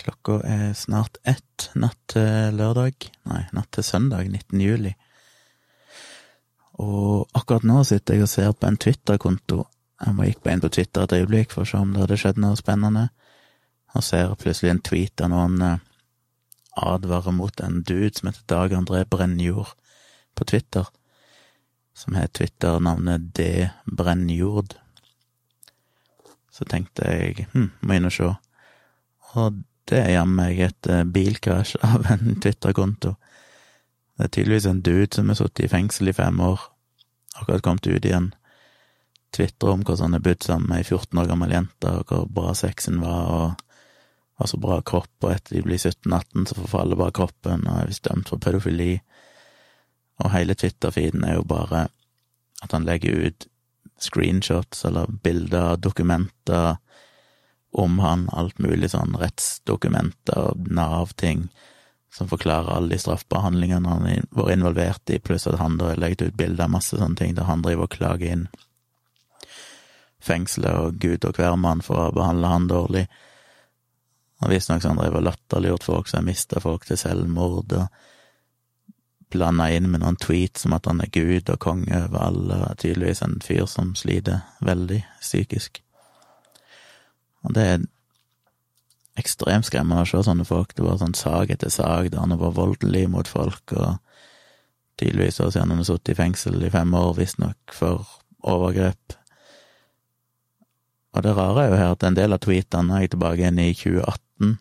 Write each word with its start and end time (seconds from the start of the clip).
Klokka 0.00 0.38
er 0.48 0.72
snart 0.72 1.18
ett 1.28 1.68
natt 1.76 1.98
til 2.08 2.56
lørdag, 2.56 3.10
nei, 3.28 3.42
natt 3.52 3.68
til 3.76 3.84
søndag, 3.84 4.30
19. 4.30 4.60
juli. 4.64 4.94
Og 6.80 7.28
akkurat 7.36 7.66
nå 7.68 7.82
sitter 7.84 8.16
jeg 8.16 8.24
og 8.24 8.32
ser 8.32 8.54
på 8.56 8.70
en 8.70 8.80
Twitter-konto. 8.80 9.66
Jeg 10.00 10.16
må 10.16 10.24
gikk 10.24 10.40
bare 10.40 10.56
inn 10.56 10.64
på 10.64 10.72
Twitter 10.72 11.04
et 11.04 11.16
øyeblikk 11.18 11.52
for 11.52 11.66
å 11.66 11.68
se 11.68 11.82
om 11.82 11.92
det 11.92 12.00
hadde 12.06 12.20
skjedd 12.22 12.40
noe 12.40 12.56
spennende, 12.56 13.10
og 13.92 14.06
ser 14.06 14.32
plutselig 14.40 14.72
en 14.72 14.82
tweet 14.88 15.20
av 15.20 15.32
noen 15.34 15.60
eh, 15.66 15.86
advarer 16.80 17.36
mot 17.36 17.60
en 17.60 17.82
dude 17.84 18.14
som 18.16 18.30
heter 18.30 18.46
Dag 18.48 18.72
André 18.78 19.04
Brennjord 19.04 19.74
på 20.38 20.48
Twitter, 20.48 20.88
som 21.92 22.16
har 22.16 22.32
Twitter-navnet 22.32 23.34
D. 23.36 23.68
Brennjord. 23.84 24.78
Så 26.48 26.64
tenkte 26.64 27.04
jeg 27.04 27.50
hm, 27.52 27.74
må 27.84 27.98
inn 27.98 28.08
og 28.08 28.16
se. 28.16 28.30
Og 29.36 29.60
det 29.90 29.98
er 29.98 30.12
jammen 30.14 30.38
meg 30.38 30.60
et 30.62 30.90
eh, 30.90 31.06
bilkrasj 31.06 31.76
av 31.90 32.06
en 32.12 32.36
Twitter-konto. 32.42 33.16
Det 34.16 34.26
er 34.26 34.34
tydeligvis 34.36 34.68
en 34.68 34.82
dude 34.84 35.08
som 35.16 35.32
har 35.32 35.38
sittet 35.38 35.64
i 35.66 35.72
fengsel 35.72 36.12
i 36.12 36.16
fem 36.16 36.40
år, 36.44 36.60
akkurat 37.40 37.64
kommet 37.64 37.88
ut 37.88 38.04
igjen. 38.04 38.30
Tvitrer 39.34 39.72
om 39.72 39.82
hvordan 39.86 40.10
han 40.10 40.18
har 40.18 40.24
bodd 40.26 40.44
sammen 40.44 40.68
med 40.70 40.82
ei 40.82 40.86
14 40.86 41.22
år 41.22 41.30
gammel 41.30 41.54
jente, 41.54 41.92
og 41.94 42.10
hvor 42.10 42.26
bra 42.38 42.54
sexen 42.58 43.00
var, 43.02 43.30
og 43.30 43.70
har 44.40 44.50
så 44.50 44.60
bra 44.60 44.80
kropp, 44.86 45.12
og 45.22 45.32
etter 45.34 45.58
de 45.58 45.64
blir 45.64 45.80
17-18, 45.80 46.46
så 46.50 46.58
forfaller 46.58 47.00
bare 47.00 47.16
kroppen, 47.16 47.66
og 47.68 47.80
er 47.80 47.90
visst 47.90 48.06
dømt 48.06 48.30
for 48.32 48.42
pedofili. 48.42 48.92
Og 50.20 50.32
hele 50.34 50.56
Twitter-feeden 50.58 51.24
er 51.24 51.38
jo 51.38 51.46
bare 51.48 51.86
at 52.60 52.76
han 52.76 52.86
legger 52.88 53.26
ut 53.26 53.46
screenshots 54.00 54.84
eller 54.88 55.12
bilder 55.24 55.76
dokumenter 55.76 56.78
om 57.72 57.98
han, 58.02 58.28
alt 58.32 58.58
mulig 58.58 58.90
sånn 58.92 59.14
rettsdokumenter 59.20 60.56
Nav-ting 60.70 61.48
som 62.10 62.26
forklarer 62.26 62.72
alle 62.74 62.96
de 62.96 62.98
straffbehandlingene 62.98 63.88
han 63.92 64.08
vært 64.34 64.56
involvert 64.56 65.12
i, 65.14 65.20
pluss 65.22 65.46
at 65.46 65.60
han 65.60 65.78
da 65.78 65.92
har 65.92 66.00
legget 66.02 66.24
ut 66.26 66.38
bilder 66.40 66.66
av 66.66 66.74
masse 66.74 66.98
sånne 66.98 67.20
ting 67.20 67.36
der 67.36 67.46
han 67.46 67.62
driver 67.62 67.86
og 67.86 67.94
klager 67.94 68.34
inn 68.34 68.48
fengselet 70.20 70.76
og 70.76 71.00
gud 71.00 71.24
og 71.24 71.36
hvermann 71.38 71.82
for 71.84 72.08
å 72.08 72.14
behandle 72.14 72.52
han 72.52 72.68
dårlig. 72.70 73.06
Og 74.40 74.52
visstnok 74.52 74.82
så 74.82 74.92
han 74.92 75.00
drev 75.00 75.18
og 75.18 75.26
latterliggjort 75.26 75.86
folk 75.86 76.08
som 76.10 76.20
har 76.20 76.28
mista 76.28 76.62
folk 76.62 76.86
til 76.88 77.00
selvmord, 77.00 77.72
og 77.76 79.30
blanda 79.30 79.68
inn 79.72 79.90
med 79.92 80.02
noen 80.02 80.18
tweets 80.20 80.66
om 80.66 80.74
at 80.76 80.88
han 80.90 81.02
er 81.04 81.12
gud 81.14 81.52
og 81.52 81.60
konge 81.62 82.04
over 82.06 82.24
alle, 82.24 82.58
tydeligvis 82.80 83.22
en 83.24 83.38
fyr 83.44 83.68
som 83.70 83.94
sliter 83.98 84.42
veldig 84.64 85.02
psykisk. 85.20 85.82
Og 87.46 87.54
det 87.56 87.66
er 87.66 87.86
ekstremt 89.20 89.68
skremmende 89.68 90.04
å 90.04 90.08
se 90.08 90.22
sånne 90.24 90.46
folk. 90.48 90.74
Det 90.76 90.84
var 90.84 91.00
sånn 91.00 91.16
sak 91.18 91.52
etter 91.52 91.72
sak 91.72 92.10
der 92.12 92.22
han 92.22 92.36
var 92.40 92.56
voldelig 92.56 93.06
mot 93.12 93.28
folk, 93.28 93.74
og 93.76 93.98
tydeligvis 95.00 95.40
også 95.40 95.64
han 95.64 95.74
har 95.74 95.86
sittet 95.88 96.14
i 96.14 96.18
fengsel 96.18 96.60
i 96.64 96.72
fem 96.72 96.92
år, 96.96 97.14
visstnok, 97.18 97.74
for 97.76 98.04
overgrep. 98.46 99.16
Og 101.10 101.24
det 101.26 101.32
rare 101.34 101.64
er 101.64 101.72
jo 101.72 101.78
her 101.80 101.94
at 101.96 102.04
en 102.06 102.18
del 102.18 102.36
av 102.36 102.42
tweetene 102.44 102.96
er 102.96 103.06
jeg 103.06 103.14
tilbake 103.16 103.42
igjen 103.42 103.62
i 103.62 103.72
2018, 103.74 104.52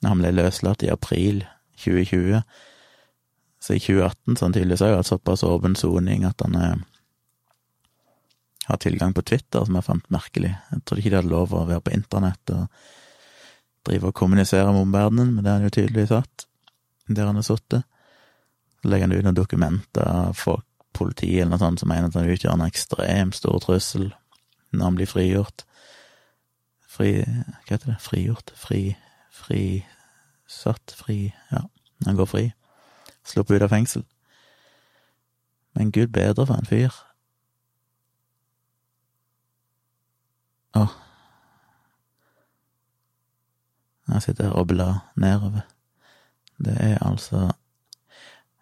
når 0.00 0.12
han 0.12 0.22
ble 0.22 0.32
løslatt 0.38 0.84
i 0.86 0.92
april 0.92 1.42
2020. 1.84 2.40
Så 3.64 3.76
i 3.76 3.82
2018 3.82 4.38
så 4.38 4.48
han 4.48 4.56
jeg 4.56 4.96
hatt 4.96 5.08
såpass 5.08 5.44
åpen 5.46 5.76
soning 5.76 6.24
at 6.28 6.40
han 6.44 6.56
er 6.56 6.82
har 8.64 8.80
tilgang 8.80 9.12
på 9.14 9.22
Twitter, 9.22 9.64
som 9.64 9.76
jeg 9.76 9.86
fant 9.86 10.06
merkelig. 10.12 10.52
Jeg 10.70 10.84
trodde 10.84 11.02
ikke 11.02 11.12
de 11.12 11.18
hadde 11.20 11.32
lov 11.32 11.52
å 11.52 11.64
være 11.68 11.84
på 11.84 11.94
internett 11.96 12.52
og 12.54 12.68
drive 13.84 14.08
og 14.08 14.16
kommunisere 14.16 14.70
med 14.72 14.86
omverdenen, 14.86 15.34
men 15.34 15.44
det 15.44 15.52
har 15.52 15.60
han 15.60 15.68
jo 15.68 15.74
tydeligvis 15.76 16.14
hatt, 16.14 16.46
der 17.08 17.28
han 17.28 17.40
har 17.40 17.46
sittet. 17.46 17.84
Så 18.80 18.88
legger 18.88 19.08
han 19.08 19.16
ut 19.16 19.26
noen 19.26 19.36
dokumenter 19.36 20.08
av 20.08 20.40
politiet 20.94 21.42
eller 21.42 21.54
noe 21.54 21.62
sånt, 21.62 21.82
som 21.82 21.92
mener 21.92 22.08
at 22.08 22.18
han 22.18 22.30
utgjør 22.30 22.56
en 22.56 22.66
ekstremt 22.66 23.36
stor 23.36 23.60
trussel 23.64 24.10
når 24.72 24.84
han 24.88 24.98
blir 24.98 25.10
frigjort. 25.10 25.66
Fri 26.94 27.16
Hva 27.24 27.74
heter 27.74 27.90
det? 27.90 28.00
Frigjort? 28.02 28.52
Fri 28.58 28.82
Frisatt? 29.34 30.94
Fri 30.94 31.34
Ja, 31.50 31.64
han 32.06 32.16
går 32.16 32.28
fri. 32.30 32.44
Sluppet 33.26 33.58
ut 33.58 33.66
av 33.66 33.72
fengsel. 33.72 34.04
Men 35.74 35.90
gud 35.90 36.12
bedre 36.14 36.46
for 36.46 36.54
en 36.54 36.68
fyr. 36.68 36.94
Åh. 40.74 40.94
Jeg 44.08 44.22
sitter 44.22 44.48
her 44.48 44.58
og 44.58 44.68
blar 44.68 45.04
nedover. 45.16 45.64
Det 46.64 46.74
er 46.80 46.98
altså 47.02 47.50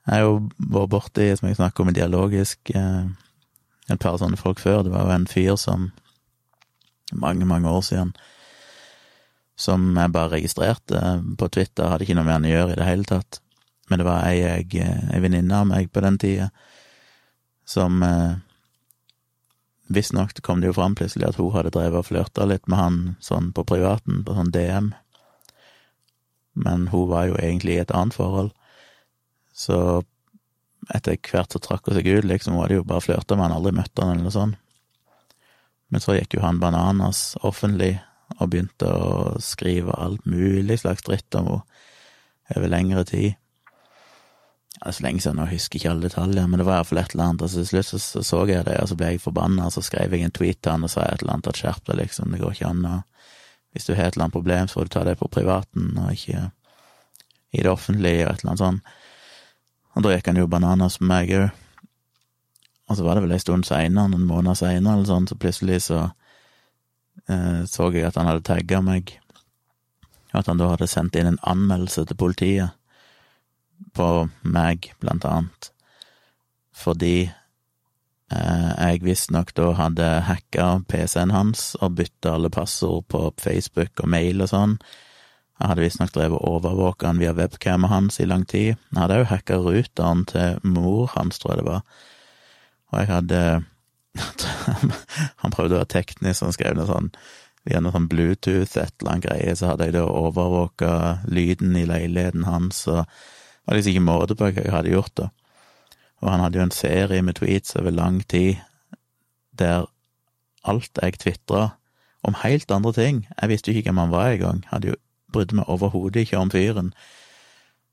Jeg 0.06 0.14
har 0.14 0.20
jo 0.24 0.48
vært 0.58 0.90
borti, 0.90 1.28
som 1.38 1.46
jeg 1.46 1.56
snakker 1.56 1.84
om 1.84 1.92
dialogisk, 1.94 2.70
eh, 2.74 3.04
et 3.90 4.00
par 4.02 4.16
sånne 4.18 4.36
folk 4.36 4.58
før. 4.58 4.82
Det 4.82 4.90
var 4.90 5.06
jo 5.06 5.14
en 5.14 5.26
fyr 5.30 5.54
som 5.56 5.92
mange, 7.12 7.46
mange 7.46 7.70
år 7.70 7.80
siden 7.86 8.10
som 9.56 9.96
jeg 9.96 10.12
bare 10.12 10.32
registrerte 10.32 11.00
på 11.38 11.48
Twitter, 11.48 11.86
hadde 11.86 12.02
ikke 12.02 12.16
noe 12.18 12.26
med 12.26 12.34
han 12.34 12.48
å 12.48 12.52
gjøre 12.52 12.72
i 12.72 12.78
det 12.80 12.88
hele 12.88 13.06
tatt. 13.06 13.38
Men 13.90 14.00
det 14.00 14.06
var 14.08 14.26
ei, 14.26 14.40
ei, 14.42 14.64
ei 15.12 15.20
venninne 15.22 15.54
av 15.54 15.68
meg 15.68 15.92
på 15.92 16.02
den 16.02 16.18
tida 16.18 16.48
som 17.68 18.02
eh, 18.02 18.40
Visstnok 19.92 20.34
kom 20.42 20.62
det 20.62 20.70
jo 20.70 20.76
fram 20.76 20.94
plutselig 20.98 21.28
at 21.28 21.38
hun 21.41 21.53
hadde 21.54 21.72
drevet 21.75 22.00
og 22.00 22.08
flørta 22.08 22.47
litt 22.48 22.69
med 22.70 22.78
han 22.78 22.98
sånn 23.25 23.50
på 23.56 23.64
privaten, 23.69 24.22
på 24.26 24.36
sånn 24.36 24.53
DM. 24.54 24.92
Men 26.53 26.88
hun 26.92 27.08
var 27.10 27.28
jo 27.30 27.38
egentlig 27.41 27.76
i 27.76 27.82
et 27.82 27.94
annet 27.97 28.16
forhold. 28.16 28.52
Så 29.52 30.02
etter 30.92 31.16
hvert 31.16 31.52
så 31.52 31.60
trakk 31.62 31.86
hun 31.88 31.97
seg 31.98 32.08
ut, 32.08 32.26
liksom. 32.26 32.56
Hun 32.56 32.64
hadde 32.64 32.81
jo 32.81 32.88
bare 32.88 33.04
flørta 33.04 33.36
med 33.36 33.47
han, 33.48 33.56
aldri 33.58 33.75
møtt 33.76 34.00
han 34.00 34.14
eller 34.14 34.26
noe 34.26 34.34
sånt. 34.34 34.58
Men 35.92 36.00
så 36.00 36.16
gikk 36.16 36.38
jo 36.38 36.44
han 36.44 36.60
bananas 36.60 37.34
offentlig 37.44 37.98
og 38.38 38.48
begynte 38.48 38.88
å 38.88 39.36
skrive 39.44 39.92
alt 40.00 40.25
mulig 40.25 40.78
slags 40.81 41.04
dritt 41.04 41.36
om 41.36 41.50
henne 41.50 41.62
over 42.56 42.69
lengre 42.69 43.04
tid. 43.08 43.36
Det 44.82 44.91
er 44.91 44.94
så 44.97 45.03
lenge 45.04 45.22
siden, 45.22 45.38
jeg 45.38 45.54
husker 45.54 45.78
ikke 45.78 45.91
alle 45.93 46.09
detaljer, 46.09 46.47
men 46.50 46.59
det 46.59 46.65
var 46.66 46.81
iallfall 46.81 46.98
et 46.98 47.12
eller 47.15 47.28
annet. 47.28 47.43
Altså, 47.47 47.60
til 47.60 47.69
slutt 47.69 47.87
så, 47.87 47.98
så, 48.03 48.22
så 48.26 48.38
jeg 48.50 48.65
det, 48.66 48.81
og 48.82 48.88
så 48.91 48.97
ble 48.98 49.12
jeg 49.12 49.20
forbanna, 49.22 49.69
og 49.69 49.76
så 49.76 49.82
skrev 49.87 50.16
jeg 50.16 50.26
en 50.26 50.34
tweet 50.34 50.59
til 50.59 50.75
han 50.75 50.82
og 50.82 50.91
sa 50.91 51.04
et 51.06 51.22
eller 51.22 51.37
annet 51.37 51.50
at 51.53 51.60
skjerp 51.60 51.84
deg, 51.87 52.00
liksom, 52.00 52.34
det 52.34 52.41
går 52.43 52.56
ikke 52.56 52.70
an 52.72 52.88
å 52.91 52.97
Hvis 53.72 53.87
du 53.87 53.94
har 53.94 54.10
et 54.10 54.16
eller 54.16 54.26
annet 54.26 54.34
problem, 54.34 54.66
så 54.69 54.81
får 54.81 54.88
du 54.88 54.91
ta 54.93 55.04
det 55.06 55.15
på 55.20 55.28
privaten, 55.32 55.94
og 56.03 56.10
ikke 56.12 56.50
i 57.53 57.62
det 57.62 57.70
offentlige, 57.70 58.26
og 58.26 58.32
et 58.32 58.43
eller 58.43 58.50
annet 58.50 58.65
sånt. 58.65 58.91
Og 59.94 60.04
da 60.04 60.16
gikk 60.16 60.28
han 60.28 60.41
jo 60.43 60.50
bananas 60.50 60.99
med 61.00 61.09
meg 61.09 61.32
òg. 61.38 61.62
Og 62.91 62.99
så 62.99 63.06
var 63.06 63.16
det 63.16 63.22
vel 63.25 63.32
ei 63.32 63.41
stund 63.41 63.64
seinere, 63.64 64.10
noen 64.10 64.26
måneder 64.26 64.59
seinere 64.59 64.99
eller 64.99 65.09
sånn, 65.09 65.31
så 65.31 65.38
plutselig 65.38 65.78
så 65.87 66.03
eh, 67.31 67.62
så 67.70 67.88
jeg 67.94 68.10
at 68.10 68.19
han 68.19 68.28
hadde 68.28 68.44
tagga 68.50 68.82
meg, 68.84 69.14
og 70.34 70.43
at 70.43 70.50
han 70.50 70.60
da 70.60 70.72
hadde 70.75 70.91
sendt 70.91 71.16
inn 71.16 71.31
en 71.31 71.43
anmeldelse 71.54 72.04
til 72.10 72.19
politiet 72.19 72.75
på 73.97 74.09
meg, 74.43 74.93
blant 75.03 75.25
annet, 75.28 75.70
fordi 76.76 77.16
eh, 77.26 78.70
jeg 78.78 79.03
visstnok 79.04 79.53
da 79.59 79.72
hadde 79.78 80.09
hacka 80.28 80.69
PC-en 80.91 81.34
hans 81.34 81.72
og 81.81 81.98
bytta 82.00 82.37
alle 82.37 82.53
passord 82.53 83.06
på 83.12 83.26
Facebook 83.41 84.03
og 84.04 84.12
mail 84.15 84.44
og 84.44 84.53
sånn. 84.53 84.78
Jeg 85.60 85.70
hadde 85.70 85.84
visstnok 85.84 86.15
drevet 86.15 86.41
og 86.41 86.56
overvåka 86.56 87.10
han 87.10 87.20
via 87.22 87.34
webcamet 87.38 87.93
hans 87.93 88.19
i 88.19 88.26
lang 88.26 88.47
tid. 88.50 88.72
Jeg 88.75 88.98
hadde 88.98 89.20
òg 89.20 89.28
hacka 89.31 89.60
ruteren 89.62 90.25
til 90.31 90.59
mor 90.66 91.12
hans, 91.14 91.38
tror 91.38 91.54
jeg 91.54 91.62
det 91.62 91.69
var, 91.69 91.84
og 92.91 92.99
jeg 93.03 93.12
hadde 93.12 93.44
Han 95.41 95.54
prøvde 95.54 95.78
å 95.78 95.78
være 95.81 95.88
teknisk, 95.88 96.43
han 96.44 96.53
skrev 96.53 96.75
noe 96.76 96.84
sånn 96.84 97.06
via 97.69 97.81
noe 97.82 97.94
sånn 97.94 98.08
Bluetooth, 98.11 98.75
et 98.75 98.94
eller 99.00 99.12
annet 99.12 99.26
greie, 99.26 99.55
så 99.56 99.70
hadde 99.70 99.88
jeg 99.88 99.96
da 99.96 100.06
overvåka 100.08 100.94
lyden 101.31 101.76
i 101.78 101.85
leiligheten 101.88 102.46
hans, 102.49 102.82
og 102.90 103.06
var 103.67 103.79
liksom 103.79 103.94
ikke 103.94 104.06
måte 104.06 104.37
på 104.37 104.49
hva 104.49 104.64
jeg 104.64 104.75
hadde 104.75 104.93
gjort, 104.94 105.14
da. 105.19 105.29
Og 106.23 106.31
han 106.31 106.43
hadde 106.44 106.59
jo 106.59 106.67
en 106.67 106.75
serie 106.75 107.23
med 107.23 107.38
tweets 107.38 107.76
over 107.79 107.94
lang 107.94 108.20
tid 108.31 108.61
der 109.59 109.88
alt 110.62 110.99
jeg 111.03 111.19
tvitra 111.19 111.73
om 112.23 112.37
helt 112.38 112.70
andre 112.70 112.93
ting 112.94 113.17
Jeg 113.26 113.50
visste 113.50 113.73
jo 113.73 113.79
ikke 113.79 113.91
hvem 113.91 113.99
han 114.05 114.12
var 114.14 114.31
engang, 114.31 114.62
hadde 114.70 114.93
jo 114.93 115.00
brydde 115.32 115.56
meg 115.59 115.70
overhodet 115.73 116.26
ikke 116.26 116.38
om 116.38 116.50
fyren. 116.53 116.93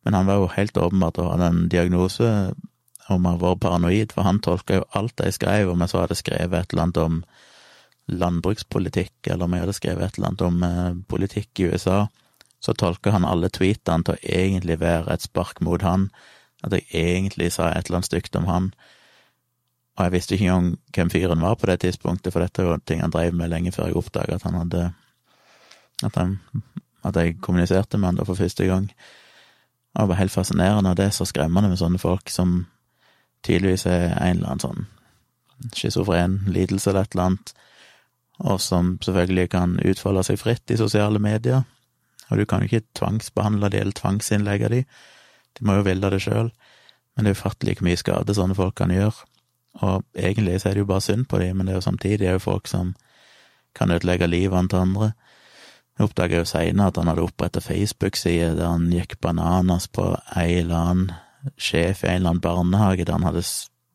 Men 0.03 0.13
han 0.13 0.27
var 0.27 0.41
jo 0.41 0.51
helt 0.53 0.77
åpenbart 0.77 1.19
å 1.19 1.29
ha 1.31 1.37
en 1.47 1.67
diagnose 1.71 2.29
om 3.09 3.25
å 3.25 3.35
var 3.41 3.57
paranoid, 3.63 4.13
for 4.13 4.27
han 4.27 4.41
tolka 4.43 4.79
jo 4.79 4.87
alt 4.97 5.23
jeg 5.23 5.37
skrev, 5.39 5.71
om 5.71 5.81
jeg 5.81 5.91
så 5.91 6.03
hadde 6.03 6.17
skrevet 6.19 6.59
et 6.59 6.73
eller 6.73 6.85
annet 6.85 6.99
om 7.01 7.21
landbrukspolitikk, 8.09 9.15
eller 9.27 9.45
om 9.45 9.55
jeg 9.55 9.65
hadde 9.65 9.77
skrevet 9.77 10.05
et 10.05 10.19
eller 10.19 10.29
annet 10.29 10.45
om 10.45 10.63
eh, 10.67 10.99
politikk 11.09 11.61
i 11.63 11.69
USA, 11.73 11.99
så 12.59 12.75
tolker 12.75 13.15
han 13.15 13.27
alle 13.27 13.49
tweetene 13.53 14.05
til 14.05 14.15
å 14.17 14.23
egentlig 14.23 14.79
være 14.81 15.13
et 15.13 15.25
spark 15.25 15.61
mot 15.65 15.83
han, 15.85 16.09
at 16.63 16.75
jeg 16.75 16.89
egentlig 16.91 17.53
sa 17.55 17.69
et 17.71 17.87
eller 17.87 18.01
annet 18.01 18.09
stygt 18.09 18.35
om 18.35 18.49
han. 18.49 18.73
Og 19.97 20.05
jeg 20.05 20.15
visste 20.15 20.35
ikke 20.35 20.49
engang 20.49 20.73
hvem 20.95 21.11
fyren 21.11 21.43
var 21.43 21.55
på 21.59 21.69
det 21.71 21.79
tidspunktet, 21.85 22.33
for 22.33 22.43
dette 22.43 22.67
var 22.67 22.83
ting 22.83 23.03
han 23.03 23.15
drev 23.15 23.35
med 23.35 23.51
lenge 23.51 23.71
før 23.75 23.89
jeg 23.89 23.99
oppdaga 23.99 24.39
at 24.39 24.47
han 24.47 24.59
hadde 24.59 24.89
At 25.99 26.15
han 26.15 26.37
at 27.03 27.15
jeg 27.15 27.39
kommuniserte 27.41 27.97
med 27.97 28.07
han 28.07 28.19
da 28.19 28.25
for 28.27 28.39
første 28.39 28.65
gang. 28.67 28.91
Det 29.95 30.07
var 30.07 30.19
helt 30.19 30.31
fascinerende, 30.31 30.89
og 30.89 30.97
det 30.97 31.05
er 31.05 31.15
så 31.15 31.25
skremmende 31.25 31.69
med 31.69 31.79
sånne 31.79 31.99
folk 31.99 32.29
som 32.29 32.65
tydeligvis 33.43 33.85
er 33.85 34.11
en 34.11 34.37
eller 34.37 34.51
annen 34.51 34.63
sånn 34.63 34.87
schizofren 35.75 36.39
lidelse 36.47 36.89
eller 36.89 37.07
et 37.07 37.15
eller 37.15 37.25
annet, 37.29 37.53
og 38.39 38.61
som 38.63 38.93
selvfølgelig 39.03 39.49
kan 39.51 39.75
utfolde 39.83 40.23
seg 40.23 40.39
fritt 40.39 40.71
i 40.71 40.77
sosiale 40.79 41.19
medier. 41.19 41.65
Og 42.29 42.39
du 42.39 42.45
kan 42.45 42.61
jo 42.61 42.69
ikke 42.69 42.87
tvangsbehandle 42.97 43.71
de 43.73 43.81
eller 43.81 43.97
tvangsinnlegge 43.97 44.69
de, 44.69 44.83
de 45.57 45.65
må 45.65 45.79
jo 45.79 45.87
ville 45.87 46.11
det 46.13 46.21
sjøl, 46.23 46.51
men 47.15 47.25
det 47.25 47.33
er 47.33 47.39
ufattelig 47.39 47.79
hvor 47.79 47.89
mye 47.89 47.99
skade 47.99 48.35
sånne 48.37 48.57
folk 48.57 48.77
kan 48.79 48.93
gjøre. 48.93 49.25
Og 49.85 50.05
egentlig 50.17 50.59
så 50.61 50.69
er 50.69 50.77
det 50.77 50.83
jo 50.83 50.91
bare 50.91 51.05
synd 51.05 51.27
på 51.29 51.39
dem, 51.41 51.57
men 51.57 51.67
det 51.67 51.73
er 51.73 51.79
jo 51.79 51.87
samtidig 51.87 52.27
er 52.27 52.37
jo 52.37 52.45
folk 52.45 52.69
som 52.69 52.93
kan 53.77 53.91
ødelegge 53.91 54.29
livene 54.29 54.69
til 54.69 54.83
andre. 54.83 55.11
Jeg 55.97 56.07
oppdaga 56.07 56.39
jo 56.39 56.47
seinere 56.47 56.91
at 56.91 56.97
han 56.97 57.11
hadde 57.11 57.25
oppretta 57.25 57.61
Facebook-side 57.63 58.55
der 58.57 58.71
han 58.71 58.87
gikk 58.93 59.17
bananas 59.21 59.89
på 59.91 60.13
en 60.15 60.53
eller 60.55 60.77
annen 60.77 61.11
sjef 61.59 62.03
i 62.03 62.07
en 62.07 62.21
eller 62.21 62.33
annen 62.33 62.43
barnehage 62.43 63.05
der 63.05 63.17
han 63.17 63.27
hadde 63.27 63.43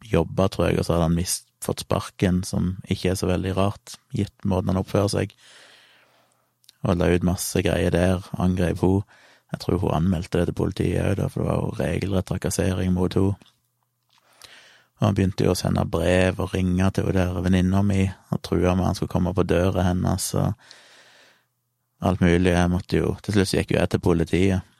jobba, 0.04 0.48
tror 0.48 0.68
jeg, 0.68 0.78
og 0.78 0.86
så 0.86 0.96
hadde 0.96 1.08
han 1.08 1.16
mist, 1.16 1.46
fått 1.64 1.80
sparken, 1.80 2.42
som 2.44 2.74
ikke 2.92 3.14
er 3.14 3.16
så 3.16 3.28
veldig 3.30 3.54
rart, 3.56 3.96
gitt 4.12 4.34
måten 4.44 4.72
han 4.72 4.80
oppfører 4.82 5.12
seg. 5.14 5.32
Og 6.84 6.98
la 7.00 7.08
ut 7.14 7.24
masse 7.24 7.62
greier 7.64 7.92
der, 7.94 8.24
angrep 8.38 8.82
hun. 8.84 9.02
Jeg 9.52 9.60
tror 9.62 9.80
hun 9.80 9.94
anmeldte 9.96 10.40
det 10.40 10.50
til 10.50 10.58
politiet 10.58 11.18
òg, 11.18 11.28
for 11.30 11.40
det 11.40 11.48
var 11.48 11.60
jo 11.60 11.74
regelrett 11.78 12.28
trakassering 12.28 12.92
mot 12.92 13.14
henne. 13.14 13.36
Og 15.00 15.08
han 15.08 15.16
begynte 15.16 15.46
jo 15.46 15.54
å 15.54 15.58
sende 15.58 15.82
brev 15.90 16.38
og 16.42 16.52
ringe 16.54 16.86
til 16.94 17.08
hun 17.08 17.16
der 17.16 17.40
venninna 17.42 17.82
mi 17.82 18.04
og 18.30 18.42
trua 18.46 18.76
med 18.76 18.86
han 18.86 18.98
skulle 18.98 19.12
komme 19.12 19.34
på 19.34 19.46
døra 19.46 19.88
hennes 19.88 20.28
og 20.38 20.52
alt 22.04 22.22
mulig. 22.22 22.52
Jeg 22.52 22.70
måtte 22.70 23.00
jo 23.00 23.16
Til 23.22 23.34
slutt 23.34 23.54
gikk 23.56 23.74
jo 23.74 23.80
jeg 23.80 23.90
til 23.90 24.04
politiet 24.04 24.70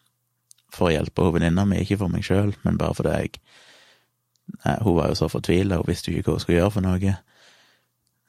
for 0.74 0.88
å 0.88 0.94
hjelpe 0.94 1.22
hun 1.22 1.36
venninna 1.36 1.64
mi, 1.66 1.80
ikke 1.82 1.98
for 2.00 2.10
meg 2.10 2.26
sjøl, 2.26 2.54
men 2.66 2.78
bare 2.78 2.96
fordi 2.98 3.14
jeg 3.14 3.36
nei, 4.64 4.76
Hun 4.82 4.96
var 4.98 5.12
jo 5.12 5.18
så 5.18 5.28
fortvila, 5.30 5.78
hun 5.78 5.88
visste 5.88 6.10
jo 6.10 6.18
ikke 6.18 6.32
hva 6.32 6.38
hun 6.38 6.44
skulle 6.44 6.58
gjøre 6.58 6.74
for 6.74 6.84
noe. 6.84 7.14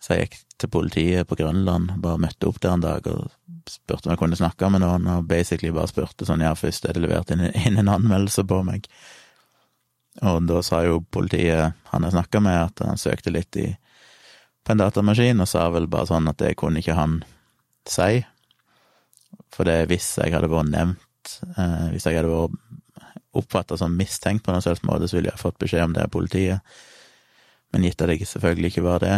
Så 0.05 0.13
jeg 0.13 0.27
gikk 0.27 0.35
til 0.61 0.69
politiet 0.69 1.25
på 1.25 1.37
Grønland, 1.39 1.95
bare 1.97 2.21
møtte 2.21 2.45
opp 2.45 2.59
der 2.61 2.75
en 2.75 2.83
dag 2.83 3.07
og 3.09 3.31
spurte 3.65 4.05
om 4.05 4.11
jeg 4.13 4.19
kunne 4.21 4.37
snakke 4.37 4.67
med 4.69 4.83
noen, 4.83 5.07
og 5.09 5.25
basically 5.25 5.71
bare 5.73 5.89
spurte 5.89 6.27
sånn 6.27 6.43
ja, 6.45 6.51
først 6.53 6.85
er 6.85 6.93
det 6.93 7.01
levert 7.07 7.31
inn, 7.33 7.41
inn 7.65 7.79
en 7.81 7.89
anmeldelse 7.89 8.45
på 8.45 8.59
meg. 8.67 8.85
Og 10.21 10.45
da 10.45 10.61
sa 10.63 10.83
jo 10.85 10.99
politiet 11.11 11.73
han 11.89 12.05
jeg 12.05 12.13
snakka 12.13 12.41
med, 12.45 12.59
at 12.69 12.85
han 12.85 13.01
søkte 13.01 13.33
litt 13.33 13.57
i, 13.57 13.65
på 14.61 14.75
en 14.75 14.83
datamaskin, 14.83 15.41
og 15.41 15.49
sa 15.49 15.65
vel 15.73 15.89
bare 15.89 16.11
sånn 16.11 16.29
at 16.29 16.37
det 16.43 16.53
kunne 16.59 16.83
ikke 16.83 16.99
han 16.99 17.23
si. 17.89 18.21
For 19.57 19.65
det 19.65 19.87
hvis 19.89 20.11
jeg 20.21 20.35
hadde 20.35 20.51
vært 20.53 20.69
nevnt, 20.69 21.39
eh, 21.57 21.87
hvis 21.95 22.05
jeg 22.05 22.19
hadde 22.19 22.29
vært 22.29 22.61
oppfatta 23.35 23.79
som 23.81 23.97
mistenkt 23.97 24.45
på 24.45 24.53
noen 24.53 24.63
slags 24.63 24.85
måte, 24.85 25.09
så 25.09 25.17
ville 25.17 25.33
jeg 25.33 25.41
fått 25.41 25.57
beskjed 25.65 25.89
om 25.89 25.97
det 25.97 26.05
av 26.05 26.13
politiet. 26.13 26.77
Men 27.73 27.89
gitt 27.89 28.05
at 28.05 28.13
jeg 28.13 28.29
selvfølgelig 28.29 28.71
ikke 28.71 28.85
var 28.85 29.01
det, 29.01 29.17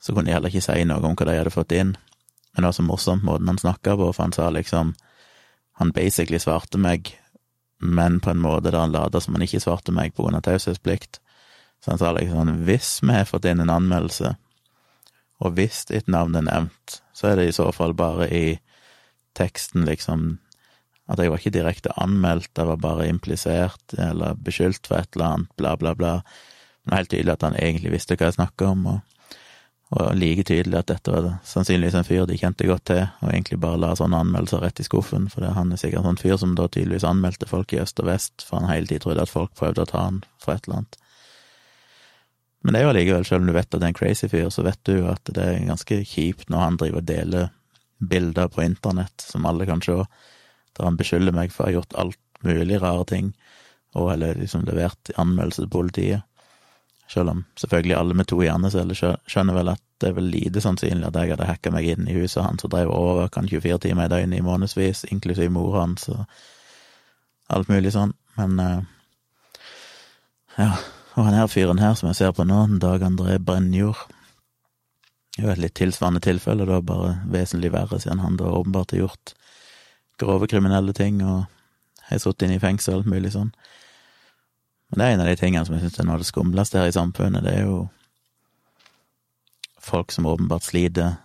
så 0.00 0.14
kunne 0.14 0.30
de 0.30 0.36
heller 0.36 0.52
ikke 0.52 0.64
si 0.64 0.84
noe 0.86 1.02
om 1.04 1.16
hva 1.18 1.26
de 1.28 1.38
hadde 1.38 1.54
fått 1.54 1.74
inn. 1.76 1.96
Men 2.52 2.64
det 2.64 2.70
var 2.70 2.76
så 2.78 2.86
morsomt 2.86 3.26
måten 3.26 3.50
han 3.50 3.60
snakka 3.60 3.96
på, 3.98 4.12
for 4.12 4.22
han 4.24 4.34
sa 4.34 4.50
liksom 4.50 4.94
Han 5.78 5.92
basically 5.94 6.40
svarte 6.42 6.78
meg 6.78 7.12
men 7.78 8.20
på 8.20 8.30
en 8.30 8.40
måte 8.42 8.70
der 8.70 8.80
han 8.80 8.92
lata 8.92 9.20
som 9.20 9.36
han 9.36 9.44
ikke 9.46 9.60
svarte 9.62 9.94
meg 9.94 10.14
på 10.14 10.24
grunn 10.24 10.38
av 10.38 10.42
taushetsplikt. 10.46 11.20
Så 11.78 11.92
han 11.92 12.00
sa 12.00 12.10
liksom 12.12 12.64
hvis 12.66 12.98
vi 13.04 13.14
har 13.14 13.28
fått 13.28 13.46
inn 13.46 13.62
en 13.62 13.70
anmeldelse, 13.70 14.34
og 15.38 15.54
hvis 15.54 15.84
ditt 15.86 16.10
navn 16.10 16.34
er 16.34 16.48
nevnt, 16.48 16.98
så 17.14 17.30
er 17.30 17.38
det 17.38 17.48
i 17.48 17.54
så 17.54 17.68
fall 17.74 17.94
bare 17.94 18.26
i 18.34 18.58
teksten, 19.38 19.84
liksom, 19.86 20.40
at 21.06 21.22
jeg 21.22 21.30
var 21.30 21.38
ikke 21.38 21.54
direkte 21.54 21.94
anmeldt, 22.02 22.50
jeg 22.58 22.66
var 22.66 22.80
bare 22.82 23.06
implisert 23.06 23.94
eller 23.94 24.34
beskyldt 24.34 24.90
for 24.90 24.98
et 24.98 25.14
eller 25.14 25.28
annet, 25.28 25.52
bla, 25.56 25.76
bla, 25.78 25.94
bla. 25.94 26.14
Men 26.82 26.90
det 26.90 26.96
er 26.96 27.02
helt 27.02 27.12
tydelig 27.14 27.34
at 27.36 27.46
han 27.46 27.60
egentlig 27.60 27.94
visste 27.94 28.18
hva 28.18 28.32
jeg 28.32 28.40
snakka 28.40 28.72
om, 28.74 28.82
og 28.96 29.17
og 29.88 30.16
like 30.20 30.44
tydelig 30.44 30.82
at 30.82 30.90
dette 30.90 31.12
var 31.12 31.26
sannsynligvis 31.48 31.94
en 31.96 32.04
fyr 32.04 32.26
de 32.28 32.36
kjente 32.36 32.66
godt 32.68 32.84
til, 32.90 33.06
og 33.22 33.30
egentlig 33.30 33.56
bare 33.62 33.80
la 33.80 33.94
sånne 33.96 34.20
anmeldelser 34.20 34.60
rett 34.60 34.82
i 34.82 34.84
skuffen, 34.84 35.30
for 35.32 35.48
han 35.56 35.72
er 35.72 35.80
sikkert 35.80 36.02
en 36.02 36.10
sånn 36.10 36.20
fyr 36.20 36.36
som 36.40 36.52
da 36.58 36.66
tydeligvis 36.68 37.06
anmeldte 37.08 37.48
folk 37.48 37.72
i 37.72 37.80
øst 37.80 38.02
og 38.02 38.10
vest, 38.10 38.44
for 38.44 38.60
han 38.60 38.68
hele 38.68 38.90
tiden 38.90 39.06
trodde 39.06 39.24
at 39.24 39.32
folk 39.32 39.54
prøvde 39.56 39.86
å 39.86 39.88
ta 39.88 40.04
han 40.04 40.20
for 40.44 40.52
et 40.52 40.68
eller 40.68 40.82
annet. 40.82 41.00
Men 42.60 42.74
det 42.74 42.80
er 42.80 42.84
jo 42.84 42.92
allikevel, 42.92 43.24
selv 43.24 43.44
om 43.44 43.48
du 43.48 43.56
vet 43.56 43.68
at 43.70 43.78
det 43.78 43.86
er 43.86 43.94
en 43.94 43.96
crazy 43.96 44.28
fyr, 44.28 44.48
så 44.52 44.66
vet 44.66 44.80
du 44.84 44.94
jo 44.98 45.08
at 45.08 45.32
det 45.32 45.44
er 45.44 45.66
ganske 45.70 46.00
kjipt 46.12 46.52
når 46.52 46.64
han 46.66 46.78
driver 46.82 47.00
og 47.00 47.08
deler 47.08 47.52
bilder 47.98 48.52
på 48.52 48.66
internett 48.66 49.24
som 49.24 49.46
alle 49.48 49.66
kan 49.66 49.80
se, 49.82 49.96
der 50.76 50.84
han 50.84 50.98
beskylder 51.00 51.32
meg 51.34 51.54
for 51.54 51.64
å 51.64 51.70
ha 51.70 51.78
gjort 51.78 51.96
alt 51.96 52.20
mulig 52.44 52.82
rare 52.82 53.08
ting, 53.08 53.32
og 53.96 54.12
eller 54.12 54.36
liksom 54.36 54.68
levert 54.68 55.10
anmeldelse 55.16 55.64
til 55.64 55.72
politiet. 55.72 56.27
Selv 57.08 57.32
om 57.32 57.44
selvfølgelig 57.56 57.96
alle 57.96 58.14
med 58.14 58.28
to 58.28 58.40
hjerneceller 58.42 58.98
skjønner 59.26 59.56
vel 59.56 59.72
at 59.72 59.82
det 59.98 60.10
er 60.10 60.18
vel 60.18 60.28
lite 60.30 60.60
sannsynlig 60.60 61.08
at 61.08 61.16
jeg 61.16 61.32
hadde 61.32 61.48
hacka 61.48 61.72
meg 61.74 61.88
inn 61.88 62.08
i 62.08 62.14
huset 62.18 62.44
hans 62.44 62.66
og 62.66 62.70
drev 62.74 62.92
og 62.92 62.98
overvåka 62.98 63.40
han 63.40 63.48
24 63.48 63.78
timer 63.86 64.06
i 64.06 64.12
døgnet 64.12 64.38
i 64.38 64.44
månedsvis, 64.44 65.06
inklusiv 65.10 65.50
mora 65.54 65.86
hans 65.86 66.06
og 66.12 66.26
alt 67.48 67.72
mulig 67.72 67.94
sånn. 67.96 68.12
Men 68.36 68.60
uh, 68.60 68.84
ja, 70.58 70.70
og 71.16 71.26
han 71.26 71.38
her 71.38 71.50
fyren 71.50 71.80
her 71.82 71.96
som 71.98 72.12
jeg 72.12 72.20
ser 72.20 72.36
på 72.36 72.46
nå, 72.46 72.60
Dag 72.82 73.02
André 73.06 73.38
Brennjord, 73.42 74.04
er 75.38 75.46
jo 75.46 75.52
et 75.54 75.62
litt 75.62 75.76
tilsvarende 75.78 76.22
tilfelle, 76.22 76.66
da 76.68 76.80
bare 76.84 77.16
vesentlig 77.30 77.72
verre, 77.74 77.98
siden 78.02 78.22
han 78.22 78.36
da 78.38 78.52
åpenbart 78.52 78.94
har 78.94 79.06
gjort 79.06 79.34
grove 80.18 80.48
kriminelle 80.50 80.92
ting 80.94 81.22
og 81.22 81.46
har 82.08 82.20
sittet 82.22 82.46
inne 82.46 82.58
i 82.58 82.62
fengsel, 82.62 83.00
alt 83.00 83.10
mulig 83.10 83.32
sånn. 83.34 83.52
Men 84.88 85.00
det 85.00 85.06
er 85.06 85.14
en 85.14 85.20
av 85.20 85.28
de 85.28 85.36
tingene 85.36 85.66
som 85.66 85.76
jeg 85.76 85.84
syns 85.84 85.98
er 86.00 86.08
noe 86.08 86.16
av 86.16 86.22
det 86.24 86.30
skumleste 86.30 86.80
her 86.80 86.88
i 86.88 86.96
samfunnet. 86.96 87.44
Det 87.44 87.54
er 87.54 87.66
jo 87.68 87.80
folk 89.88 90.12
som 90.12 90.26
åpenbart 90.26 90.64
sliter 90.64 91.18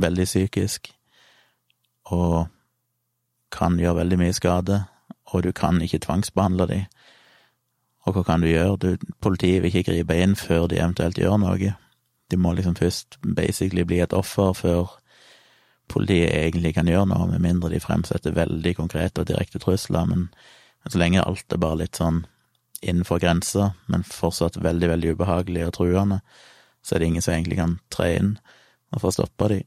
veldig 0.00 0.26
psykisk, 0.26 0.90
og 2.10 2.46
kan 3.54 3.78
gjøre 3.78 4.00
veldig 4.02 4.18
mye 4.18 4.34
skade, 4.34 4.82
og 5.32 5.44
du 5.46 5.52
kan 5.52 5.80
ikke 5.82 6.02
tvangsbehandle 6.02 6.66
dem. 6.70 6.84
Og 8.04 8.16
hva 8.16 8.24
kan 8.26 8.42
du 8.42 8.50
gjøre? 8.50 8.76
Du, 8.82 9.14
politiet 9.24 9.62
vil 9.62 9.72
ikke 9.72 9.92
gripe 9.92 10.18
inn 10.20 10.34
før 10.36 10.66
de 10.68 10.80
eventuelt 10.80 11.18
gjør 11.18 11.38
noe. 11.40 11.72
De 12.30 12.36
må 12.36 12.52
liksom 12.52 12.76
først 12.76 13.18
basically 13.22 13.84
bli 13.88 14.02
et 14.04 14.12
offer 14.12 14.52
før 14.58 14.98
politiet 15.88 16.32
egentlig 16.34 16.74
kan 16.74 16.88
gjøre 16.88 17.08
noe, 17.12 17.30
med 17.30 17.44
mindre 17.44 17.72
de 17.72 17.80
fremsetter 17.80 18.36
veldig 18.36 18.76
konkrete 18.76 19.22
og 19.22 19.28
direkte 19.28 19.60
trusler, 19.62 20.06
men, 20.08 20.28
men 20.82 20.92
så 20.92 21.00
lenge 21.00 21.24
alt 21.24 21.52
er 21.52 21.60
bare 21.60 21.84
litt 21.84 22.00
sånn 22.00 22.24
innenfor 22.84 23.18
grensa, 23.18 23.72
men 23.86 24.04
fortsatt 24.04 24.60
veldig, 24.62 24.88
veldig 24.88 25.14
ubehagelige 25.14 25.70
og 25.70 25.76
truende, 25.78 26.20
så 26.84 26.94
er 26.94 27.00
det 27.00 27.06
ingen 27.06 27.24
som 27.24 27.34
egentlig 27.34 27.58
kan 27.58 27.78
tre 27.90 28.10
inn 28.18 28.34
og 28.94 29.00
få 29.02 29.12
stoppa 29.14 29.48
de. 29.50 29.62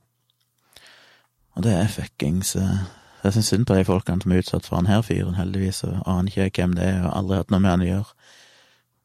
Og 1.58 1.66
det 1.66 1.74
er 1.74 1.90
fuckings 1.90 2.54
det 2.54 2.70
Jeg 3.24 3.34
syns 3.34 3.48
synd 3.50 3.66
på 3.66 3.76
de 3.76 3.84
folkene 3.84 4.22
som 4.22 4.32
er 4.32 4.44
utsatt 4.44 4.68
for 4.68 4.78
han 4.78 4.88
her 4.88 5.02
fyren, 5.02 5.36
heldigvis, 5.36 5.82
og 5.84 6.04
aner 6.06 6.30
ikke 6.30 6.62
hvem 6.62 6.76
det 6.78 6.86
er, 6.86 7.00
og 7.02 7.16
aldri 7.18 7.40
hatt 7.40 7.50
noe 7.52 7.60
med 7.60 7.72
han 7.74 7.84
å 7.84 7.88
gjøre. 7.88 8.14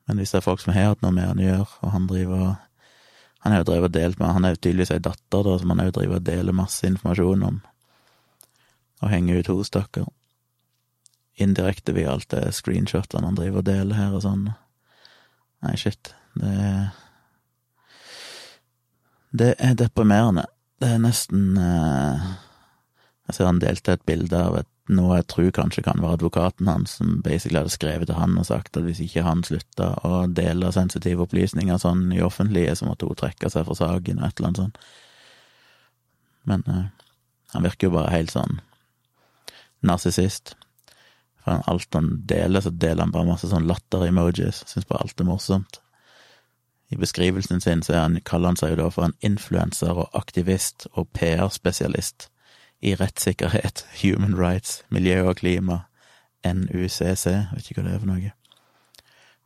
Men 0.07 0.21
hvis 0.21 0.35
det 0.35 0.39
er 0.39 0.45
folk 0.45 0.61
som 0.61 0.75
har 0.77 0.93
hatt 0.93 1.03
noe 1.03 1.15
med 1.17 1.27
han 1.27 1.41
å 1.41 1.47
gjøre, 1.47 1.69
og 1.81 1.95
han 1.97 2.07
driver 2.11 2.45
Han 3.43 3.53
har 3.53 3.65
jo 3.65 3.65
drevet 3.73 3.89
og 3.89 3.95
delt 3.97 4.19
med 4.21 4.29
Han 4.37 4.45
er 4.45 4.53
jo 4.53 4.61
tydeligvis 4.61 4.93
ei 4.95 5.03
datter, 5.03 5.43
da, 5.43 5.57
som 5.59 5.73
han 5.73 5.81
òg 5.83 5.95
driver 5.97 6.21
og 6.21 6.27
deler 6.29 6.55
masse 6.55 6.87
informasjon 6.87 7.43
om, 7.49 7.57
og 9.03 9.11
henger 9.11 9.41
ut 9.41 9.51
hos, 9.51 9.73
stakkar 9.73 10.07
indirekte 11.41 11.95
via 11.97 12.13
alt 12.13 12.29
det 12.33 12.53
screenshotene 12.57 13.27
han 13.27 13.39
driver 13.39 13.63
og 13.63 13.69
deler 13.69 13.99
her 13.99 14.17
og 14.17 14.25
sånn. 14.25 14.49
Nei, 15.63 15.77
shit. 15.81 16.15
Det 16.39 16.51
er 16.51 16.91
Det 19.33 19.55
er 19.59 19.75
deprimerende. 19.75 20.45
Det 20.81 20.91
er 20.93 20.99
nesten 21.01 21.57
eh, 21.57 22.25
Jeg 23.29 23.37
ser 23.37 23.47
han 23.49 23.63
delte 23.63 23.95
et 23.97 24.05
bilde 24.05 24.37
av 24.37 24.59
et, 24.59 24.69
noe 24.93 25.17
jeg 25.17 25.29
tror 25.31 25.51
kanskje 25.57 25.85
kan 25.87 26.03
være 26.03 26.19
advokaten 26.19 26.69
hans, 26.69 26.99
som 26.99 27.23
basically 27.25 27.63
hadde 27.63 27.73
skrevet 27.73 28.11
til 28.11 28.19
han 28.19 28.37
og 28.37 28.45
sagt 28.45 28.77
at 28.77 28.85
hvis 28.85 29.01
ikke 29.01 29.23
han 29.25 29.45
slutta 29.47 29.93
å 30.05 30.27
dele 30.27 30.73
sensitive 30.75 31.23
opplysninger 31.25 31.79
sånn 31.81 32.11
i 32.13 32.21
offentlige, 32.21 32.75
så 32.77 32.91
måtte 32.91 33.07
hun 33.09 33.17
trekke 33.17 33.49
seg 33.49 33.65
fra 33.69 33.79
saken 33.79 34.21
og 34.21 34.27
et 34.27 34.37
eller 34.37 34.51
annet 34.51 34.61
sånt. 34.61 34.83
Men 36.51 36.67
eh, 36.67 36.85
han 37.55 37.65
virker 37.65 37.89
jo 37.89 37.95
bare 37.97 38.13
helt 38.13 38.35
sånn 38.35 38.61
narsissist. 39.87 40.57
For 41.43 41.63
alt 41.67 41.95
han 41.95 42.11
deler, 42.31 42.63
så 42.63 42.71
deler 42.71 43.07
han 43.07 43.15
bare 43.15 43.27
masse 43.27 43.51
sånn 43.51 43.67
latter-emojis. 43.67 44.63
Syns 44.71 44.87
bare 44.89 45.03
alt 45.07 45.21
er 45.21 45.27
morsomt. 45.27 45.81
I 46.93 46.99
beskrivelsen 47.01 47.61
sin 47.61 47.83
så 47.83 47.97
han, 47.97 48.19
kaller 48.29 48.53
han 48.53 48.61
seg 48.61 48.75
jo 48.75 48.83
da 48.83 48.91
for 48.93 49.09
en 49.09 49.17
influenser 49.25 49.97
og 49.97 50.13
aktivist 50.19 50.87
og 50.93 51.09
PR-spesialist 51.17 52.29
i 52.83 52.95
rettssikkerhet, 52.99 53.87
human 54.03 54.37
rights, 54.39 54.83
miljø 54.91 55.23
og 55.31 55.41
klima, 55.41 55.85
NUCC, 56.45 57.27
vet 57.55 57.71
ikke 57.71 57.81
hva 57.81 57.87
det 57.87 57.95
er 57.97 58.03
for 58.03 58.11
noe. 58.11 58.33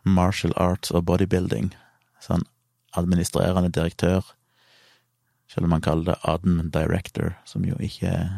Martial 0.06 0.54
arts 0.56 0.92
og 0.94 1.04
bodybuilding. 1.06 1.72
Sånn 2.24 2.46
administrerende 2.96 3.70
direktør, 3.74 4.24
selv 5.52 5.68
om 5.68 5.76
han 5.76 5.84
kaller 5.84 6.14
det 6.14 6.20
admin 6.26 6.70
director, 6.72 7.34
som 7.44 7.66
jo 7.68 7.76
ikke 7.78 8.08
er 8.08 8.30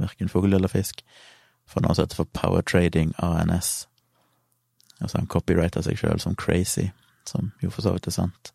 verken 0.00 0.30
fugl 0.32 0.54
eller 0.56 0.72
fisk, 0.72 1.04
for 1.68 1.84
noe 1.84 1.94
som 1.94 2.06
heter 2.06 2.22
for 2.22 2.30
Power 2.36 2.64
Trading 2.64 3.12
ANS. 3.22 3.86
Altså 4.98 5.20
han 5.20 5.30
copyrighta 5.30 5.82
seg 5.84 5.98
sjøl 6.00 6.20
som 6.22 6.36
crazy, 6.38 6.88
som 7.28 7.52
jo 7.62 7.70
for 7.70 7.84
så 7.84 7.94
vidt 7.94 8.08
er 8.10 8.16
sant. 8.16 8.52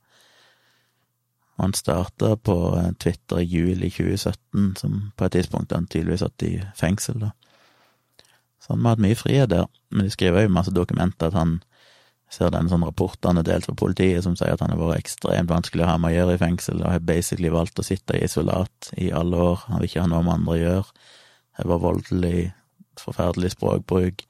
Og 1.54 1.68
han 1.68 1.76
starta 1.78 2.34
på 2.36 2.58
eh, 2.80 2.92
Twitter 3.00 3.44
i 3.44 3.48
juli 3.48 3.92
2017, 3.94 4.74
som 4.82 4.98
på 5.18 5.28
et 5.28 5.38
tidspunkt 5.38 5.76
han 5.76 5.88
tydeligvis 5.88 6.26
satt 6.26 6.46
i 6.48 6.56
fengsel, 6.76 7.22
da. 7.28 7.32
Så 8.64 8.74
han 8.74 8.82
må 8.82 8.90
ha 8.90 8.96
hatt 8.96 9.04
mye 9.04 9.20
frihet 9.20 9.52
der, 9.52 9.68
men 9.92 10.08
de 10.08 10.14
skriver 10.14 10.46
jo 10.46 10.56
masse 10.56 10.72
dokumenter 10.72 11.30
at 11.30 11.36
han 11.36 11.58
ser 12.32 12.50
den 12.54 12.70
sånn 12.72 12.86
rapport 12.88 13.20
han 13.28 13.38
har 13.38 13.46
delt 13.46 13.68
fra 13.68 13.76
politiet 13.78 14.24
som 14.26 14.38
sier 14.40 14.56
at 14.56 14.64
han 14.64 14.72
har 14.74 14.80
vært 14.80 15.04
ekstremt 15.04 15.52
vanskelig 15.52 15.84
å 15.86 15.90
ha 15.92 15.98
med 16.02 16.14
å 16.14 16.16
gjøre 16.16 16.38
i 16.38 16.42
fengsel, 16.42 16.82
og 16.82 16.90
har 16.90 17.04
basically 17.06 17.52
valgt 17.54 17.80
å 17.80 17.86
sitte 17.86 18.18
i 18.18 18.24
isolat 18.26 18.90
i 18.98 19.12
alle 19.14 19.42
år, 19.52 19.66
han 19.68 19.82
vil 19.82 19.92
ikke 19.92 20.06
ha 20.06 20.10
noe 20.10 20.26
med 20.26 20.38
andre 20.40 20.56
å 20.56 20.62
gjøre, 20.62 21.04
har 21.60 21.70
vært 21.70 21.84
voldelig, 21.84 22.40
forferdelig 23.02 23.54
språkbruk. 23.56 24.26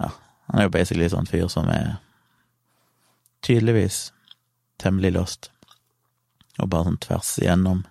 Ja, 0.00 0.10
han 0.50 0.60
er 0.60 0.68
jo 0.68 0.74
basically 0.76 1.08
sånn 1.10 1.28
fyr 1.30 1.48
som 1.52 1.68
er 1.72 1.96
tydeligvis 3.46 4.10
temmelig 4.82 5.14
lost, 5.16 5.50
og 6.58 6.70
bare 6.72 6.90
sånn 6.90 7.00
tvers 7.04 7.36
igjennom 7.40 7.84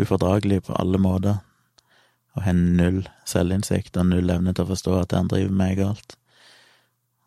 ufordragelig 0.00 0.64
på 0.66 0.76
alle 0.80 1.00
måter, 1.02 1.40
og 2.36 2.44
har 2.46 2.56
null 2.56 3.02
selvinnsikt 3.28 3.96
og 3.98 4.10
null 4.12 4.30
evne 4.30 4.54
til 4.54 4.66
å 4.66 4.70
forstå 4.70 4.96
at 5.00 5.10
det 5.10 5.18
han 5.18 5.30
driver 5.30 5.56
med, 5.56 5.72
er 5.72 5.80
galt. 5.84 6.16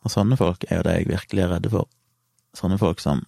Og 0.04 0.12
sånne 0.12 0.38
folk 0.40 0.66
er 0.70 0.80
jo 0.80 0.86
det 0.88 0.96
jeg 0.98 1.12
virkelig 1.12 1.44
er 1.44 1.52
redde 1.56 1.72
for. 1.72 1.90
Sånne 2.56 2.78
folk 2.80 3.02
som 3.04 3.24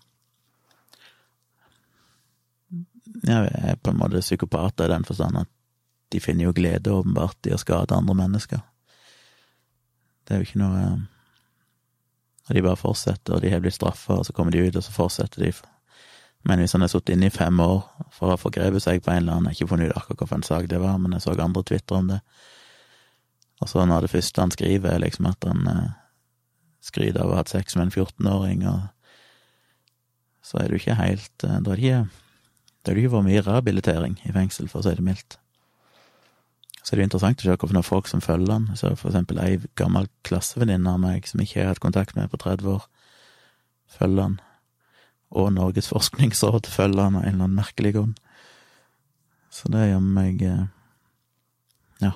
ja, 3.24 3.44
er 3.46 3.80
på 3.82 3.92
en 3.92 4.00
måte 4.00 4.24
psykopater 4.24 4.88
i 4.88 4.94
den 4.94 5.08
forstand 5.08 5.40
at 5.40 5.52
de 6.16 6.24
finner 6.24 6.48
jo 6.48 6.56
glede, 6.56 6.94
åpenbart, 6.96 7.42
i 7.50 7.54
å 7.54 7.60
skade 7.60 7.96
andre 7.96 8.16
mennesker. 8.16 8.64
Det 10.26 10.34
er 10.34 10.42
jo 10.42 10.48
ikke 10.48 10.64
noe 10.64 10.86
Og 12.46 12.54
de 12.54 12.62
bare 12.62 12.78
fortsetter, 12.78 13.34
og 13.34 13.42
de 13.42 13.50
har 13.50 13.62
blitt 13.64 13.74
straffa, 13.74 14.20
og 14.20 14.26
så 14.28 14.34
kommer 14.38 14.54
de 14.54 14.62
ut, 14.62 14.76
og 14.78 14.84
så 14.86 14.92
fortsetter 14.94 15.42
de. 15.42 15.48
Men 16.46 16.62
hvis 16.62 16.76
han 16.78 16.84
har 16.86 16.92
sittet 16.94 17.16
inne 17.16 17.32
i 17.32 17.34
fem 17.34 17.58
år 17.58 17.80
for 18.14 18.28
å 18.28 18.36
ha 18.36 18.38
forgrepet 18.38 18.84
seg 18.84 19.02
på 19.02 19.10
en 19.10 19.24
eller 19.24 19.34
annen 19.34 19.50
Jeg 19.50 19.56
har 19.56 19.64
ikke 19.64 19.72
funnet 19.72 19.90
ut 19.90 19.98
akkurat 19.98 20.20
hvilken 20.22 20.44
sak 20.46 20.68
det 20.70 20.82
var, 20.84 21.00
men 21.02 21.16
jeg 21.16 21.24
så 21.24 21.34
andre 21.42 21.64
tvitre 21.66 21.98
om 21.98 22.12
det. 22.12 22.20
Og 23.64 23.72
så 23.72 23.86
når 23.90 24.06
det 24.06 24.12
første 24.14 24.44
han 24.44 24.54
skriver, 24.54 24.92
er 24.92 25.02
liksom 25.02 25.26
at 25.32 25.48
han 25.50 25.72
eh, 25.72 25.96
skryter 26.86 27.24
av 27.24 27.32
å 27.32 27.34
ha 27.34 27.42
hatt 27.42 27.54
sex 27.56 27.74
med 27.80 27.88
en 27.88 27.96
14-åring, 27.96 28.68
og 28.70 28.86
så 30.46 30.62
er 30.62 30.70
du 30.70 30.78
ikke 30.78 31.00
helt 31.00 31.48
eh, 31.48 31.58
Da 31.66 31.74
er 31.74 31.82
det 31.82 31.82
ikke 31.82 32.04
Da 32.06 32.92
er 32.92 32.94
det 32.94 33.02
ikke 33.02 33.16
for 33.16 33.26
mye 33.26 33.42
rehabilitering 33.42 34.20
i 34.30 34.36
fengsel, 34.38 34.70
for 34.70 34.84
å 34.84 34.86
si 34.86 34.94
det 35.00 35.08
mildt. 35.08 35.40
Så 36.86 36.94
det 36.94 37.00
er 37.00 37.02
det 37.02 37.06
interessant 37.08 37.42
å 37.42 37.48
se 37.48 37.54
hvilke 37.58 37.82
folk 37.82 38.10
som 38.12 38.22
følger 38.22 38.52
han. 38.54 38.68
Så 38.78 38.92
for 38.94 39.10
eksempel 39.10 39.40
ei 39.42 39.56
gammel 39.80 40.06
klassevenninne 40.28 40.92
av 40.92 41.00
meg 41.02 41.26
som 41.26 41.42
ikke 41.42 41.64
har 41.64 41.72
hatt 41.74 41.82
kontakt 41.82 42.14
med 42.14 42.30
på 42.30 42.38
30 42.44 42.76
år, 42.76 42.86
følger 43.90 44.22
han. 44.22 44.36
Og 45.34 45.50
Norges 45.56 45.90
forskningsråd 45.90 46.70
følger 46.70 47.08
han 47.08 47.18
av 47.18 47.26
en 47.26 47.34
eller 47.34 47.48
annen 47.48 47.58
merkelig 47.58 47.96
grunn. 47.98 48.14
Så 49.50 49.72
det 49.74 49.90
gjør 49.90 50.06
meg 50.06 50.46
eh, 50.46 50.66
Ja. 52.04 52.14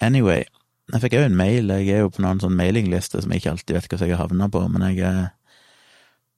Anyway, 0.00 0.46
jeg 0.94 1.02
fikk 1.02 1.18
òg 1.18 1.28
en 1.28 1.36
mail, 1.36 1.72
jeg 1.76 1.92
er 1.92 2.04
jo 2.06 2.12
på 2.14 2.24
noen 2.24 2.40
sånn 2.40 2.56
mailingliste 2.56 3.20
som 3.20 3.32
jeg 3.34 3.42
ikke 3.42 3.56
alltid 3.56 3.76
vet 3.76 3.88
hva 3.90 3.98
jeg 4.06 4.16
har 4.16 4.22
havna 4.22 4.48
på, 4.48 4.62
men 4.72 4.84
jeg 4.86 5.02
eh, 5.04 5.24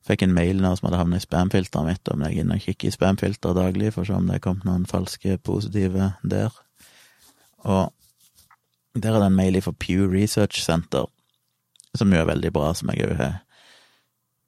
fikk 0.08 0.24
en 0.26 0.34
mail 0.34 0.62
nå 0.64 0.74
som 0.74 0.88
hadde 0.88 1.02
havnet 1.04 1.22
i 1.22 1.28
spamfilteret 1.28 1.86
mitt, 1.86 2.10
om 2.10 2.24
jeg 2.26 2.34
er 2.34 2.42
inne 2.42 2.58
og 2.58 2.64
kikker 2.64 2.90
i 2.90 2.96
spamfilteret 2.96 3.60
daglig 3.60 3.92
for 3.94 4.02
å 4.02 4.08
se 4.08 4.16
om 4.18 4.26
det 4.26 4.40
er 4.40 4.48
kommet 4.48 4.66
noen 4.66 4.88
falske 4.88 5.38
positive 5.46 6.16
der. 6.24 6.64
Og 7.64 7.92
der 8.94 9.14
er 9.14 9.22
det 9.22 9.26
en 9.26 9.36
mail 9.36 9.62
fra 9.62 9.72
Pew 9.72 10.06
Research 10.10 10.62
Center, 10.62 11.06
som 11.94 12.12
jo 12.12 12.20
er 12.20 12.28
veldig 12.28 12.52
bra, 12.52 12.72
som 12.74 12.90
jeg 12.92 13.08
òg 13.08 13.22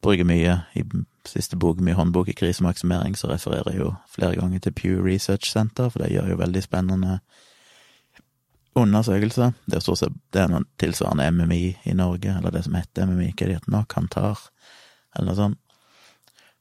bruker 0.02 0.24
mye. 0.24 0.56
I 0.74 0.84
siste 1.28 1.58
bok, 1.60 1.80
mye 1.80 1.94
håndbok 1.94 2.28
i 2.28 2.36
krisemaksimering, 2.36 3.16
så 3.18 3.30
refererer 3.30 3.72
jeg 3.72 3.82
jo 3.82 3.94
flere 4.08 4.36
ganger 4.40 4.58
til 4.58 4.72
Pew 4.72 5.02
Research 5.04 5.50
Center, 5.50 5.88
for 5.88 6.02
det 6.02 6.12
gjør 6.14 6.32
jo 6.32 6.40
veldig 6.40 6.62
spennende 6.64 7.18
undersøkelser. 8.74 9.52
Det 9.66 9.76
er 9.76 9.84
stort 9.84 10.00
sett 10.00 10.20
det 10.32 10.44
er 10.44 10.52
noen 10.52 10.68
tilsvarende 10.80 11.30
MMI 11.30 11.64
i 11.90 11.96
Norge, 11.96 12.36
eller 12.36 12.54
det 12.54 12.64
som 12.64 12.78
heter 12.78 13.08
MMI, 13.10 13.32
hva 13.34 13.48
det 13.48 13.58
heter 13.58 13.74
nå, 13.74 13.82
Kantar, 13.90 14.46
eller 15.16 15.32
noe 15.32 15.38
sånt. 15.38 15.58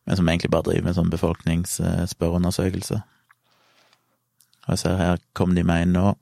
Men 0.06 0.18
som 0.18 0.29
egentlig 0.32 0.50
bare 0.50 0.65
driver 0.65 0.88
med 0.88 0.96
sånn 0.98 1.12
befolkningsspørreundersøkelse. 1.13 2.98
Og 4.65 4.72
jeg 4.74 4.82
ser 4.82 4.98
her 4.98 5.22
kom 5.38 5.53
de 5.53 5.63
med 5.65 5.86
inn 5.86 5.94
nå, 5.94 6.15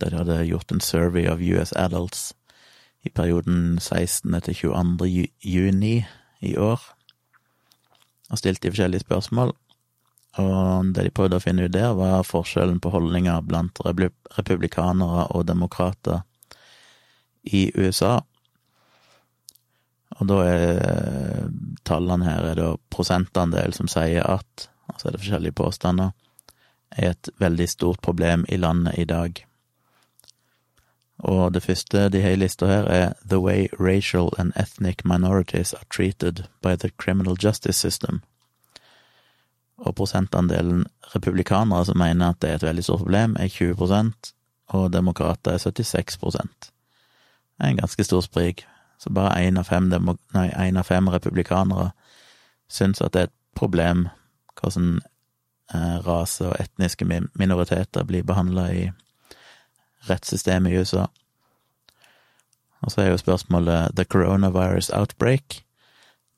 der 0.00 0.10
de 0.10 0.20
hadde 0.22 0.46
gjort 0.48 0.72
en 0.72 0.80
survey 0.80 1.28
of 1.30 1.40
US 1.40 1.72
adults 1.76 2.32
i 3.04 3.10
perioden 3.10 3.78
16. 3.80 4.40
til 4.42 4.54
22. 4.54 5.28
juni 5.44 6.04
i 6.40 6.56
år, 6.56 6.80
og 8.30 8.38
stilte 8.38 8.66
de 8.66 8.72
forskjellige 8.72 9.04
spørsmål. 9.04 9.52
Og 10.40 10.94
det 10.94 11.04
de 11.06 11.14
prøvde 11.14 11.38
å 11.38 11.42
finne 11.42 11.68
ut 11.68 11.74
der, 11.74 11.92
var 11.94 12.24
forskjellen 12.26 12.80
på 12.82 12.90
holdninger 12.90 13.44
blant 13.46 13.78
republikanere 13.84 15.28
og 15.30 15.46
demokrater 15.46 16.24
i 17.44 17.68
USA. 17.76 18.18
Og 20.18 20.28
da 20.30 20.40
er 20.48 21.48
tallene 21.86 22.26
her 22.26 22.50
er 22.50 22.58
da 22.58 22.68
prosentandel 22.90 23.74
som 23.76 23.90
sier 23.90 24.26
at, 24.26 24.68
altså 24.90 25.08
er 25.08 25.14
det 25.14 25.22
forskjellige 25.22 25.58
påstander, 25.60 26.14
er 26.94 27.12
et 27.12 27.30
veldig 27.42 27.66
stort 27.70 28.02
problem 28.02 28.46
i 28.48 28.58
landet 28.58 28.98
i 28.98 29.06
dag. 29.10 29.44
Og 31.18 31.54
det 31.54 31.62
første 31.62 32.08
de 32.08 32.20
har 32.20 32.34
i 32.34 32.36
lista 32.36 32.66
her, 32.66 32.84
er 32.90 33.12
The 33.30 33.38
way 33.40 33.68
racial 33.80 34.30
and 34.38 34.52
ethnic 34.56 35.04
minorities 35.04 35.72
are 35.72 35.84
treated 35.90 36.44
by 36.62 36.76
the 36.76 36.90
criminal 36.98 37.36
justice 37.44 37.78
system 37.78 38.22
og 39.78 39.94
prosentandelen 39.94 40.86
republikanere 41.14 41.84
som 41.84 41.98
mener 41.98 42.28
at 42.28 42.42
det 42.42 42.50
er 42.50 42.54
et 42.54 42.62
veldig 42.62 42.84
stort 42.84 43.00
problem, 43.00 43.36
er 43.38 43.48
20 43.48 44.12
og 44.66 44.92
demokrater 44.92 45.52
er 45.52 45.58
76 45.58 46.18
Det 46.20 47.60
er 47.60 47.68
en 47.68 47.76
ganske 47.76 48.04
stor 48.04 48.20
sprik. 48.20 48.66
Så 48.98 49.10
bare 49.10 49.48
én 49.48 49.58
av, 49.58 49.72
av, 50.76 50.84
fem 50.84 51.08
republikanere 51.08 51.90
syns 52.68 53.00
at 53.00 53.12
det 53.12 53.20
er 53.20 53.24
et 53.24 53.32
problem 53.54 54.08
hvordan 54.60 55.00
eh, 55.74 55.98
rase 56.06 56.48
og 56.48 56.56
etniske 56.60 57.04
minoriteter 57.34 58.04
blir 58.04 58.22
behandla 58.22 58.72
i 58.72 58.90
rettssystemet 60.08 60.72
i 60.72 60.80
USA. 60.80 61.06
Og 62.84 62.92
så 62.92 63.00
er 63.00 63.10
jo 63.10 63.20
spørsmålet 63.20 63.96
the 63.96 64.04
coronavirus 64.04 64.90
outbreak. 64.92 65.62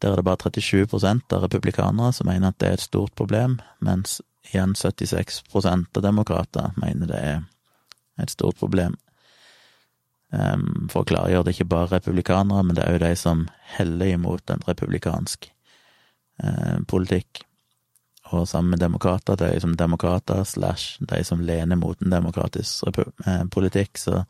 Der 0.02 0.12
er 0.12 0.16
det 0.16 0.24
bare 0.24 0.50
37% 0.50 1.32
av 1.32 1.42
republikanere 1.42 2.12
som 2.12 2.28
mener 2.28 2.52
at 2.52 2.60
det 2.60 2.68
er 2.68 2.78
et 2.78 2.84
stort 2.84 3.14
problem, 3.16 3.58
mens 3.80 4.20
igjen 4.52 4.76
76 4.76 5.42
av 5.56 6.02
demokrater 6.02 6.70
mener 6.76 7.10
det 7.10 7.18
er 7.18 7.42
et 8.22 8.30
stort 8.30 8.56
problem. 8.60 8.94
For 10.90 11.02
å 11.02 11.08
klargjøre 11.08 11.46
det 11.46 11.54
ikke 11.56 11.70
bare 11.70 11.96
republikanere, 11.96 12.62
men 12.66 12.76
det 12.76 12.84
er 12.84 12.96
òg 12.96 13.04
de 13.04 13.12
som 13.18 13.46
heller 13.76 14.12
imot 14.12 14.50
en 14.50 14.64
republikansk 14.66 15.48
eh, 16.42 16.78
politikk. 16.90 17.45
Og 18.34 18.48
sammen 18.48 18.70
med 18.74 18.82
demokrater, 18.82 19.36
de 19.38 19.60
som 19.62 19.76
demokrater 19.78 20.44
slash 20.44 20.98
de 21.00 21.22
som 21.24 21.40
lener 21.40 21.78
mot 21.78 22.00
en 22.02 22.10
demokratisk 22.10 22.88
eh, 22.98 23.44
politikk, 23.52 23.98
så 23.98 24.24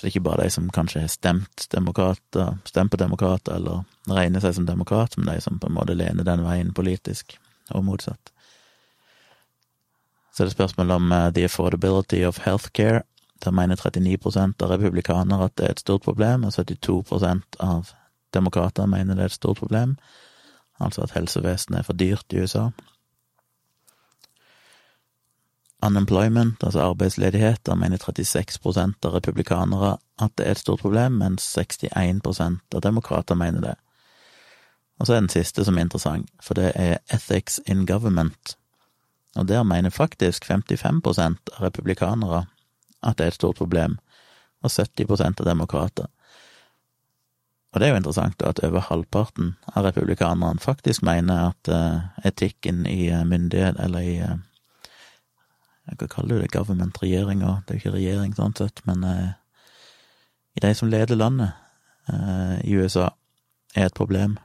så 0.00 0.06
det 0.06 0.08
er 0.08 0.12
ikke 0.14 0.28
bare 0.30 0.44
de 0.46 0.50
som 0.54 0.68
kanskje 0.72 1.00
har 1.02 1.10
stemt 1.12 1.66
demokrater, 1.74 2.54
stemt 2.64 2.88
på 2.90 2.96
demokrater 2.96 3.58
eller 3.58 3.82
regner 4.08 4.40
seg 4.40 4.54
som 4.56 4.64
demokrat, 4.64 5.18
men 5.18 5.28
de 5.28 5.42
som 5.44 5.58
på 5.60 5.68
en 5.68 5.74
måte 5.76 5.92
lener 5.92 6.24
den 6.24 6.40
veien 6.40 6.70
politisk, 6.72 7.34
og 7.76 7.84
motsatt. 7.84 8.32
Så 10.32 10.38
det 10.38 10.46
er 10.46 10.48
det 10.48 10.56
spørsmål 10.56 10.94
om 10.96 11.12
uh, 11.12 11.28
the 11.36 11.44
affordability 11.44 12.22
of 12.24 12.40
healthcare. 12.46 13.02
Der 13.44 13.50
mener 13.50 13.76
39% 13.76 14.64
av 14.64 14.72
republikanere 14.72 15.50
at 15.50 15.56
det 15.58 15.66
er 15.66 15.76
et 15.76 15.84
stort 15.84 16.08
problem, 16.08 16.48
og 16.48 16.56
72% 16.56 17.60
av 17.60 17.92
demokrater 18.32 18.88
mener 18.88 19.14
det 19.14 19.26
er 19.26 19.34
et 19.34 19.36
stort 19.36 19.60
problem, 19.60 19.98
altså 20.80 21.02
at 21.02 21.14
helsevesenet 21.14 21.78
er 21.78 21.86
for 21.86 21.92
dyrt 21.92 22.32
i 22.32 22.40
USA. 22.40 22.70
Unemployment, 25.82 26.64
altså 26.64 26.80
arbeidsledighet, 26.80 27.66
der 27.66 27.74
mener 27.74 27.96
36 27.96 28.94
av 29.04 29.14
republikanere 29.14 29.96
at 30.18 30.36
det 30.36 30.46
er 30.46 30.50
et 30.50 30.58
stort 30.58 30.80
problem, 30.80 31.12
mens 31.12 31.46
61 31.56 32.20
av 32.74 32.80
demokrater 32.82 33.34
mener 33.34 33.60
det. 33.60 33.74
Og 35.00 35.06
så 35.06 35.14
er 35.14 35.20
den 35.20 35.32
siste 35.32 35.64
som 35.64 35.78
er 35.78 35.86
interessant, 35.88 36.28
for 36.42 36.54
det 36.54 36.72
er 36.76 36.98
ethics 37.08 37.60
in 37.66 37.86
government. 37.86 38.56
Og 39.36 39.48
der 39.48 39.62
mener 39.62 39.90
faktisk 39.90 40.44
55 40.44 41.00
av 41.18 41.62
republikanere 41.62 42.44
at 43.02 43.18
det 43.18 43.24
er 43.24 43.28
et 43.28 43.34
stort 43.40 43.56
problem, 43.56 43.98
og 44.62 44.70
70% 44.70 45.40
av 45.40 45.46
demokrater. 45.46 46.06
Og 47.70 47.80
det 47.80 47.86
er 47.86 47.92
jo 47.92 48.00
interessant 48.00 48.42
at 48.42 48.60
over 48.66 48.82
halvparten 48.82 49.52
av 49.76 49.84
republikanerne 49.86 50.58
faktisk 50.58 51.04
mener 51.06 51.52
at 51.52 51.70
uh, 51.70 52.08
etikken 52.26 52.82
i 52.86 53.10
myndighet, 53.24 53.78
eller 53.78 54.00
i 54.06 54.16
uh, 54.26 54.38
Hva 55.90 56.06
kaller 56.10 56.36
du 56.36 56.42
det? 56.42 56.52
Government-regjeringa? 56.54 57.60
Det 57.66 57.74
er 57.74 57.78
jo 57.78 57.82
ikke 57.84 57.96
regjering 57.96 58.34
sånn 58.34 58.54
sett, 58.58 58.82
men 58.86 59.02
eh, 59.02 59.30
i 60.54 60.62
de 60.62 60.74
som 60.74 60.90
leder 60.90 61.18
landet 61.18 61.50
eh, 62.12 62.60
i 62.66 62.76
USA, 62.78 63.10
er 63.74 63.86
et 63.86 63.94
problem. 63.94 64.36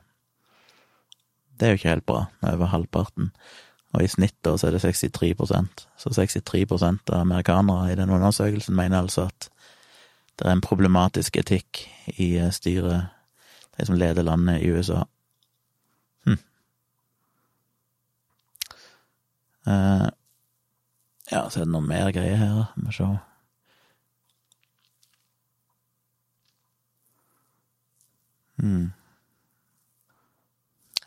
Det 1.56 1.68
er 1.68 1.74
jo 1.74 1.80
ikke 1.80 1.94
helt 1.94 2.06
bra, 2.06 2.26
med 2.42 2.58
over 2.58 2.70
halvparten, 2.74 3.32
og 3.96 4.04
i 4.04 4.10
snitt 4.12 4.36
da 4.46 4.56
så 4.60 4.68
er 4.68 4.76
det 4.76 4.84
63% 4.84 5.86
Så 5.98 6.12
63% 6.12 7.14
av 7.14 7.22
amerikanere 7.22 7.94
i 7.94 7.96
den 7.96 8.12
undersøkelsen 8.12 8.76
mener 8.76 9.06
altså 9.06 9.30
at 9.30 9.50
det 10.36 10.50
er 10.50 10.52
en 10.52 10.64
problematisk 10.66 11.38
etikk 11.40 11.86
i 12.20 12.36
eh, 12.38 12.52
styret, 12.52 13.15
de 13.78 13.86
som 13.86 13.98
leder 14.00 14.24
landet 14.24 14.62
i 14.62 14.72
USA. 14.72 15.04
Hm. 16.26 16.40
Uh, 19.68 20.10
ja, 21.32 21.50
så 21.50 21.62
er 21.62 21.66
det 21.66 21.74
noe 21.74 21.86
mer 21.86 22.12
greier 22.16 22.38
her. 22.40 22.68
Vi 22.76 22.86
må 22.86 22.94
se. 22.96 23.08
Hmm. 28.62 28.92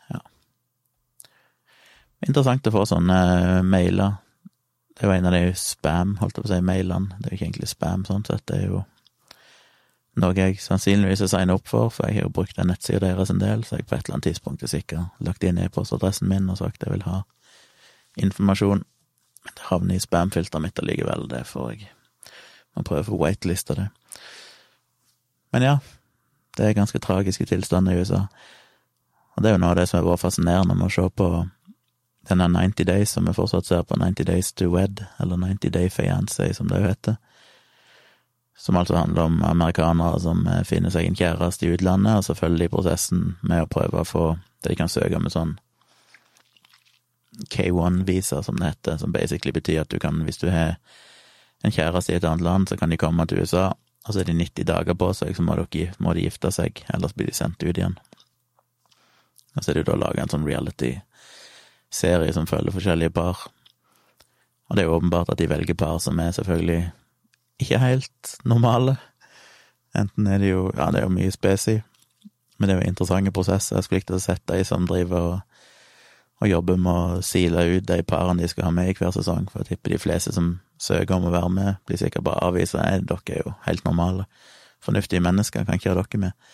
Ja. 0.09 0.19
Interessant 2.27 2.67
å 2.67 2.75
få 2.75 2.85
sånne 2.89 3.19
mailer. 3.65 4.19
Det 4.93 5.05
er 5.05 5.09
jo 5.09 5.15
en 5.15 5.29
av 5.29 5.35
de 5.37 5.43
spam, 5.55 6.17
holdt 6.19 6.37
jeg 6.37 6.43
på 6.43 6.49
å 6.49 6.53
si, 6.53 6.61
mailene. 6.67 7.15
Det 7.17 7.29
er 7.29 7.33
jo 7.33 7.39
ikke 7.39 7.47
egentlig 7.47 7.71
spam, 7.71 8.05
sånn 8.05 8.25
sett. 8.27 8.43
Det 8.51 8.59
er 8.59 8.65
jo 8.67 8.83
noe 10.19 10.35
jeg 10.37 10.59
sannsynligvis 10.61 11.23
har 11.25 11.31
signa 11.31 11.55
opp 11.55 11.67
for, 11.69 11.89
for 11.93 12.07
jeg 12.07 12.19
har 12.19 12.27
jo 12.27 12.35
brukt 12.35 12.57
den 12.57 12.69
nettsida 12.71 13.01
deres 13.05 13.31
en 13.33 13.41
del, 13.41 13.63
så 13.63 13.79
jeg 13.79 13.87
på 13.87 13.95
et 13.95 14.05
eller 14.05 14.19
annet 14.19 14.29
tidspunkt 14.29 14.63
er 14.63 14.71
sikkert 14.71 15.23
lagt 15.23 15.43
inn 15.43 15.59
e-postadressen 15.61 16.29
min 16.29 16.49
og 16.51 16.59
sagt 16.59 16.83
jeg 16.83 16.93
vil 16.93 17.05
ha 17.07 17.21
informasjon 18.19 18.83
men 19.43 19.55
det 19.55 19.67
havner 19.69 19.95
i 19.95 19.99
spamfilteret 19.99 20.61
mitt 20.61 20.79
allikevel, 20.79 21.27
det 21.29 21.45
får 21.47 21.71
jeg 21.71 21.87
Man 22.77 22.85
prøve 22.85 23.11
å 23.11 23.17
waitliste 23.17 23.73
det. 23.75 23.87
Men 25.51 25.63
ja, 25.65 25.71
det 26.55 26.67
er 26.67 26.75
ganske 26.77 26.99
tragiske 27.01 27.47
tilstander 27.49 27.95
i 27.95 28.03
USA. 28.03 28.27
Og 29.35 29.43
det 29.43 29.49
er 29.49 29.55
jo 29.55 29.61
noe 29.63 29.71
av 29.73 29.79
det 29.79 29.87
som 29.89 29.97
har 29.97 30.05
vært 30.05 30.21
fascinerende 30.21 30.75
med 30.77 30.85
å 30.85 30.93
se 30.93 31.07
på 31.09 31.29
denne 32.29 32.47
90 32.53 32.85
Days, 32.85 33.15
som 33.15 33.25
vi 33.25 33.33
fortsatt 33.33 33.65
ser 33.65 33.81
på 33.89 33.97
90 33.97 34.29
Days 34.29 34.53
to 34.53 34.69
Wed, 34.75 35.01
eller 35.19 35.41
90 35.41 35.73
Day 35.73 35.89
Fiancé, 35.89 36.51
som 36.53 36.69
det 36.69 36.79
jo 36.79 36.91
heter. 36.91 37.17
Som 38.59 38.75
altså 38.75 38.97
handler 38.99 39.29
om 39.29 39.39
amerikanere 39.47 40.19
som 40.19 40.43
finner 40.67 40.91
seg 40.91 41.07
en 41.07 41.15
kjæreste 41.15 41.65
i 41.65 41.73
utlandet, 41.77 42.19
og 42.19 42.25
så 42.27 42.35
følger 42.35 42.65
de 42.65 42.73
prosessen 42.73 43.21
med 43.41 43.63
å 43.63 43.71
prøve 43.71 44.01
å 44.01 44.07
få 44.07 44.25
det 44.59 44.73
de 44.73 44.79
kan 44.81 44.91
søke 44.91 45.19
med 45.23 45.31
sånn 45.31 45.55
K1-visa, 47.47 48.43
som 48.43 48.57
det 48.59 48.73
heter, 48.73 48.97
som 48.99 49.13
basically 49.15 49.53
betyr 49.55 49.85
at 49.85 49.93
du 49.93 49.99
kan, 49.99 50.19
hvis 50.27 50.41
du 50.41 50.49
har 50.51 50.75
en 51.63 51.71
kjæreste 51.71 52.11
i 52.11 52.17
et 52.17 52.27
annet 52.27 52.43
land, 52.43 52.67
så 52.69 52.75
kan 52.75 52.91
de 52.91 52.99
komme 52.99 53.25
til 53.27 53.39
USA, 53.43 53.69
og 54.07 54.13
så 54.13 54.21
er 54.21 54.29
de 54.29 54.35
90 54.35 54.67
dager 54.67 54.97
på 54.99 55.11
seg, 55.15 55.35
så 55.35 55.45
må, 55.45 55.55
dere, 55.55 55.93
må 55.99 56.13
de 56.15 56.25
gifte 56.25 56.51
seg, 56.51 56.83
ellers 56.93 57.15
blir 57.15 57.29
de 57.29 57.35
sendt 57.35 57.63
ut 57.63 57.71
igjen. 57.71 57.95
Og 59.55 59.63
så 59.63 59.71
er 59.71 59.77
det 59.77 59.85
jo 59.85 59.91
da 59.91 59.99
laga 59.99 60.23
en 60.23 60.31
sånn 60.31 60.47
reality-serie 60.47 62.35
som 62.35 62.47
følger 62.49 62.75
forskjellige 62.75 63.15
par. 63.15 63.47
Og 64.69 64.75
det 64.75 64.83
er 64.83 64.89
jo 64.89 64.97
åpenbart 64.99 65.31
at 65.33 65.39
de 65.41 65.49
velger 65.49 65.77
par 65.79 65.99
som 66.03 66.19
er 66.21 66.35
selvfølgelig 66.35 66.81
ikke 67.59 67.79
helt 67.81 68.33
normale. 68.47 68.97
Enten 69.97 70.27
er 70.27 70.37
det 70.41 70.51
jo 70.51 70.71
Ja, 70.77 70.91
det 70.91 71.01
er 71.01 71.07
jo 71.07 71.13
mye 71.13 71.31
spesi, 71.31 71.79
men 72.57 72.69
det 72.69 72.75
er 72.75 72.81
jo 72.81 72.89
interessante 72.89 73.31
prosesser. 73.31 73.77
Jeg 73.77 73.83
skulle 73.83 73.99
likt 73.99 74.11
å 74.15 74.19
sett 74.19 74.45
de 74.47 74.63
som 74.65 74.87
driver 74.87 75.33
og 75.33 75.39
og 76.39 76.47
jobber 76.47 76.77
med 76.79 76.93
å 76.93 77.23
sile 77.25 77.65
ut 77.67 77.87
de 77.87 77.99
parene 78.07 78.39
de 78.43 78.47
skal 78.47 78.69
ha 78.69 78.71
med 78.71 78.91
i 78.91 78.95
hver 78.95 79.11
sesong, 79.11 79.49
for 79.51 79.59
jeg 79.59 79.73
tipper 79.73 79.95
de 79.95 79.99
fleste 79.99 80.31
som 80.35 80.53
søker 80.79 81.17
om 81.17 81.27
å 81.27 81.33
være 81.33 81.49
med, 81.51 81.81
blir 81.87 81.99
sikkert 81.99 82.23
bare 82.29 82.45
avvist. 82.47 82.77
Nei, 82.79 83.01
dere 83.03 83.35
er 83.35 83.41
jo 83.43 83.55
helt 83.65 83.83
normale, 83.83 84.25
fornuftige 84.83 85.23
mennesker, 85.25 85.67
kan 85.67 85.79
ikke 85.79 85.91
ha 85.91 85.97
dere 85.99 86.21
med. 86.23 86.47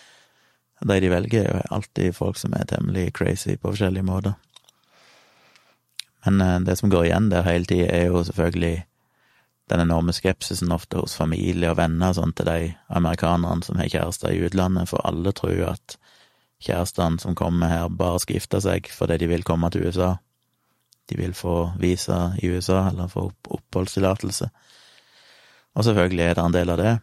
De 0.81 0.97
de 0.99 1.11
velger, 1.13 1.45
er 1.45 1.61
jo 1.61 1.77
alltid 1.77 2.17
folk 2.17 2.41
som 2.41 2.57
er 2.57 2.65
temmelig 2.69 3.13
crazy 3.13 3.55
på 3.55 3.71
forskjellige 3.71 4.09
måter. 4.09 4.33
Men 6.25 6.41
eh, 6.41 6.59
det 6.65 6.77
som 6.79 6.89
går 6.89 7.05
igjen 7.05 7.29
der 7.29 7.45
hele 7.45 7.69
tida, 7.69 7.85
er 7.93 8.09
jo 8.09 8.23
selvfølgelig 8.25 8.75
den 9.69 9.81
enorme 9.81 10.13
skepsisen 10.13 10.71
ofte 10.71 11.01
hos 11.01 11.15
familie 11.17 11.71
og 11.71 11.79
venner 11.79 12.13
sånn 12.13 12.33
til 12.37 12.49
de 12.49 12.73
amerikanerne 12.93 13.65
som 13.65 13.79
har 13.81 13.89
kjærester 13.89 14.33
i 14.33 14.43
utlandet, 14.45 14.89
for 14.91 15.01
alle 15.07 15.33
tror 15.33 15.71
at 15.71 15.97
kjærestene 16.65 17.21
som 17.21 17.37
kommer 17.37 17.71
her, 17.71 17.89
bare 17.89 18.21
skal 18.21 18.37
gifte 18.37 18.61
seg 18.61 18.89
fordi 18.93 19.17
de 19.23 19.31
vil 19.31 19.47
komme 19.47 19.71
til 19.73 19.87
USA. 19.87 20.15
De 21.09 21.17
vil 21.17 21.33
få 21.37 21.71
visa 21.81 22.35
i 22.41 22.49
USA, 22.49 22.87
eller 22.89 23.09
få 23.09 23.27
oppholdstillatelse. 23.57 24.49
Og 25.75 25.85
selvfølgelig 25.85 26.23
er 26.23 26.37
det 26.37 26.45
en 26.45 26.55
del 26.55 26.71
av 26.73 26.81
det. 26.81 26.93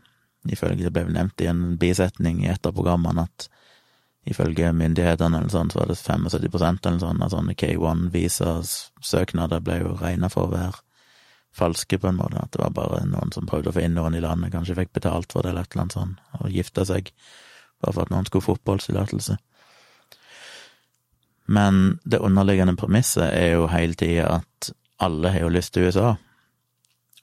Ifølge 0.51 0.87
det 0.87 0.95
ble 0.95 1.15
nevnt 1.15 1.43
i 1.43 1.51
en 1.51 1.79
bisetning 1.79 2.43
i 2.43 2.51
et 2.51 2.67
av 2.67 2.75
programmene 2.75 3.27
at 3.29 3.49
ifølge 4.27 4.73
myndighetene 4.75 5.39
eller 5.39 5.51
sånn, 5.51 5.71
så 5.71 5.79
var 5.81 5.89
det 5.91 5.99
75% 5.99 6.89
eller 6.89 7.03
sånn 7.03 7.23
av 7.23 7.31
sånne 7.35 7.55
K1-visasøknader 7.59 9.61
ble 9.67 9.77
jo 9.83 9.91
regna 9.99 10.29
for 10.31 10.43
å 10.47 10.55
være 10.55 10.79
falske, 11.57 11.99
på 11.99 12.09
en 12.09 12.19
måte. 12.19 12.41
At 12.41 12.53
det 12.55 12.63
var 12.63 12.75
bare 12.77 13.05
noen 13.07 13.33
som 13.35 13.47
prøvde 13.49 13.71
å 13.71 13.77
få 13.77 13.85
inn 13.85 13.97
noen 13.99 14.17
i 14.17 14.25
landet, 14.25 14.53
kanskje 14.55 14.79
fikk 14.79 14.93
betalt 14.99 15.33
for 15.33 15.45
det 15.45 15.53
eller 15.53 15.67
et 15.67 15.75
eller 15.75 15.87
annet 15.87 15.99
sånt, 15.99 16.21
og 16.41 16.53
gifte 16.55 16.87
seg 16.89 17.13
bare 17.83 17.97
for 17.97 18.05
at 18.05 18.13
noen 18.15 18.29
skulle 18.29 18.47
få 18.47 18.57
oppholdstillatelse. 18.59 19.39
Men 21.53 21.99
det 22.05 22.23
underliggende 22.23 22.77
premisset 22.79 23.27
er 23.29 23.57
jo 23.57 23.67
hele 23.73 23.99
tida 23.99 24.29
at 24.39 24.71
alle 25.03 25.33
har 25.35 25.45
jo 25.45 25.51
lyst 25.53 25.75
til 25.75 25.91
USA. 25.91 26.15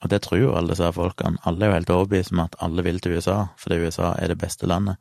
Og 0.00 0.12
det 0.12 0.20
tror 0.24 0.40
jo 0.40 0.52
alle 0.56 0.74
disse 0.74 0.92
folkene. 0.96 1.40
Alle 1.48 1.64
er 1.64 1.70
jo 1.70 1.78
helt 1.78 1.92
overbevist 1.94 2.34
om 2.36 2.44
at 2.44 2.56
alle 2.64 2.84
vil 2.84 3.00
til 3.00 3.16
USA, 3.16 3.38
fordi 3.60 3.80
USA 3.84 4.14
er 4.20 4.32
det 4.32 4.38
beste 4.40 4.68
landet. 4.68 5.00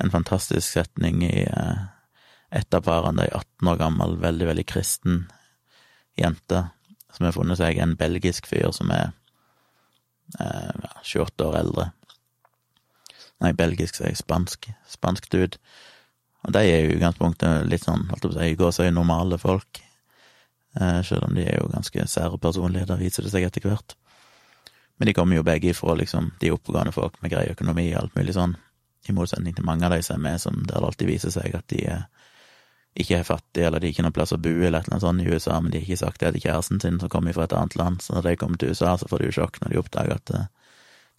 En 0.00 0.12
fantastisk 0.12 0.64
setning 0.64 1.22
i 1.24 1.44
eh, 1.44 1.82
et 2.50 2.74
av 2.74 2.84
parene, 2.84 3.28
ei 3.28 3.32
18 3.36 3.70
år 3.70 3.80
gammel, 3.80 4.16
veldig, 4.20 4.48
veldig 4.48 4.66
kristen 4.68 5.22
jente, 6.18 6.64
som 7.14 7.26
har 7.26 7.34
funnet 7.36 7.60
seg 7.60 7.78
en 7.82 7.96
belgisk 7.98 8.48
fyr 8.50 8.70
som 8.76 8.92
er 8.94 9.10
eh, 10.38 10.88
28 11.02 11.46
år 11.48 11.58
eldre. 11.60 11.90
Nei, 13.40 13.54
belgisk, 13.56 13.96
sier 13.96 14.10
jeg. 14.10 14.20
Spansk. 14.20 14.68
Spansk 14.88 15.30
dude. 15.32 15.60
Og 16.44 16.52
de 16.56 16.64
er 16.64 16.84
jo 16.84 16.90
i 16.90 16.96
utgangspunktet 16.98 17.68
litt 17.68 17.84
sånn, 17.84 18.06
holdt 18.10 18.26
jeg 18.26 18.32
på 18.32 18.36
å 18.36 18.40
si, 18.40 18.58
gåsøy 18.60 18.92
normale 18.96 19.38
folk. 19.40 19.80
Eh, 20.78 21.00
selv 21.06 21.26
om 21.28 21.34
de 21.36 21.44
er 21.48 21.58
jo 21.58 21.70
ganske 21.72 22.06
sære 22.08 22.38
personligheter, 22.40 23.00
viser 23.00 23.26
det 23.26 23.32
seg 23.32 23.48
etter 23.48 23.66
hvert. 23.66 23.96
Men 25.00 25.08
de 25.08 25.16
kommer 25.16 25.38
jo 25.38 25.46
begge 25.46 25.72
ifra 25.72 25.96
liksom 25.96 26.34
de 26.40 26.52
oppegående 26.52 26.92
folk 26.92 27.16
med 27.22 27.32
grei 27.32 27.46
økonomi 27.50 27.88
og 27.94 28.02
alt 28.02 28.18
mulig 28.18 28.36
sånn, 28.36 28.54
i 29.08 29.14
motsetning 29.16 29.56
til 29.56 29.64
mange 29.64 29.86
av 29.88 29.94
de 29.94 30.02
som 30.04 30.18
er 30.18 30.24
med, 30.26 30.40
som 30.42 30.58
der 30.60 30.76
det 30.76 30.88
alltid 30.90 31.08
viser 31.08 31.32
seg 31.32 31.56
at 31.56 31.66
de 31.72 31.80
er, 31.88 32.02
ikke 32.98 33.20
er 33.20 33.26
fattige, 33.26 33.66
eller 33.66 33.80
de 33.80 33.90
ikke 33.90 34.02
har 34.02 34.08
noen 34.08 34.16
plass 34.16 34.32
å 34.34 34.40
bo 34.42 34.50
eller 34.50 34.82
annet 34.82 35.02
sånt 35.04 35.22
i 35.22 35.28
USA, 35.30 35.60
men 35.60 35.70
de 35.70 35.78
har 35.78 35.86
ikke 35.86 36.00
sagt 36.00 36.22
det 36.22 36.32
til 36.34 36.44
kjæresten 36.48 36.80
sin 36.82 36.98
som 36.98 37.12
kommer 37.12 37.36
fra 37.36 37.46
et 37.46 37.54
annet 37.54 37.76
land, 37.78 38.00
så 38.02 38.16
når 38.16 38.26
de 38.26 38.38
kommer 38.40 38.58
til 38.58 38.74
USA, 38.74 38.96
så 38.98 39.08
får 39.10 39.22
de 39.22 39.28
jo 39.28 39.36
sjokk 39.38 39.60
når 39.62 39.72
de 39.72 39.78
oppdager 39.78 40.16
at 40.16 40.32
eh, 40.34 40.48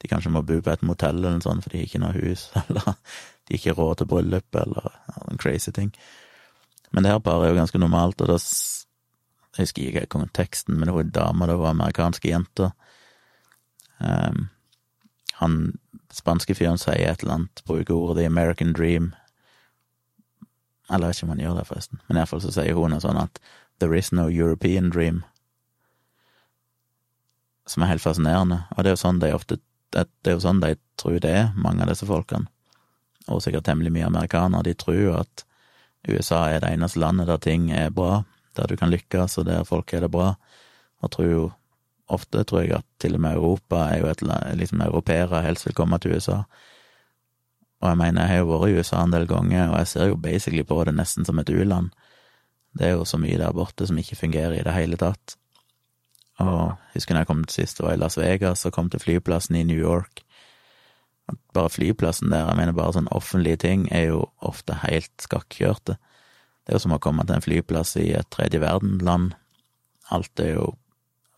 de 0.04 0.10
kanskje 0.12 0.34
må 0.34 0.42
bo 0.44 0.58
på 0.60 0.74
et 0.74 0.84
motell 0.84 1.22
eller 1.22 1.38
noe 1.38 1.46
sånt 1.46 1.64
for 1.64 1.72
de 1.72 1.80
har 1.80 1.88
ikke 1.88 2.04
noe 2.04 2.18
hus, 2.18 2.50
eller 2.66 2.84
de 2.92 3.56
har 3.56 3.60
ikke 3.62 3.78
råd 3.80 4.02
til 4.02 4.12
bryllup, 4.12 4.60
eller 4.64 4.92
noen 5.16 5.42
crazy 5.42 5.72
ting. 5.76 5.94
Men 6.92 7.06
det 7.06 7.14
her 7.14 7.24
paret 7.24 7.48
er 7.48 7.54
jo 7.54 7.62
ganske 7.62 7.82
normalt, 7.82 8.22
og 8.22 8.34
da 8.34 8.40
Jeg 9.52 9.66
husker 9.66 9.84
ikke 9.84 10.06
konteksten, 10.08 10.78
men 10.80 10.88
det 10.88 10.94
var 10.96 11.04
en 11.04 11.10
dame, 11.12 11.48
det 11.48 11.58
var 11.60 11.74
amerikanske 11.74 12.30
jenter. 12.30 12.70
Um, 14.00 14.46
han 15.42 15.74
spanske 16.16 16.56
fyren 16.56 16.80
sier 16.80 17.12
et 17.12 17.24
eller 17.24 17.34
annet, 17.36 17.64
bruker 17.68 17.98
ordet 17.98 18.22
the 18.22 18.30
American 18.30 18.72
dream. 18.72 19.12
Eller 20.92 21.08
jeg 21.08 21.14
vet 21.14 21.20
ikke 21.22 21.28
om 21.28 21.34
han 21.36 21.44
gjør 21.46 21.58
det, 21.58 21.68
forresten, 21.70 22.02
men 22.08 22.20
iallfall 22.20 22.42
så 22.44 22.54
sier 22.54 22.78
hun 22.78 22.92
noe 22.92 23.04
sånn 23.04 23.20
at 23.22 23.40
there 23.80 23.98
is 23.98 24.12
no 24.12 24.28
European 24.30 24.90
dream. 24.92 25.22
Som 27.70 27.84
er 27.84 27.94
helt 27.94 28.04
fascinerende, 28.04 28.66
og 28.76 28.84
det 28.84 28.92
er 28.92 28.98
jo 28.98 29.04
sånn 29.06 29.22
de 29.24 29.32
ofte 29.36 29.62
det, 29.92 30.08
det 30.24 30.32
er 30.32 30.38
jo 30.38 30.44
sånn 30.46 30.62
de 30.64 30.76
tror 31.00 31.20
det 31.24 31.32
er, 31.36 31.48
mange 31.60 31.84
av 31.84 31.92
disse 31.92 32.08
folkene, 32.08 32.48
og 33.28 33.42
sikkert 33.44 33.68
temmelig 33.68 33.92
mye 33.96 34.08
amerikanere. 34.08 34.64
De 34.70 34.76
tror 34.80 35.18
at 35.22 35.46
USA 36.08 36.46
er 36.50 36.62
det 36.64 36.72
eneste 36.72 37.02
landet 37.02 37.30
der 37.30 37.42
ting 37.44 37.70
er 37.76 37.92
bra, 37.94 38.24
der 38.58 38.72
du 38.72 38.78
kan 38.80 38.92
lykkes, 38.92 39.38
og 39.40 39.48
der 39.48 39.68
folk 39.68 39.92
er 39.94 40.06
det 40.06 40.12
bra, 40.14 40.34
og 41.02 41.12
tror 41.12 41.28
jo 41.30 41.44
ofte 42.12 42.44
tror 42.48 42.66
jeg 42.66 42.76
at 42.80 42.88
til 43.00 43.16
og 43.16 43.24
med 43.24 43.38
Europa 43.40 43.86
er 43.92 44.02
jo 44.02 44.10
et 44.12 44.24
liksom 44.60 44.82
europeere 44.84 45.44
helst 45.46 45.68
vil 45.68 45.78
komme 45.78 46.00
til 46.02 46.18
USA. 46.18 46.42
Og 47.82 47.90
jeg 47.90 47.98
mener, 47.98 48.22
jeg 48.22 48.30
har 48.30 48.44
jo 48.44 48.50
vært 48.52 48.70
i 48.70 48.78
USA 48.78 49.02
en 49.02 49.14
del 49.14 49.28
ganger, 49.30 49.72
og 49.72 49.78
jeg 49.82 49.90
ser 49.90 50.10
jo 50.12 50.18
basically 50.22 50.64
på 50.68 50.78
det 50.86 50.94
nesten 50.94 51.26
som 51.26 51.40
et 51.42 51.50
u-land. 51.50 51.90
Det 52.78 52.88
er 52.88 52.94
jo 52.96 53.08
så 53.10 53.18
mye 53.20 53.40
der 53.42 53.56
borte 53.58 53.88
som 53.90 53.98
ikke 54.00 54.20
fungerer 54.20 54.60
i 54.60 54.66
det 54.66 54.76
hele 54.76 55.00
tatt. 55.02 55.36
Og 56.42 56.78
husker 56.94 57.16
når 57.16 57.26
jeg 57.26 57.30
kom 57.32 57.42
til 57.46 57.58
sist, 57.58 57.80
det 57.80 57.86
var 57.86 57.98
i 57.98 58.02
Las 58.02 58.18
Vegas, 58.22 58.66
og 58.66 58.76
kom 58.76 58.90
til 58.90 59.02
flyplassen 59.02 59.58
i 59.58 59.66
New 59.68 59.82
York. 59.82 60.22
Bare 61.56 61.74
flyplassen 61.74 62.32
der, 62.32 62.48
jeg 62.48 62.60
mener 62.60 62.78
bare 62.78 62.96
sånn 62.98 63.12
offentlige 63.12 63.64
ting, 63.66 63.88
er 63.92 64.12
jo 64.12 64.24
ofte 64.46 64.78
helt 64.86 65.14
skakkjørte. 65.22 65.98
Det 65.98 66.74
er 66.74 66.78
jo 66.78 66.84
som 66.86 66.96
å 66.96 67.02
komme 67.02 67.26
til 67.26 67.38
en 67.38 67.46
flyplass 67.46 67.96
i 67.98 68.12
et 68.18 68.30
tredje 68.34 68.62
verden-land. 68.62 69.34
Alt 70.14 70.44
er 70.44 70.56
jo 70.56 70.74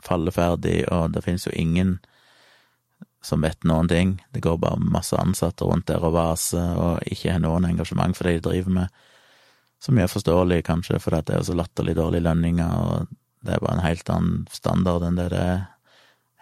falleferdig, 0.03 0.83
og 0.91 1.13
det 1.15 1.23
finnes 1.23 1.47
jo 1.47 1.55
ingen 1.55 1.97
som 3.23 3.41
vet 3.41 3.63
noen 3.63 3.87
ting. 3.87 4.13
Det 4.35 4.43
går 4.43 4.59
bare 4.59 4.79
masse 4.83 5.17
ansatte 5.17 5.65
rundt 5.65 5.87
der 5.87 6.03
og 6.03 6.15
vaser, 6.17 6.75
og 6.75 7.07
ikke 7.07 7.31
har 7.31 7.43
noen 7.43 7.67
engasjement 7.69 8.17
for 8.17 8.27
det 8.27 8.37
de 8.39 8.45
driver 8.49 8.77
med. 8.81 9.03
Som 9.83 9.99
er 9.99 10.11
forståelig, 10.11 10.63
kanskje, 10.67 10.99
fordi 11.03 11.21
det 11.27 11.37
er 11.37 11.45
så 11.47 11.55
latterlig 11.55 11.95
dårlige 11.99 12.27
lønninger, 12.27 12.73
og 12.83 13.11
det 13.43 13.55
er 13.55 13.63
bare 13.63 13.79
en 13.79 13.85
helt 13.87 14.09
annen 14.11 14.45
standard 14.51 15.03
enn 15.07 15.19
det 15.19 15.29
det 15.33 15.43
er 15.43 15.61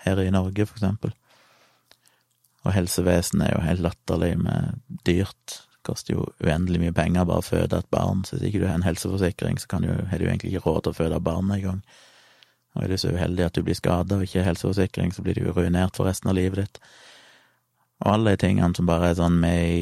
her 0.06 0.22
i 0.22 0.32
Norge, 0.34 0.65
for 0.65 0.78
eksempel. 0.78 1.13
Og 2.65 2.74
helsevesenet 2.76 3.48
er 3.48 3.56
jo 3.56 3.65
helt 3.65 3.86
latterlig 3.86 4.36
med 4.41 4.82
dyrt. 5.06 5.58
Det 5.74 5.86
koster 5.86 6.15
jo 6.15 6.28
uendelig 6.41 6.82
mye 6.82 6.98
penger 6.98 7.26
bare 7.26 7.41
å 7.41 7.46
føde 7.46 7.82
et 7.82 7.94
barn, 7.94 8.26
så 8.26 8.38
hvis 8.38 8.50
ikke 8.50 8.63
du 8.63 8.67
har 8.70 8.78
en 8.78 8.86
helseforsikring, 8.86 9.58
så 9.62 9.70
kan 9.70 9.86
du, 9.86 9.94
har 9.94 10.22
du 10.22 10.28
egentlig 10.28 10.54
ikke 10.54 10.65
råd 10.67 10.86
til 10.86 10.94
å 10.94 11.00
føde 11.02 11.22
barnet 11.26 11.58
engang. 11.60 11.82
Og 12.76 12.84
er 12.84 12.92
du 12.92 12.98
så 12.98 13.12
uheldig 13.12 13.46
at 13.46 13.58
du 13.58 13.66
blir 13.68 13.76
skada 13.76 14.18
og 14.18 14.24
ikke 14.26 14.40
har 14.40 14.52
helseforsikring, 14.54 15.12
så 15.12 15.24
blir 15.26 15.36
du 15.36 15.52
ruinert 15.52 15.98
for 15.98 16.08
resten 16.08 16.32
av 16.32 16.38
livet 16.38 16.64
ditt. 16.64 16.80
Og 18.02 18.14
alle 18.14 18.34
de 18.34 18.42
tingene 18.46 18.76
som 18.78 18.88
bare 18.88 19.12
er 19.12 19.20
sånn 19.20 19.38
med 19.42 19.60
i 19.68 19.82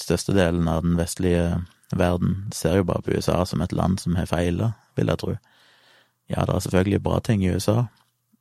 størstedelen 0.00 0.68
av 0.68 0.82
den 0.82 0.98
vestlige 0.98 1.62
verden, 1.94 2.48
ser 2.52 2.80
jo 2.80 2.88
bare 2.88 3.04
på 3.06 3.14
USA 3.14 3.44
som 3.46 3.62
et 3.62 3.72
land 3.72 4.00
som 4.02 4.16
har 4.18 4.26
feila, 4.26 4.72
vil 4.98 5.12
jeg 5.12 5.22
tro. 5.22 5.36
Ja, 6.28 6.44
det 6.44 6.54
er 6.54 6.64
selvfølgelig 6.64 7.02
bra 7.04 7.20
ting 7.20 7.44
i 7.44 7.52
USA, 7.54 7.84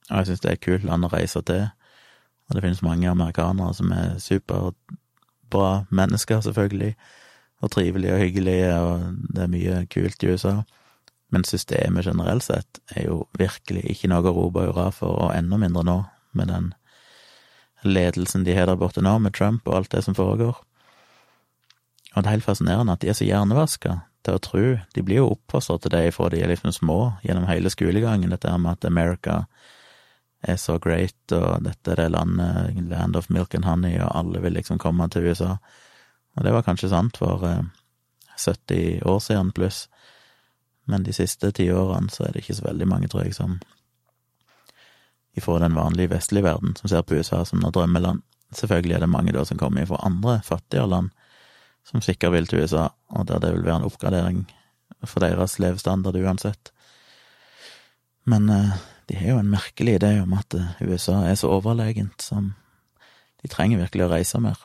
og 0.09 0.17
jeg 0.17 0.27
syns 0.27 0.43
det 0.43 0.49
er 0.49 0.57
et 0.57 0.65
kult 0.65 0.85
land 0.87 1.05
å 1.05 1.11
reise 1.13 1.41
til. 1.45 1.67
Og 2.47 2.55
det 2.55 2.63
finnes 2.63 2.83
mange 2.83 3.09
amerikanere 3.09 3.73
som 3.77 3.91
er 3.95 4.17
superbra 4.19 5.73
mennesker, 5.91 6.41
selvfølgelig, 6.41 6.95
og 7.63 7.71
trivelige 7.71 8.15
og 8.15 8.19
hyggelige, 8.19 8.71
og 8.79 9.35
det 9.35 9.43
er 9.43 9.51
mye 9.51 9.83
kult 9.91 10.23
i 10.23 10.33
USA. 10.33 10.55
Men 11.33 11.45
systemet 11.47 12.05
generelt 12.05 12.45
sett 12.45 12.79
er 12.93 13.07
jo 13.07 13.23
virkelig 13.39 13.87
ikke 13.89 14.11
noe 14.11 14.29
å 14.29 14.35
rope 14.35 14.67
hurra 14.67 14.91
for, 14.93 15.17
og 15.17 15.33
enda 15.33 15.57
mindre 15.57 15.81
nå, 15.87 15.97
med 16.37 16.49
den 16.53 16.71
ledelsen 17.83 18.45
de 18.45 18.53
har 18.55 18.69
der 18.69 18.77
borte 18.79 19.01
nå, 19.01 19.17
med 19.19 19.33
Trump 19.33 19.67
og 19.67 19.79
alt 19.79 19.91
det 19.91 20.03
som 20.05 20.15
foregår. 20.17 20.59
Og 22.13 22.21
det 22.21 22.27
er 22.27 22.35
helt 22.35 22.45
fascinerende 22.45 22.93
at 22.93 23.01
de 23.01 23.09
er 23.09 23.17
så 23.17 23.25
hjernevaska 23.25 24.01
til 24.23 24.37
å 24.37 24.41
tro 24.43 24.65
De 24.95 25.03
blir 25.03 25.19
jo 25.19 25.31
oppfostra 25.33 25.79
til 25.81 25.91
det 25.91 26.13
fra 26.15 26.29
de 26.31 26.41
er 26.43 26.51
liksom 26.53 26.71
små, 26.75 26.99
gjennom 27.25 27.47
hele 27.49 27.71
skolegangen, 27.73 28.31
dette 28.31 28.53
med 28.57 28.77
at 28.77 28.87
America 28.87 29.43
er 30.43 30.59
så 30.59 30.77
great, 30.79 31.17
og 31.31 31.63
dette 31.63 31.91
er 31.91 32.01
det 32.01 32.11
landet, 32.11 32.77
land 32.91 33.15
of 33.15 33.29
milk 33.31 33.55
and 33.55 33.65
honey, 33.65 33.95
og 33.97 34.11
alle 34.11 34.41
vil 34.43 34.57
liksom 34.57 34.79
komme 34.79 35.07
til 35.09 35.29
USA. 35.31 35.55
Og 36.35 36.43
det 36.43 36.53
var 36.53 36.65
kanskje 36.67 36.91
sant 36.91 37.17
for 37.17 37.45
70 38.37 38.75
eh, 38.75 39.07
år 39.07 39.19
siden 39.23 39.53
pluss. 39.55 39.87
Men 40.89 41.05
de 41.05 41.13
siste 41.15 41.51
ti 41.55 41.69
årene 41.71 42.11
så 42.11 42.27
er 42.27 42.33
det 42.33 42.43
ikke 42.43 42.57
så 42.59 42.67
veldig 42.67 42.87
mange, 42.89 43.09
tror 43.11 43.25
jeg, 43.25 43.35
som 43.37 43.59
ifra 45.33 45.57
den 45.59 45.75
vanlige 45.75 46.11
vestlige 46.11 46.45
verden, 46.45 46.75
som 46.75 46.89
ser 46.89 47.05
på 47.07 47.17
USA 47.17 47.41
som 47.45 47.61
noe 47.63 47.73
drømmeland. 47.73 48.21
Selvfølgelig 48.53 48.97
er 48.97 49.05
det 49.05 49.09
mange 49.09 49.33
da 49.33 49.45
som 49.49 49.57
kommer 49.57 49.87
fra 49.89 50.01
andre 50.05 50.41
fattigere 50.45 50.89
land, 50.91 51.13
som 51.87 52.03
sikkert 52.05 52.35
vil 52.35 52.47
til 52.47 52.63
USA, 52.63 52.89
og 53.09 53.27
der 53.27 53.41
det 53.41 53.53
vil 53.55 53.65
være 53.65 53.81
en 53.81 53.87
oppgradering 53.89 54.43
for 55.03 55.23
deres 55.23 55.57
levestandard 55.59 56.19
uansett. 56.19 56.71
Men 58.29 58.49
eh, 58.49 58.75
de 59.09 59.17
har 59.19 59.33
jo 59.33 59.39
en 59.41 59.51
merkelig 59.51 59.97
idé 59.99 60.13
om 60.21 60.35
at 60.37 60.55
eh, 60.55 60.75
USA 60.85 61.23
er 61.27 61.35
så 61.39 61.51
overlegent 61.51 62.21
som 62.23 62.53
de 63.43 63.51
trenger 63.51 63.81
virkelig 63.81 64.05
å 64.05 64.13
reise 64.13 64.39
mer. 64.39 64.61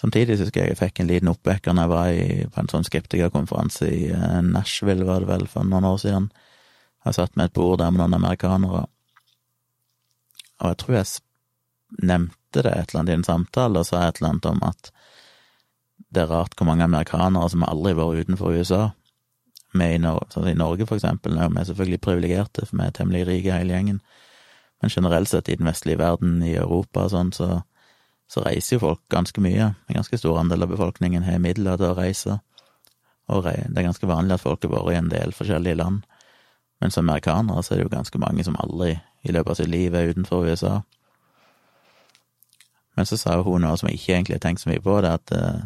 Samtidig 0.00 0.38
husker 0.40 0.62
jeg 0.62 0.72
jeg 0.72 0.78
fikk 0.80 1.02
en 1.02 1.10
liten 1.10 1.28
oppvekker 1.28 1.74
når 1.76 1.82
jeg 1.82 1.92
var 1.92 2.12
i, 2.14 2.28
på 2.48 2.62
en 2.62 2.70
sånn 2.72 2.86
skeptikerkonferanse 2.88 3.88
i 3.92 4.06
eh, 4.14 4.38
Nashville, 4.46 5.04
var 5.04 5.24
det 5.24 5.28
vel, 5.28 5.44
for 5.50 5.66
noen 5.68 5.88
år 5.90 5.98
siden. 6.00 6.30
Jeg 7.04 7.16
satt 7.16 7.36
med 7.36 7.50
et 7.50 7.56
bord 7.56 7.80
der 7.82 7.92
med 7.92 8.00
noen 8.00 8.16
amerikanere, 8.16 8.86
og 10.60 10.72
jeg 10.72 10.78
tror 10.80 10.96
jeg 10.96 12.04
nevnte 12.06 12.64
det 12.64 12.72
et 12.72 12.90
eller 12.90 13.02
annet 13.02 13.12
i 13.12 13.18
en 13.18 13.28
samtale, 13.28 13.80
og 13.82 13.88
sa 13.88 14.06
et 14.06 14.20
eller 14.20 14.34
annet 14.34 14.48
om 14.50 14.64
at 14.68 14.90
det 16.10 16.24
er 16.24 16.32
rart 16.32 16.56
hvor 16.56 16.68
mange 16.68 16.84
amerikanere 16.86 17.52
som 17.52 17.64
aldri 17.66 17.92
har 17.94 18.00
vært 18.00 18.24
utenfor 18.24 18.56
USA. 18.56 18.82
Vi 19.76 19.86
i, 19.86 20.00
Norge, 20.02 20.26
sånn 20.34 20.48
i 20.50 20.58
Norge, 20.58 20.88
for 20.88 20.98
eksempel, 20.98 21.36
er 21.38 21.52
vi 21.52 21.64
selvfølgelig 21.68 22.00
privilegerte, 22.04 22.64
for 22.66 22.80
vi 22.80 22.86
er 22.88 22.96
temmelig 22.96 23.26
rike 23.28 23.58
hele 23.60 23.76
gjengen, 23.76 24.00
men 24.80 24.92
generelt 24.92 25.30
sett 25.30 25.52
i 25.52 25.58
den 25.60 25.68
vestlige 25.68 26.00
verden, 26.00 26.40
i 26.42 26.56
Europa 26.56 27.04
og 27.04 27.12
sånn, 27.12 27.34
så 27.36 27.60
så 28.30 28.44
reiser 28.46 28.76
jo 28.76 28.84
folk 28.84 29.02
ganske 29.10 29.42
mye. 29.42 29.72
En 29.88 29.98
ganske 29.98 30.18
stor 30.18 30.38
andel 30.38 30.62
av 30.62 30.70
befolkningen 30.70 31.26
har 31.26 31.42
midler 31.42 31.80
til 31.80 31.90
å 31.90 31.98
reise, 31.98 32.38
og 33.30 33.44
det 33.46 33.78
er 33.78 33.86
ganske 33.86 34.06
vanlig 34.10 34.36
at 34.36 34.42
folk 34.42 34.64
har 34.66 34.72
vært 34.72 34.94
i 34.94 34.98
en 34.98 35.10
del 35.10 35.34
forskjellige 35.34 35.78
land. 35.78 36.06
Men 36.80 36.90
som 36.90 37.04
amerikanere 37.04 37.62
så 37.62 37.74
er 37.74 37.80
det 37.80 37.84
jo 37.84 37.92
ganske 37.92 38.18
mange 38.18 38.44
som 38.46 38.56
aldri 38.58 38.94
i 39.22 39.34
løpet 39.34 39.52
av 39.52 39.58
sitt 39.60 39.70
liv 39.70 39.94
er 39.94 40.10
utenfor 40.10 40.48
USA. 40.48 40.80
Men 42.96 43.06
så 43.06 43.18
sa 43.20 43.36
hun 43.42 43.62
noe 43.62 43.76
som 43.78 43.90
jeg 43.90 44.00
ikke 44.00 44.14
egentlig 44.16 44.38
har 44.38 44.46
tenkt 44.46 44.64
så 44.64 44.70
mye 44.72 44.82
på, 44.82 44.96
det 45.00 45.10
er 45.10 45.20
at 45.20 45.34
eh, 45.36 45.60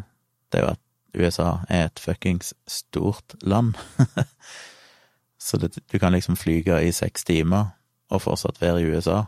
det 0.53 0.61
er 0.61 0.65
jo 0.65 0.73
at 0.75 0.83
USA 1.15 1.49
er 1.71 1.87
et 1.87 2.03
fuckings 2.03 2.53
stort 2.69 3.37
land. 3.43 3.79
så 5.47 5.61
det, 5.63 5.77
du 5.93 5.99
kan 5.99 6.13
liksom 6.13 6.37
flyge 6.37 6.83
i 6.83 6.93
seks 6.93 7.25
timer 7.25 7.73
og 8.11 8.23
fortsatt 8.27 8.61
være 8.61 8.83
i 8.83 8.91
USA. 8.91 9.23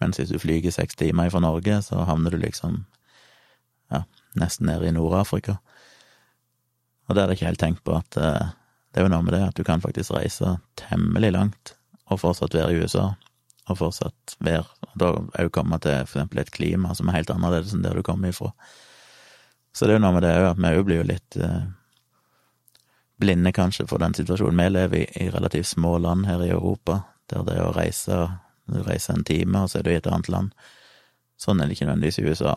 Mens 0.00 0.20
hvis 0.20 0.32
du 0.32 0.38
flyger 0.40 0.72
seks 0.74 0.96
timer 0.96 1.30
fra 1.32 1.42
Norge, 1.44 1.82
så 1.84 2.04
havner 2.08 2.32
du 2.32 2.40
liksom 2.40 2.84
ja, 3.92 4.04
nesten 4.40 4.70
nede 4.70 4.88
i 4.88 4.94
Nord-Afrika. 4.96 5.58
Og 7.08 7.14
det 7.14 7.22
hadde 7.22 7.34
jeg 7.34 7.40
ikke 7.40 7.50
helt 7.50 7.62
tenkt 7.62 7.84
på, 7.84 7.96
at 7.98 8.20
uh, 8.20 8.52
det 8.90 9.00
er 9.00 9.06
jo 9.06 9.12
noe 9.12 9.26
med 9.26 9.34
det 9.36 9.42
at 9.48 9.58
du 9.58 9.64
kan 9.66 9.82
faktisk 9.82 10.14
reise 10.14 10.56
temmelig 10.78 11.32
langt 11.34 11.74
og 12.10 12.22
fortsatt 12.22 12.54
være 12.56 12.74
i 12.74 12.84
USA, 12.84 13.12
og 13.70 13.78
fortsatt 13.78 14.36
være 14.42 14.64
Og 14.90 14.94
da 14.98 15.10
òg 15.38 15.50
komme 15.54 15.78
til 15.78 16.06
for 16.08 16.18
eksempel 16.18 16.40
et 16.42 16.50
klima 16.50 16.94
som 16.98 17.08
er 17.08 17.20
helt 17.20 17.30
annerledes 17.30 17.74
enn 17.74 17.84
der 17.84 17.94
du 17.94 18.02
kommer 18.02 18.32
ifra. 18.32 18.50
Så 19.72 19.86
det 19.86 19.94
er 19.94 20.00
jo 20.00 20.02
noe 20.02 20.16
med 20.16 20.24
det 20.26 20.32
òg, 20.34 20.48
at 20.50 20.58
vi 20.58 20.72
òg 20.74 20.86
blir 20.88 20.98
jo 20.98 21.06
litt 21.06 21.38
uh, 21.38 21.68
blinde, 23.20 23.52
kanskje, 23.52 23.86
for 23.86 24.02
den 24.02 24.16
situasjonen 24.16 24.58
vi 24.58 24.68
lever 24.72 25.02
i, 25.02 25.26
i 25.26 25.30
relativt 25.30 25.68
små 25.70 25.98
land 25.98 26.26
her 26.26 26.42
i 26.42 26.50
Europa, 26.50 27.02
der 27.30 27.44
det 27.46 27.58
å 27.62 27.74
reise 27.76 28.16
du 28.74 28.82
reiser 28.86 29.14
en 29.14 29.24
time, 29.24 29.62
og 29.62 29.70
så 29.70 29.80
er 29.80 29.86
du 29.86 29.92
i 29.92 29.98
et 29.98 30.08
annet 30.10 30.30
land. 30.32 30.50
Sånn 31.40 31.60
er 31.60 31.68
det 31.68 31.76
ikke 31.76 31.88
nødvendigvis 31.88 32.20
i 32.20 32.26
USA, 32.28 32.56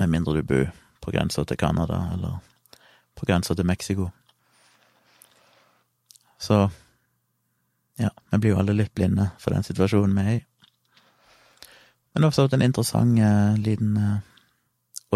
med 0.00 0.12
mindre 0.12 0.36
du 0.36 0.46
bor 0.46 0.66
på 1.04 1.14
grensa 1.14 1.44
til 1.44 1.58
Canada, 1.60 2.02
eller 2.14 2.38
på 3.16 3.28
grensa 3.28 3.54
til 3.54 3.66
Mexico. 3.66 4.10
Så 6.38 6.66
ja, 7.96 8.10
vi 8.30 8.38
blir 8.38 8.52
jo 8.52 8.60
alle 8.60 8.76
litt 8.76 8.94
blinde 8.94 9.30
for 9.40 9.56
den 9.56 9.64
situasjonen 9.64 10.16
vi 10.18 10.24
er 10.24 10.34
i. 10.36 10.40
Men 12.12 12.22
det 12.22 12.26
har 12.26 12.32
også 12.32 12.46
vært 12.46 12.56
en 12.58 12.64
interessant 12.64 13.18
eh, 13.20 13.56
liten 13.60 13.96
eh, 14.00 14.18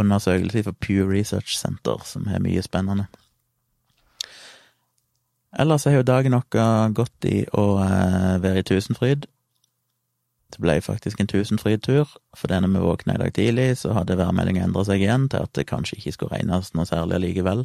undersøkelse 0.00 0.64
for 0.66 0.76
Pew 0.80 1.08
Research 1.08 1.56
Center, 1.56 2.00
som 2.04 2.26
har 2.28 2.42
mye 2.44 2.62
spennende. 2.64 3.06
Ellers 5.58 5.84
har 5.84 5.96
jo 5.96 6.06
dagen 6.06 6.36
vår 6.36 6.92
gått 6.94 7.26
i 7.28 7.42
å 7.56 7.64
eh, 7.82 8.36
være 8.42 8.62
i 8.62 8.66
Tusenfryd. 8.68 9.26
Det 10.50 10.58
ble 10.62 10.80
faktisk 10.82 11.20
en 11.20 11.30
tusenfryd-tur, 11.30 12.10
for 12.36 12.50
når 12.50 12.72
vi 12.72 12.82
våkna 12.82 13.14
i 13.14 13.22
dag 13.22 13.32
tidlig, 13.36 13.68
så 13.78 13.94
hadde 13.94 14.18
værmeldinga 14.18 14.64
endra 14.66 14.82
seg 14.86 15.04
igjen 15.04 15.28
til 15.30 15.46
at 15.46 15.52
det 15.54 15.68
kanskje 15.70 16.00
ikke 16.00 16.14
skulle 16.16 16.34
regnes 16.34 16.72
noe 16.74 16.88
særlig 16.88 17.20
allikevel. 17.20 17.64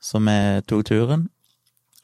Så 0.00 0.20
vi 0.24 0.36
tok 0.68 0.84
turen, 0.88 1.28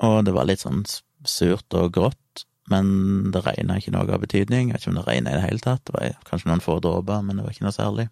og 0.04 0.22
det 0.24 0.34
var 0.36 0.48
litt 0.48 0.64
sånn 0.64 0.84
surt 1.28 1.76
og 1.76 1.92
grått, 1.96 2.46
men 2.72 3.30
det 3.32 3.44
regna 3.44 3.76
ikke 3.78 3.92
noe 3.94 4.08
av 4.08 4.24
betydning. 4.24 4.70
Jeg 4.70 4.78
vet 4.78 4.84
ikke 4.84 4.94
om 4.94 5.00
det 5.00 5.06
regna 5.06 5.32
i 5.34 5.38
det 5.38 5.44
hele 5.44 5.64
tatt, 5.64 5.84
det 5.86 5.94
var 5.96 6.16
kanskje 6.28 6.50
noen 6.50 6.64
få 6.64 6.78
dråper, 6.84 7.22
men 7.24 7.38
det 7.38 7.46
var 7.46 7.54
ikke 7.54 7.68
noe 7.68 7.76
særlig. 7.76 8.08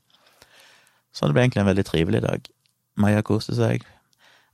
Så 1.14 1.26
det 1.26 1.36
ble 1.36 1.46
egentlig 1.46 1.64
en 1.64 1.70
veldig 1.70 1.86
trivelig 1.88 2.22
dag. 2.24 2.48
Maja 3.00 3.24
koste 3.26 3.56
seg, 3.56 3.84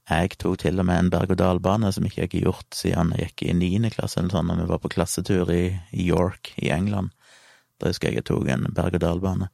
jeg 0.08 0.36
tok 0.42 0.58
til 0.62 0.80
og 0.80 0.86
med 0.88 0.98
en 0.98 1.10
berg-og-dal-bane 1.12 1.90
som 1.94 2.06
ikke 2.06 2.24
jeg 2.24 2.30
har 2.32 2.46
gjort 2.48 2.76
siden 2.76 3.12
jeg 3.14 3.30
gikk 3.30 3.44
i 3.46 3.54
niende 3.54 3.92
klasse, 3.94 4.18
eller 4.18 4.34
sånn, 4.34 4.48
når 4.50 4.62
vi 4.62 4.68
var 4.72 4.82
på 4.82 4.90
klassetur 4.90 5.50
i 5.54 5.64
York 5.92 6.54
i 6.58 6.72
England. 6.74 7.12
Da 7.78 7.90
husker 7.92 8.10
jeg 8.10 8.20
jeg 8.20 8.28
tok 8.32 8.48
en 8.50 8.66
berg-og-dal-bane. 8.74 9.50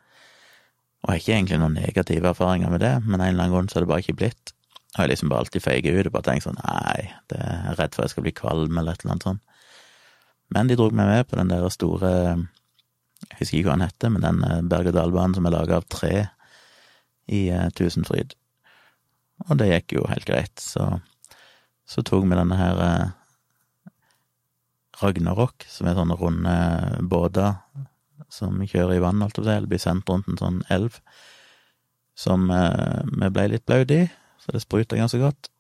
Og 1.05 1.11
jeg 1.11 1.13
har 1.13 1.23
ikke 1.23 1.35
egentlig 1.37 1.59
noen 1.63 1.77
negative 1.77 2.31
erfaringer 2.33 2.73
med 2.73 2.83
det, 2.83 2.95
men 3.05 3.21
en 3.21 3.29
eller 3.29 3.45
annen 3.45 3.53
grunn 3.53 3.69
så 3.69 3.79
har 3.79 3.85
det 3.85 3.91
bare 3.93 4.05
ikke 4.07 4.21
blitt. 4.23 4.55
Og 4.97 5.03
jeg 5.03 5.13
liksom 5.13 5.31
bare 5.31 5.45
alltid 5.45 5.63
feiger 5.63 5.99
ut 5.99 6.09
og 6.09 6.15
bare 6.15 6.27
tenkt 6.31 6.47
sånn 6.47 6.59
nei, 6.63 7.11
det 7.31 7.41
er 7.43 7.77
redd 7.77 7.95
for 7.95 8.07
jeg 8.07 8.15
skal 8.15 8.25
bli 8.25 8.33
kvalm 8.37 8.79
eller 8.81 8.97
et 8.97 9.05
eller 9.05 9.17
annet 9.17 9.29
sånt. 9.29 9.43
Men 10.55 10.71
de 10.71 10.79
dro 10.79 10.89
meg 10.95 11.11
med 11.11 11.29
på 11.29 11.37
den 11.41 11.51
der 11.51 11.67
store 11.75 12.13
Jeg 13.27 13.39
husker 13.41 13.59
ikke 13.59 13.69
hva 13.71 13.77
den 13.77 13.87
heter, 13.89 14.11
men 14.13 14.25
den 14.25 14.43
eh, 14.47 14.65
berg-og-dal-banen 14.71 15.35
som 15.35 15.47
er 15.49 15.55
laga 15.55 15.79
av 15.81 15.87
tre 15.91 16.29
i 17.33 17.47
uh, 17.51 17.67
Tusenfryd. 17.75 18.37
Og 19.45 19.59
det 19.61 19.69
gikk 19.69 19.99
jo 19.99 20.07
helt 20.09 20.27
greit, 20.29 20.57
så, 20.63 20.97
så 21.85 22.03
tok 22.07 22.25
vi 22.25 22.39
denne 22.39 22.57
her 22.57 22.81
eh, 22.83 23.09
Ragnarok, 25.03 25.67
som 25.69 25.91
er 25.91 25.99
sånne 25.99 26.17
runde 26.17 26.57
båter 27.13 27.59
som 28.33 28.57
kjører 28.65 28.97
i 28.97 29.03
vann, 29.05 29.23
alt 29.23 29.37
jeg 29.39 29.51
eller 29.53 29.69
blir 29.71 29.83
sendt 29.83 30.09
rundt 30.11 30.31
en 30.33 30.41
sånn 30.41 30.63
elv, 30.73 30.97
som 32.17 32.49
eh, 32.51 33.03
vi 33.13 33.29
ble 33.33 33.51
litt 33.53 33.67
blaute 33.69 34.01
i, 34.07 34.09
så 34.41 34.55
det 34.55 34.65
spruta 34.65 34.99
ganske 34.99 35.21
godt. 35.21 35.51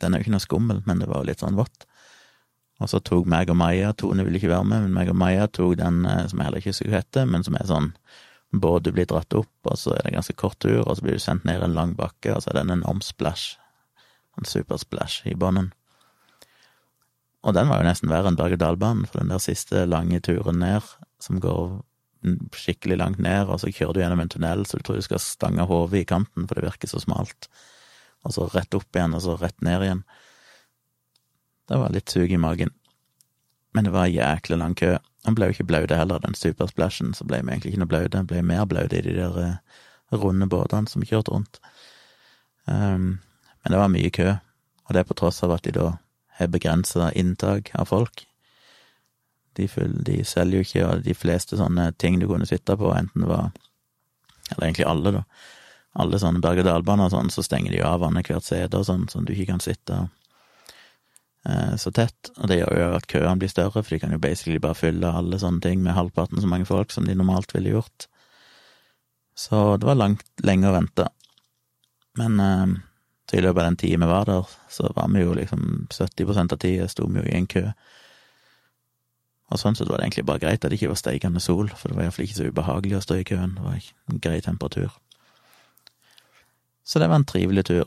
Den 0.00 0.14
er 0.14 0.20
jo 0.20 0.28
ikke 0.28 0.36
noe 0.36 0.44
skummel, 0.44 0.82
men 0.86 1.02
det 1.02 1.08
var 1.10 1.22
jo 1.22 1.28
litt 1.28 1.42
sånn 1.44 1.58
vått. 1.58 1.84
Og 2.78 2.90
så 2.90 3.00
tok 3.02 3.26
meg 3.28 3.50
og 3.50 3.58
Maja, 3.58 3.90
Tone 3.98 4.24
ville 4.24 4.38
ikke 4.38 4.52
være 4.52 4.66
med, 4.70 4.86
men 4.86 4.94
meg 4.94 5.10
og 5.10 5.18
Maja 5.18 5.48
tok 5.50 5.76
den 5.80 6.04
eh, 6.06 6.24
som 6.30 6.40
jeg 6.40 6.48
heller 6.48 6.62
ikke 6.62 6.74
husker 6.74 6.94
hva 6.94 7.26
men 7.26 7.46
som 7.46 7.58
er 7.58 7.68
sånn 7.68 7.92
båt 8.52 8.84
du 8.84 8.92
blir 8.92 9.08
dratt 9.08 9.34
opp, 9.36 9.50
og 9.64 9.76
så 9.76 9.92
er 9.94 10.02
det 10.02 10.12
en 10.12 10.18
ganske 10.20 10.36
kort 10.40 10.58
tur, 10.64 10.80
og 10.84 10.96
så 10.96 11.04
blir 11.04 11.18
du 11.18 11.22
sendt 11.22 11.44
ned 11.48 11.62
en 11.64 11.76
lang 11.76 11.96
bakke, 11.98 12.32
og 12.34 12.42
så 12.42 12.52
er 12.52 12.62
den 12.62 12.72
en 12.72 12.86
omsplash, 12.88 13.58
en 14.38 14.48
supersplash 14.48 15.26
i 15.28 15.36
bånden. 15.36 15.72
Og 17.46 17.54
den 17.54 17.68
var 17.70 17.82
jo 17.82 17.88
nesten 17.88 18.10
verre 18.10 18.30
enn 18.30 18.38
berg-og-dal-banen, 18.38 19.06
for 19.08 19.20
den 19.20 19.32
der 19.32 19.42
siste 19.42 19.84
lange 19.86 20.20
turen 20.24 20.58
ned, 20.62 20.86
som 21.22 21.42
går 21.42 21.78
skikkelig 22.56 22.98
langt 22.98 23.20
ned, 23.22 23.46
og 23.46 23.60
så 23.62 23.70
kjører 23.70 23.94
du 23.94 24.00
gjennom 24.02 24.22
en 24.24 24.32
tunnel, 24.32 24.64
så 24.66 24.78
du 24.78 24.86
tror 24.86 24.98
du 24.98 25.06
skal 25.06 25.22
stange 25.22 25.68
hodet 25.68 26.02
i 26.02 26.08
kanten, 26.08 26.48
for 26.48 26.58
det 26.58 26.66
virker 26.66 26.90
så 26.90 27.02
smalt, 27.02 27.50
og 28.26 28.34
så 28.34 28.48
rett 28.54 28.74
opp 28.74 28.96
igjen, 28.96 29.14
og 29.14 29.22
så 29.24 29.36
rett 29.38 29.60
ned 29.62 29.84
igjen. 29.86 30.02
Det 31.68 31.78
var 31.78 31.92
litt 31.94 32.10
sug 32.10 32.32
i 32.32 32.40
magen. 32.40 32.72
Men 33.76 33.84
det 33.84 33.92
var 33.94 34.08
jæklig 34.08 34.56
lang 34.58 34.74
kø. 34.74 34.96
Han 35.26 35.34
ble 35.34 35.48
jo 35.48 35.56
ikke 35.56 35.68
blaute 35.68 35.98
heller, 35.98 36.20
den 36.22 36.36
supersplashen, 36.38 37.12
så 37.14 37.26
ble 37.26 37.40
vi 37.42 37.52
egentlig 37.52 37.72
ikke 37.72 37.82
noe 37.82 37.90
blaute. 37.90 38.20
Han 38.20 38.28
ble 38.30 38.42
mer 38.46 38.66
blaute 38.70 39.00
i 39.00 39.04
de 39.04 39.16
der 39.16 39.38
uh, 39.38 39.56
runde 40.14 40.46
båtene 40.50 40.90
som 40.90 41.04
kjørte 41.04 41.34
rundt. 41.34 41.60
Um, 42.64 43.18
men 43.64 43.74
det 43.74 43.80
var 43.80 43.92
mye 43.92 44.12
kø, 44.14 44.36
og 44.86 44.94
det 44.94 45.02
er 45.02 45.08
på 45.08 45.18
tross 45.18 45.42
av 45.44 45.56
at 45.56 45.66
de 45.66 45.74
da 45.74 45.90
har 46.38 46.52
begrensa 46.52 47.10
inntak 47.18 47.72
av 47.74 47.90
folk. 47.90 48.24
De, 49.58 49.66
full, 49.68 49.96
de 50.06 50.20
selger 50.22 50.60
jo 50.60 50.66
ikke 50.66 50.90
de 51.02 51.16
fleste 51.18 51.58
sånne 51.58 51.90
ting 51.98 52.20
du 52.20 52.28
kunne 52.30 52.46
sitte 52.46 52.78
på, 52.78 52.92
enten 52.94 53.26
det 53.26 53.32
var 53.32 53.50
Eller 54.54 54.64
egentlig 54.64 54.86
alle, 54.88 55.10
da. 55.12 55.22
Alle 56.00 56.18
sånne 56.22 56.40
berg-og-dal-baner 56.40 57.10
og 57.10 57.12
sånn, 57.12 57.28
så 57.28 57.42
stenger 57.44 57.74
de 57.74 57.82
av 57.84 58.00
annethvert 58.06 58.46
sete 58.46 58.78
og 58.78 58.86
sånn, 58.88 59.02
sånn 59.12 59.26
du 59.28 59.34
ikke 59.34 59.50
kan 59.50 59.60
sitte 59.60 59.98
Eh, 59.98 60.17
så 61.80 61.92
tett, 61.94 62.30
og 62.36 62.50
det 62.50 62.58
gjør 62.58 62.78
jo 62.80 62.88
at 62.96 63.06
køene 63.08 63.38
blir 63.40 63.50
større, 63.52 63.80
for 63.80 63.94
de 63.94 64.00
kan 64.02 64.12
jo 64.12 64.20
basically 64.20 64.60
bare 64.60 64.76
fylle 64.76 65.12
alle 65.20 65.38
sånne 65.40 65.62
ting 65.64 65.80
med 65.84 65.96
halvparten 65.96 66.42
så 66.42 66.50
mange 66.50 66.68
folk 66.68 66.92
som 66.92 67.06
de 67.08 67.16
normalt 67.16 67.54
ville 67.54 67.72
gjort. 67.76 68.08
Så 69.38 69.76
det 69.78 69.86
var 69.86 69.96
langt 69.96 70.26
lenge 70.44 70.68
å 70.68 70.74
vente. 70.74 71.06
Men 72.18 72.40
eh, 72.42 72.74
i 73.38 73.40
løpet 73.44 73.60
av 73.62 73.68
den 73.68 73.76
tida 73.76 74.00
vi 74.02 74.10
var 74.10 74.24
der, 74.26 74.48
så 74.68 74.92
var 74.96 75.08
vi 75.14 75.22
jo 75.22 75.34
liksom 75.36 75.86
70% 75.92 76.52
av 76.52 76.58
tida 76.58 76.88
sto 76.88 77.06
vi 77.06 77.20
jo 77.20 77.26
i 77.28 77.36
en 77.38 77.46
kø. 77.46 77.64
Og 79.48 79.60
sånn 79.60 79.76
sett 79.76 79.88
var 79.88 80.00
det 80.00 80.08
egentlig 80.08 80.26
bare 80.28 80.42
greit 80.42 80.64
at 80.64 80.72
det 80.72 80.78
ikke 80.78 80.90
var 80.92 81.00
steikende 81.00 81.40
sol, 81.40 81.70
for 81.70 81.88
det 81.88 81.96
var 81.96 82.08
iallfall 82.08 82.26
ikke 82.26 82.38
så 82.38 82.48
ubehagelig 82.48 82.98
å 82.98 83.04
stå 83.04 83.20
i 83.20 83.28
køen, 83.28 83.54
det 83.56 83.64
var 83.64 83.78
en 83.78 84.20
grei 84.24 84.40
temperatur. 84.44 84.90
Så 86.84 87.00
det 87.00 87.08
var 87.08 87.20
en 87.20 87.28
trivelig 87.28 87.64
tur. 87.68 87.86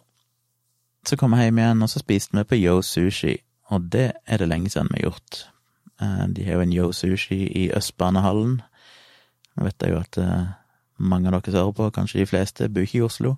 Så 1.06 1.17
kom 1.17 1.34
jeg 1.34 1.50
hjem 1.50 1.62
igjen, 1.62 1.84
og 1.84 1.89
så 1.89 2.02
spiste 2.02 2.38
vi 2.38 2.45
på 2.45 2.62
Yo 2.62 2.80
Sushi, 2.86 3.36
og 3.71 3.88
det 3.93 4.12
er 4.27 4.41
det 4.41 4.49
lenge 4.51 4.69
siden 4.69 4.91
vi 4.91 4.99
har 4.99 5.12
gjort. 5.12 5.45
Eh, 6.01 6.27
de 6.36 6.45
har 6.45 6.60
jo 6.60 6.65
en 6.65 6.73
Yo 6.75 6.91
Sushi 6.95 7.39
i 7.47 7.69
Østbanehallen. 7.75 8.62
Nå 9.55 9.67
vet 9.67 9.84
jeg 9.84 9.93
jo 9.93 10.01
at 10.01 10.19
eh, 10.19 10.53
mange 11.01 11.29
av 11.31 11.39
dere 11.39 11.53
som 11.53 11.62
hører 11.62 11.77
på, 11.77 11.91
kanskje 11.97 12.21
de 12.21 12.29
fleste, 12.29 12.69
bor 12.69 12.86
ikke 12.86 12.99
i 12.99 13.05
Oslo, 13.05 13.36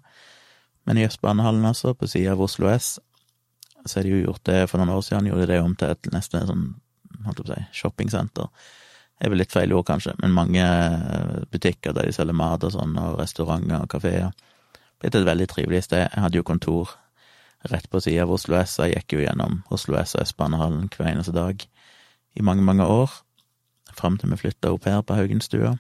men 0.86 1.00
i 1.00 1.06
Østbanehallen, 1.08 1.66
altså, 1.66 1.94
på 1.96 2.10
sida 2.12 2.34
av 2.34 2.42
Oslo 2.44 2.68
S, 2.72 2.98
så 3.86 4.00
har 4.00 4.08
de 4.08 4.16
jo 4.16 4.24
gjort 4.24 4.44
det 4.48 4.64
for 4.72 4.80
noen 4.80 4.96
år 4.96 5.04
siden, 5.06 5.30
gjorde 5.30 5.50
det 5.52 5.60
om 5.64 5.76
til 5.80 5.94
et 5.94 6.10
nesten 6.12 6.48
sånn, 6.48 6.66
holdt 7.28 7.40
på 7.40 7.46
å 7.48 7.52
si, 7.54 7.60
shoppingsenter. 7.80 8.50
Det 9.14 9.28
er 9.28 9.32
vel 9.32 9.40
litt 9.44 9.54
feil 9.54 9.76
ord, 9.76 9.86
kanskje, 9.88 10.16
men 10.20 10.36
mange 10.36 10.64
eh, 10.64 11.38
butikker 11.52 11.96
der 11.96 12.10
de 12.10 12.16
selger 12.16 12.36
mat 12.36 12.66
og 12.68 12.74
sånn, 12.76 12.98
og 13.00 13.20
restauranter 13.22 13.86
og 13.86 13.92
kafeer. 13.92 14.34
Blitt 15.00 15.16
et 15.20 15.28
veldig 15.28 15.48
trivelig 15.52 15.86
sted. 15.86 16.08
Jeg 16.08 16.24
hadde 16.26 16.40
jo 16.40 16.48
kontor 16.48 16.96
rett 17.72 17.90
på 17.90 18.02
sida 18.04 18.26
av 18.26 18.34
Oslo 18.36 18.58
S. 18.60 18.78
Jeg 18.82 18.98
gikk 18.98 19.18
jo 19.18 19.24
gjennom 19.24 19.62
Oslo 19.74 19.98
S 20.00 20.16
og 20.18 20.26
Østbanehallen 20.26 20.90
hver 20.94 21.12
eneste 21.12 21.36
dag 21.36 21.64
i 22.34 22.44
mange, 22.46 22.66
mange 22.66 22.86
år, 22.90 23.12
fram 23.94 24.18
til 24.18 24.32
vi 24.34 24.42
flytta 24.42 24.74
opp 24.74 24.88
her 24.90 25.04
på 25.06 25.18
Haugenstua. 25.18 25.76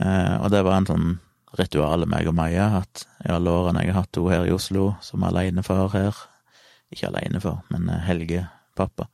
Eh, 0.00 0.36
og 0.38 0.50
det 0.54 0.62
var 0.64 0.78
en 0.78 0.88
sånn 0.88 1.08
ritual 1.58 2.06
meg 2.08 2.30
og 2.30 2.36
Maja 2.38 2.70
at 2.80 3.04
i 3.26 3.32
alle 3.32 3.52
årene 3.52 3.82
jeg 3.84 3.92
har 3.92 4.06
hatt 4.06 4.16
henne 4.16 4.32
her 4.32 4.48
i 4.48 4.54
Oslo 4.54 4.92
som 5.04 5.24
alenefar 5.28 5.90
her 5.92 6.16
Ikke 6.92 7.10
alenefar, 7.10 7.62
men 7.72 7.88
eh, 7.88 8.04
Helge, 8.06 8.46
pappa. 8.76 9.08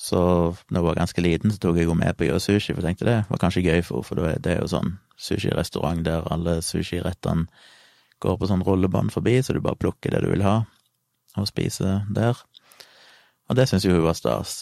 Så 0.00 0.20
da 0.70 0.80
hun 0.80 0.86
var 0.86 0.96
ganske 0.96 1.20
liten, 1.20 1.52
så 1.52 1.60
tok 1.60 1.76
jeg 1.76 1.88
henne 1.88 2.04
med 2.04 2.16
på 2.16 2.28
Yo 2.28 2.38
Sushi, 2.40 2.72
for 2.72 2.80
jeg 2.80 2.96
tenkte 2.96 3.08
det 3.08 3.18
var 3.28 3.40
kanskje 3.40 3.64
gøy 3.66 3.82
for 3.84 4.00
henne, 4.00 4.08
for 4.08 4.40
det 4.40 4.52
er 4.52 4.62
jo 4.62 4.70
sånn 4.72 4.96
sushirestaurant 5.20 6.04
der 6.04 6.28
alle 6.32 6.60
sushirettene 6.64 7.48
går 8.20 8.38
på 8.38 8.48
sånn 8.50 8.64
rullebånd 8.66 9.12
forbi, 9.14 9.38
så 9.42 9.56
du 9.56 9.62
bare 9.64 9.78
plukker 9.80 10.14
det 10.14 10.22
du 10.24 10.30
vil 10.32 10.44
ha, 10.44 10.62
og 11.36 11.48
spiser 11.48 12.04
der. 12.12 12.38
Og 13.50 13.58
det 13.58 13.66
syns 13.68 13.86
jo 13.86 13.96
hun 13.96 14.06
var 14.06 14.18
stas. 14.18 14.60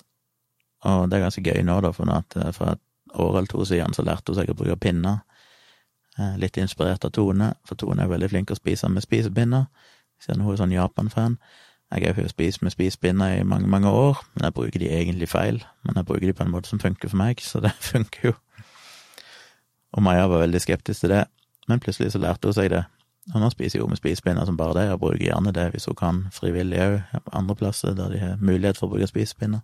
Og 0.88 1.08
det 1.10 1.18
er 1.18 1.26
ganske 1.26 1.42
gøy 1.44 1.64
nå, 1.66 1.80
da, 1.84 1.92
for, 1.92 2.10
at, 2.14 2.36
eh, 2.38 2.52
for 2.54 2.72
et 2.72 3.16
år 3.18 3.38
eller 3.38 3.50
to 3.50 3.64
siden 3.66 3.96
så 3.96 4.04
lærte 4.06 4.32
hun 4.32 4.38
seg 4.38 4.52
å 4.52 4.56
bruke 4.58 4.78
pinner. 4.80 5.22
Eh, 6.18 6.36
litt 6.38 6.56
inspirert 6.58 7.04
av 7.04 7.12
Tone, 7.14 7.52
for 7.66 7.78
Tone 7.78 8.04
er 8.04 8.10
veldig 8.10 8.30
flink 8.30 8.50
til 8.50 8.56
å 8.56 8.60
spise 8.60 8.90
med 8.90 9.04
spisepinner, 9.04 9.68
siden 10.22 10.44
hun 10.44 10.54
er 10.54 10.62
sånn 10.62 10.74
Japan-fan. 10.74 11.38
Jeg 11.88 12.04
har 12.04 12.20
jo 12.20 12.28
spist 12.28 12.60
med 12.60 12.74
spisepinner 12.74 13.38
i 13.38 13.44
mange, 13.48 13.68
mange 13.70 13.88
år, 13.88 14.18
men 14.34 14.48
jeg 14.48 14.56
bruker 14.58 14.82
de 14.82 14.90
egentlig 14.92 15.30
feil. 15.30 15.62
Men 15.86 15.96
jeg 15.96 16.08
bruker 16.10 16.26
de 16.26 16.34
på 16.36 16.44
en 16.44 16.52
måte 16.52 16.68
som 16.68 16.80
funker 16.82 17.08
for 17.08 17.20
meg, 17.20 17.40
så 17.50 17.62
det 17.64 17.72
funker 17.80 18.30
jo. 18.30 18.34
Og 19.96 20.04
Maja 20.04 20.26
var 20.28 20.44
veldig 20.44 20.60
skeptisk 20.60 21.00
til 21.06 21.14
det, 21.14 21.24
men 21.68 21.80
plutselig 21.80 22.12
så 22.12 22.20
lærte 22.20 22.50
hun 22.50 22.56
seg 22.56 22.70
det, 22.74 22.82
og 23.34 23.42
nå 23.42 23.50
spiser 23.52 23.82
hun 23.82 23.92
med 23.92 24.00
spisepinner 24.00 24.46
som 24.48 24.56
bare 24.56 24.78
det, 24.78 24.86
og 24.92 25.02
bruker 25.02 25.26
gjerne 25.26 25.52
det 25.52 25.66
hvis 25.74 25.88
hun 25.90 25.96
kan 25.98 26.20
frivillig 26.32 26.80
òg, 26.80 26.96
andre 27.36 27.56
plasser 27.58 27.96
der 27.96 28.12
de 28.12 28.20
har 28.22 28.40
mulighet 28.40 28.80
for 28.80 28.88
å 28.88 28.94
bruke 28.94 29.08
spisepinner. 29.10 29.60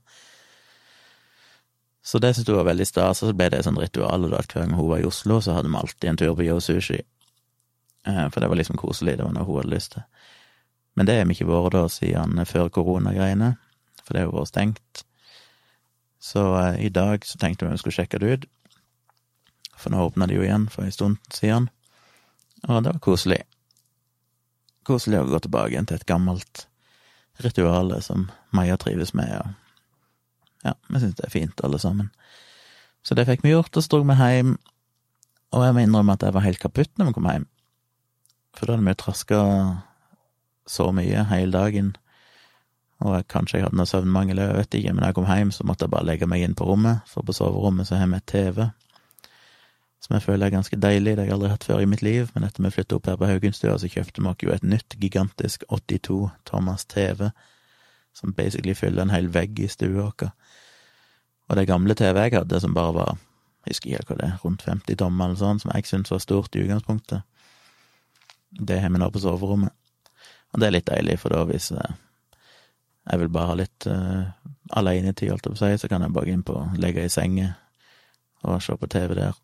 Så 2.04 2.20
det 2.20 2.34
syntes 2.36 2.52
hun 2.52 2.60
var 2.60 2.68
veldig 2.68 2.86
stas, 2.86 3.22
og 3.22 3.30
så 3.30 3.36
ble 3.36 3.48
det 3.48 3.62
et 3.62 3.64
sånt 3.68 3.80
ritual, 3.80 4.28
da, 4.28 4.42
hver 4.42 4.66
gang 4.66 4.76
hun 4.76 4.90
var 4.90 5.00
i 5.00 5.08
Oslo, 5.08 5.38
så 5.40 5.56
hadde 5.56 5.70
vi 5.72 5.80
alltid 5.80 6.10
en 6.10 6.20
tur 6.20 6.34
på 6.36 6.44
Yo 6.44 6.58
Sushi. 6.60 7.00
Eh, 8.04 8.26
for 8.28 8.44
det 8.44 8.50
var 8.52 8.60
liksom 8.60 8.76
koselig, 8.76 9.16
det 9.16 9.24
var 9.24 9.32
noe 9.32 9.46
hun 9.48 9.62
hadde 9.62 9.72
lyst 9.72 9.94
til. 9.96 10.04
Men 10.94 11.08
det 11.08 11.16
har 11.16 11.24
vi 11.24 11.38
ikke 11.38 11.48
vært 11.48 11.72
da 11.72 11.86
siden 11.88 12.44
før 12.46 12.68
koronagreiene, 12.68 13.54
for 14.04 14.12
det 14.12 14.20
har 14.20 14.28
jo 14.28 14.36
vært 14.36 14.52
stengt. 14.52 15.04
Så 16.20 16.44
eh, 16.60 16.84
i 16.84 16.92
dag 16.92 17.24
så 17.24 17.40
tenkte 17.40 17.64
vi 17.64 17.72
vi 17.72 17.80
skulle 17.80 17.96
sjekke 17.96 18.20
det 18.20 18.34
ut, 18.34 18.46
for 19.80 19.88
nå 19.88 20.04
åpna 20.04 20.28
de 20.28 20.36
jo 20.36 20.44
igjen 20.44 20.68
for 20.68 20.84
en 20.84 20.92
stund 20.92 21.32
siden, 21.32 21.72
og 22.68 22.84
det 22.84 22.92
var 22.92 23.00
koselig 23.08 23.40
koselig 24.86 25.20
å 25.20 25.28
gå 25.28 25.40
tilbake 25.44 25.74
igjen 25.74 25.88
til 25.88 25.98
et 25.98 26.08
gammelt 26.08 26.66
ritual 27.42 27.90
som 28.04 28.28
Maja 28.54 28.76
trives 28.80 29.14
med, 29.16 29.32
og 29.40 30.68
ja, 30.68 30.74
vi 30.88 31.00
syns 31.02 31.16
det 31.18 31.26
er 31.26 31.34
fint, 31.34 31.64
alle 31.66 31.80
sammen. 31.82 32.12
Så 33.04 33.16
det 33.18 33.26
fikk 33.28 33.42
vi 33.44 33.52
gjort, 33.52 33.74
og 33.74 33.84
så 33.84 33.96
dro 33.96 34.04
vi 34.06 34.16
hjem, 34.16 34.54
og 35.54 35.66
jeg 35.66 35.74
må 35.76 35.82
innrømme 35.84 36.14
at 36.16 36.24
jeg 36.24 36.34
var 36.34 36.46
helt 36.46 36.62
kaputt 36.62 36.94
når 36.96 37.10
vi 37.10 37.16
kom 37.18 37.28
hjem, 37.28 37.48
for 38.54 38.66
da 38.66 38.76
hadde 38.76 38.86
vi 38.86 38.94
jo 38.94 39.02
traska 39.02 39.42
så 40.70 40.88
mye 40.94 41.26
hele 41.28 41.52
dagen, 41.52 41.92
og 43.04 43.18
jeg, 43.18 43.26
kanskje 43.28 43.58
jeg 43.58 43.66
hadde 43.66 43.76
noe 43.76 43.90
søvnmangel, 43.90 44.40
jeg 44.40 44.56
vet 44.56 44.78
ikke, 44.78 44.94
men 44.94 45.02
da 45.02 45.10
jeg 45.10 45.18
kom 45.18 45.28
hjem, 45.28 45.52
så 45.52 45.66
måtte 45.66 45.84
jeg 45.84 45.92
bare 45.92 46.08
legge 46.08 46.30
meg 46.30 46.46
inn 46.46 46.56
på 46.56 46.68
rommet, 46.68 47.04
for 47.10 47.26
på 47.26 47.34
soverommet 47.36 47.90
så 47.90 47.98
har 48.00 48.08
vi 48.08 48.22
TV 48.30 48.62
som 50.04 50.18
jeg 50.18 50.24
føler 50.26 50.46
er 50.46 50.52
ganske 50.52 50.76
deilig. 50.76 51.14
Det 51.16 51.22
har 51.22 51.30
jeg 51.30 51.36
aldri 51.38 51.50
hatt 51.54 51.64
før 51.64 51.80
i 51.80 51.88
mitt 51.88 52.02
liv, 52.04 52.28
men 52.34 52.44
etter 52.44 52.64
vi 52.64 52.72
flytta 52.74 52.98
opp 52.98 53.06
her 53.08 53.16
på 53.20 53.28
Haugenstua, 53.30 53.78
så 53.80 53.88
kjøpte 53.88 54.20
vi 54.20 54.28
oss 54.28 54.44
jo 54.44 54.52
et 54.52 54.66
nytt, 54.66 54.96
gigantisk 55.00 55.64
82 55.72 56.18
Thomas 56.44 56.84
TV, 56.84 57.30
som 58.12 58.34
basically 58.36 58.74
fyller 58.76 59.06
en 59.06 59.14
hel 59.14 59.30
vegg 59.32 59.62
i 59.64 59.70
stua 59.72 60.10
vår. 60.10 60.28
Og 61.48 61.56
det 61.56 61.68
gamle 61.68 61.96
TV 61.96 62.20
jeg 62.20 62.36
hadde, 62.36 62.60
som 62.60 62.76
bare 62.76 62.92
var, 62.96 63.22
jeg 63.64 63.72
husker 63.72 63.96
ikke 63.96 64.12
hva 64.12 64.20
det 64.20 64.28
er, 64.28 64.36
rundt 64.44 64.66
50 64.68 65.00
tommer 65.00 65.30
eller 65.30 65.40
sånn, 65.40 65.62
som 65.62 65.72
jeg 65.72 65.88
syntes 65.88 66.12
var 66.12 66.22
stort 66.24 66.56
i 66.56 66.66
utgangspunktet, 66.66 67.24
det 68.54 68.80
har 68.80 68.92
vi 68.92 69.00
nå 69.00 69.08
på 69.10 69.24
soverommet. 69.24 69.72
Og 70.52 70.60
det 70.60 70.68
er 70.68 70.76
litt 70.76 70.90
deilig, 70.90 71.16
for 71.18 71.34
da 71.34 71.42
hvis 71.48 71.72
eh, 71.74 71.96
jeg 73.10 73.20
vil 73.20 73.32
bare 73.32 73.50
ha 73.50 73.56
litt 73.58 73.86
uh, 73.90 74.28
alenetid, 74.78 75.32
holdt 75.32 75.48
jeg 75.48 75.56
på 75.56 75.58
å 75.58 75.60
si, 75.60 75.80
så 75.82 75.90
kan 75.90 76.04
jeg 76.04 76.14
bare 76.14 76.28
gå 76.28 76.36
inn 76.36 76.46
på, 76.46 76.54
legge 76.80 77.04
i 77.04 77.12
senga 77.12 77.50
og 78.44 78.62
se 78.62 78.76
på 78.78 78.88
TV 78.92 79.16
der. 79.18 79.34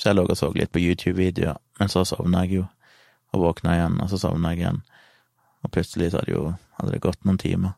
Så 0.00 0.08
jeg 0.08 0.16
lå 0.16 0.24
og 0.24 0.38
så 0.38 0.48
litt 0.56 0.72
på 0.72 0.80
YouTube-videoer, 0.80 1.58
men 1.78 1.90
så 1.92 2.06
sovna 2.08 2.46
jeg 2.46 2.60
jo, 2.60 2.64
og 3.34 3.42
våkna 3.44 3.76
igjen, 3.76 3.98
og 4.00 4.08
så 4.08 4.20
sovna 4.22 4.54
jeg 4.54 4.62
igjen. 4.62 4.80
Og 5.60 5.72
plutselig 5.74 6.08
så 6.10 6.22
hadde, 6.22 6.32
jo, 6.32 6.44
hadde 6.78 6.94
det 6.94 7.02
gått 7.04 7.26
noen 7.28 7.40
timer. 7.40 7.74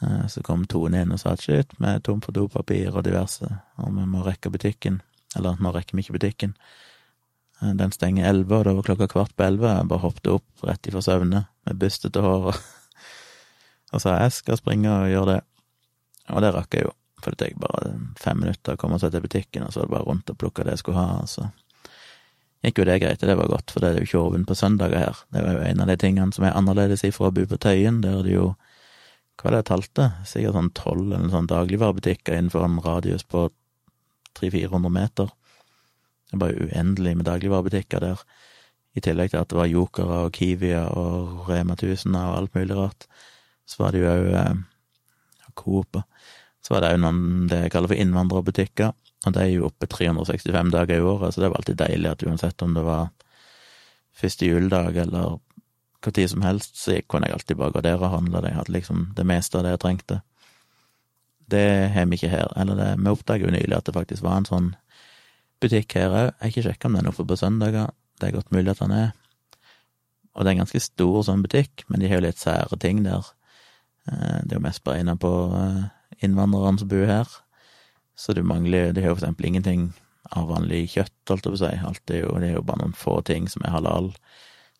Eh, 0.00 0.22
så 0.32 0.42
kom 0.46 0.64
Tone 0.64 1.02
inn 1.04 1.12
og 1.12 1.20
sa 1.20 1.34
at 1.36 1.44
shit, 1.44 1.74
vi 1.76 1.90
er 1.90 2.00
tom 2.00 2.22
for 2.24 2.32
dopapir 2.32 2.96
og 2.96 3.04
diverse, 3.04 3.50
og 3.76 3.92
vi 3.98 4.06
må 4.08 4.24
rekke 4.24 4.52
butikken. 4.54 5.02
Eller 5.36 5.60
nå 5.60 5.74
rekker 5.74 5.98
vi 5.98 6.06
ikke 6.06 6.16
butikken. 6.16 6.56
Eh, 7.60 7.74
den 7.76 7.92
stenger 7.92 8.30
elleve, 8.30 8.62
og 8.62 8.64
det 8.64 8.76
var 8.78 8.88
klokka 8.88 9.10
kvart 9.12 9.36
på 9.36 9.46
elleve. 9.50 9.76
Jeg 9.76 9.90
bare 9.92 10.06
hoppet 10.06 10.32
opp 10.32 10.66
rett 10.66 10.88
ifra 10.88 11.04
søvne 11.04 11.44
med 11.66 11.78
bustete 11.84 12.24
hår 12.24 12.50
og, 12.54 12.64
og 13.92 14.02
sa 14.02 14.16
jeg 14.24 14.38
skal 14.40 14.60
springe 14.64 14.96
og 14.96 15.12
gjøre 15.12 15.36
det. 15.36 15.40
Og 16.32 16.40
det 16.40 16.56
rakk 16.56 16.80
jeg 16.80 16.88
jo. 16.88 16.96
For 17.22 17.34
det 17.34 17.44
tok 17.44 17.60
bare 17.62 17.92
fem 18.20 18.40
minutter 18.42 18.74
å 18.76 18.80
komme 18.80 18.98
seg 18.98 19.14
til 19.14 19.24
butikken, 19.24 19.66
og 19.66 19.74
så 19.74 19.82
var 19.82 19.88
det 19.88 19.96
bare 19.96 20.08
rundt 20.08 20.32
og 20.32 20.38
plukke 20.40 20.66
det 20.66 20.76
jeg 20.76 20.82
skulle 20.82 21.02
ha, 21.02 21.22
og 21.22 21.30
så 21.30 21.48
gikk 22.62 22.78
jo 22.78 22.86
det 22.86 22.98
greit, 23.02 23.22
og 23.22 23.30
det 23.30 23.38
var 23.38 23.50
godt, 23.50 23.72
for 23.74 23.82
det 23.82 23.88
er 23.88 23.96
jo 23.98 24.08
ikke 24.08 24.24
åpent 24.26 24.48
på 24.50 24.58
søndager 24.58 25.02
her. 25.02 25.22
Det 25.34 25.42
var 25.42 25.56
jo 25.56 25.64
en 25.66 25.82
av 25.82 25.90
de 25.90 25.96
tingene 25.98 26.34
som 26.34 26.46
er 26.46 26.54
annerledes 26.58 27.02
ifra 27.06 27.30
å 27.30 27.34
bo 27.34 27.46
på 27.50 27.58
Tøyen, 27.62 28.02
der 28.04 28.20
er 28.20 28.28
det 28.28 28.36
jo 28.36 28.52
hva 29.40 29.48
er 29.48 29.54
det 29.54 29.60
jeg 29.62 29.68
talte? 29.72 30.04
Sikkert 30.28 30.54
sånn 30.54 30.74
tolv 30.76 31.08
eller 31.08 31.30
sånn 31.32 31.48
dagligvarebutikker 31.50 32.36
innenfor 32.36 32.62
en 32.66 32.76
radius 32.84 33.24
på 33.26 33.48
300-400 34.38 34.92
meter. 34.92 35.32
Det 36.30 36.36
er 36.36 36.42
bare 36.44 36.66
uendelig 36.68 37.14
med 37.18 37.26
dagligvarebutikker 37.26 38.04
der. 38.04 38.22
I 38.94 39.02
tillegg 39.02 39.32
til 39.32 39.40
at 39.40 39.50
det 39.50 39.58
var 39.58 39.70
Jokere 39.70 40.20
og 40.26 40.36
Kiwia 40.36 40.84
og 40.94 41.48
Rema 41.48 41.74
1000 41.74 42.14
og 42.20 42.36
alt 42.36 42.54
mulig 42.54 42.76
rart, 42.76 43.08
så 43.66 43.82
var 43.82 43.96
det 43.96 44.04
jo 44.04 44.12
òg 44.12 44.30
eh, 44.36 44.62
Coop. 45.58 45.98
Så 46.62 46.74
var 46.74 46.84
det 46.84 46.92
òg 46.94 47.00
noen 47.02 47.48
det 47.50 47.64
jeg 47.64 47.72
kaller 47.74 47.90
for 47.90 48.02
innvandrerbutikker, 48.02 48.92
og 49.26 49.34
de 49.34 49.42
er 49.42 49.52
jo 49.52 49.68
oppe 49.68 49.86
365 49.90 50.72
dager 50.74 50.98
i 50.98 51.06
året, 51.06 51.34
så 51.34 51.42
det 51.42 51.50
var 51.50 51.60
alltid 51.60 51.80
deilig 51.80 52.10
at 52.10 52.24
uansett 52.26 52.62
om 52.62 52.74
det 52.74 52.84
var 52.86 53.10
første 54.18 54.46
juledag 54.46 54.98
eller 55.04 55.38
hva 56.02 56.12
tid 56.14 56.30
som 56.30 56.42
helst, 56.42 56.76
så 56.78 56.98
kunne 57.06 57.28
jeg 57.28 57.36
alltid 57.38 57.58
bare 57.58 57.74
gå 57.76 57.82
der 57.86 58.02
og 58.02 58.10
handle. 58.10 58.42
Jeg 58.46 58.58
hadde 58.58 58.74
liksom 58.74 59.04
det 59.16 59.26
meste 59.26 59.58
av 59.58 59.66
det 59.66 59.76
jeg 59.76 59.82
trengte. 59.84 60.20
Det 61.52 61.66
har 61.94 62.08
vi 62.10 62.18
ikke 62.18 62.32
her. 62.32 62.50
Eller 62.58 62.78
det, 62.78 62.88
vi 62.98 63.12
oppdaget 63.12 63.46
jo 63.46 63.54
nylig 63.54 63.76
at 63.76 63.86
det 63.86 63.94
faktisk 63.94 64.24
var 64.26 64.40
en 64.40 64.48
sånn 64.48 64.70
butikk 65.62 65.94
her 65.98 66.10
òg. 66.10 66.28
Jeg 66.32 66.40
har 66.42 66.52
ikke 66.52 66.64
sjekka 66.66 66.88
om 66.88 66.98
den 66.98 67.06
er 67.06 67.12
oppe 67.12 67.26
på 67.28 67.38
søndager. 67.38 67.92
Det 68.18 68.28
er 68.28 68.36
godt 68.38 68.54
mulig 68.54 68.74
at 68.74 68.82
den 68.82 68.96
er. 68.96 69.12
Og 70.32 70.42
det 70.42 70.50
er 70.50 70.56
en 70.56 70.64
ganske 70.64 70.82
stor 70.82 71.22
sånn 71.28 71.44
butikk, 71.44 71.84
men 71.88 72.02
de 72.02 72.08
har 72.10 72.18
jo 72.18 72.26
litt 72.26 72.40
sære 72.40 72.78
ting 72.82 73.02
der. 73.04 73.28
Eh, 74.08 74.38
det 74.42 74.54
er 74.54 74.58
jo 74.58 74.64
mest 74.64 74.82
beregna 74.86 75.14
på 75.20 75.32
eh, 75.58 75.82
innvandrerne 76.22 76.80
som 76.80 76.90
bor 76.90 77.08
her. 77.08 77.28
Så 78.16 78.34
du 78.36 78.42
mangler 78.42 78.92
Det 78.92 79.02
er 79.02 79.08
jo 79.08 79.16
for 79.16 79.24
eksempel 79.24 79.46
ingenting 79.48 79.92
av 80.30 80.48
vanlig 80.48 80.86
kjøtt, 80.94 81.14
holdt 81.28 81.46
jeg 81.46 81.52
på 81.52 81.58
å 81.58 81.62
si. 81.62 81.72
Alt 81.88 82.10
er 82.12 82.22
jo, 82.22 82.32
det 82.40 82.50
er 82.50 82.56
jo 82.56 82.64
bare 82.66 82.84
noen 82.84 82.96
få 82.96 83.18
ting 83.26 83.48
som 83.50 83.64
er 83.66 83.74
halal, 83.74 84.12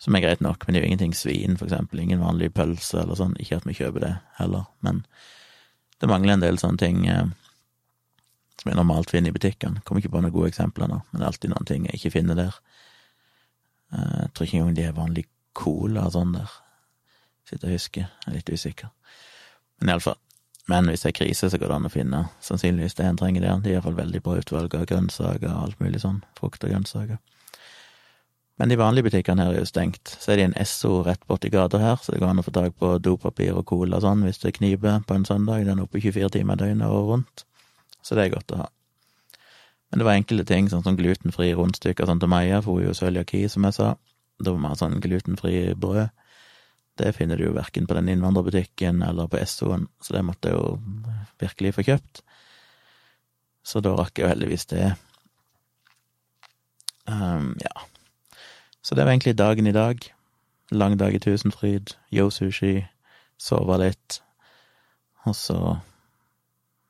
som 0.03 0.17
er 0.17 0.25
greit 0.25 0.43
nok, 0.45 0.65
men 0.65 0.75
det 0.75 0.81
er 0.81 0.87
jo 0.87 0.91
ingenting 0.93 1.15
svin, 1.17 1.59
for 1.59 1.69
eksempel. 1.69 2.01
Ingen 2.03 2.23
vanlig 2.23 2.53
pølse 2.57 3.03
eller 3.03 3.19
sånn. 3.19 3.37
Ikke 3.43 3.61
at 3.61 3.69
vi 3.69 3.77
kjøper 3.77 4.05
det 4.05 4.13
heller, 4.39 4.67
men 4.87 5.03
det 6.03 6.11
mangler 6.11 6.37
en 6.37 6.45
del 6.45 6.59
sånne 6.59 6.81
ting 6.83 7.05
eh, 7.11 7.29
som 8.59 8.71
jeg 8.71 8.79
normalt 8.79 9.13
finner 9.13 9.31
i 9.31 9.37
butikkene. 9.37 9.83
Kommer 9.85 10.03
ikke 10.03 10.15
på 10.15 10.23
noen 10.23 10.35
gode 10.35 10.51
eksempler 10.51 10.91
nå, 10.91 11.03
men 11.11 11.21
det 11.21 11.27
er 11.27 11.31
alltid 11.31 11.53
noen 11.53 11.69
ting 11.69 11.87
jeg 11.89 12.01
ikke 12.01 12.17
finner 12.17 12.39
der. 12.39 12.59
Eh, 13.93 14.19
jeg 14.25 14.33
tror 14.33 14.49
ikke 14.49 14.61
engang 14.61 14.77
de 14.79 14.89
er 14.89 14.99
vanlig 14.99 15.27
cola 15.59 16.09
og 16.09 16.17
sånn 16.17 16.35
der. 16.37 16.59
Sitter 17.51 17.71
og 17.71 17.77
husker, 17.77 18.11
jeg 18.25 18.31
er 18.31 18.39
litt 18.39 18.53
usikker. 18.53 18.93
Men 19.83 19.95
iallfall. 19.95 20.19
Men 20.71 20.87
hvis 20.87 21.03
det 21.03 21.11
er 21.11 21.19
krise, 21.19 21.51
så 21.51 21.59
går 21.59 21.73
det 21.73 21.77
an 21.77 21.89
å 21.89 21.93
finne 21.93 22.23
sannsynligvis 22.45 22.95
det 22.99 23.07
en 23.09 23.19
trenger 23.19 23.43
der. 23.43 23.63
De 23.63 23.73
har 23.73 23.81
iallfall 23.81 23.99
veldig 23.99 24.21
bra 24.23 24.37
utvalg 24.39 24.75
av 24.79 24.87
grønnsaker 24.87 25.49
og 25.51 25.63
alt 25.67 25.81
mulig 25.83 26.03
sånn. 26.05 26.21
Frukt 26.39 26.63
og 26.63 26.71
grønnsaker. 26.71 27.19
Men 28.61 28.71
de 28.71 28.77
vanlige 28.79 29.09
butikkene 29.09 29.43
her 29.43 29.57
er 29.57 29.65
jo 29.65 29.67
stengt. 29.67 30.13
Så 30.23 30.33
er 30.33 30.39
det 30.39 30.45
en 30.47 30.59
Esso 30.61 31.01
rett 31.03 31.25
borti 31.27 31.51
gata 31.51 31.81
her, 31.83 31.97
så 31.99 32.13
det 32.13 32.21
går 32.23 32.31
an 32.31 32.43
å 32.43 32.47
få 32.47 32.55
tak 32.55 32.77
på 32.79 32.93
dopapir 33.03 33.57
og 33.59 33.67
cola 33.67 33.99
sånn 34.05 34.23
hvis 34.27 34.39
det 34.45 34.55
kniper 34.61 35.01
på 35.09 35.17
en 35.19 35.27
søndag. 35.27 35.65
Den 35.67 35.81
er 35.81 35.89
oppe 35.89 35.99
24 35.99 36.31
timer 36.37 36.61
i 36.61 36.63
døgnet 36.63 36.87
og 36.87 37.11
rundt. 37.11 37.45
Så 38.07 38.15
det 38.15 38.29
er 38.29 38.37
godt 38.37 38.55
å 38.55 38.61
ha. 38.63 38.69
Men 39.91 40.01
det 40.01 40.07
var 40.07 40.17
enkelte 40.17 40.47
ting, 40.49 40.71
sånn 40.71 40.85
som 40.87 40.95
glutenfri 40.97 41.51
rundstykker 41.59 42.07
sånn 42.09 42.23
til 42.23 42.31
Maja, 42.31 42.63
for 42.65 42.79
hun 42.79 42.87
er 42.87 42.93
jo 42.93 42.99
cøliaki, 43.01 43.43
som 43.51 43.67
jeg 43.67 43.77
sa. 43.77 43.89
Da 44.39 44.55
var 44.55 44.63
vi 44.63 44.71
ha 44.71 44.79
sånn 44.79 45.03
glutenfri 45.05 45.57
brød. 45.75 46.15
Det 47.03 47.15
finner 47.17 47.39
du 47.39 47.49
jo 47.49 47.57
verken 47.57 47.89
på 47.91 47.97
den 47.99 48.11
innvandrerbutikken 48.13 49.03
eller 49.03 49.27
på 49.31 49.41
Essoen, 49.43 49.89
så 50.03 50.15
det 50.15 50.23
måtte 50.27 50.53
jeg 50.53 50.59
jo 50.61 50.77
virkelig 51.43 51.75
få 51.75 51.85
kjøpt. 51.89 52.23
Så 53.67 53.83
da 53.83 53.95
rakk 53.99 54.19
jeg 54.19 54.27
jo 54.27 54.31
heldigvis 54.31 54.69
det. 54.71 54.93
Um, 57.11 57.55
ja. 57.63 57.87
Så 58.83 58.95
det 58.95 59.05
var 59.05 59.15
egentlig 59.15 59.39
dagen 59.39 59.67
i 59.67 59.75
dag. 59.75 60.03
Lang 60.71 60.97
dag 60.99 61.15
i 61.15 61.21
Tusenfryd, 61.23 61.95
yo-sushi, 62.15 62.87
sove 63.39 63.79
litt. 63.83 64.21
Og 65.27 65.37
så 65.39 65.59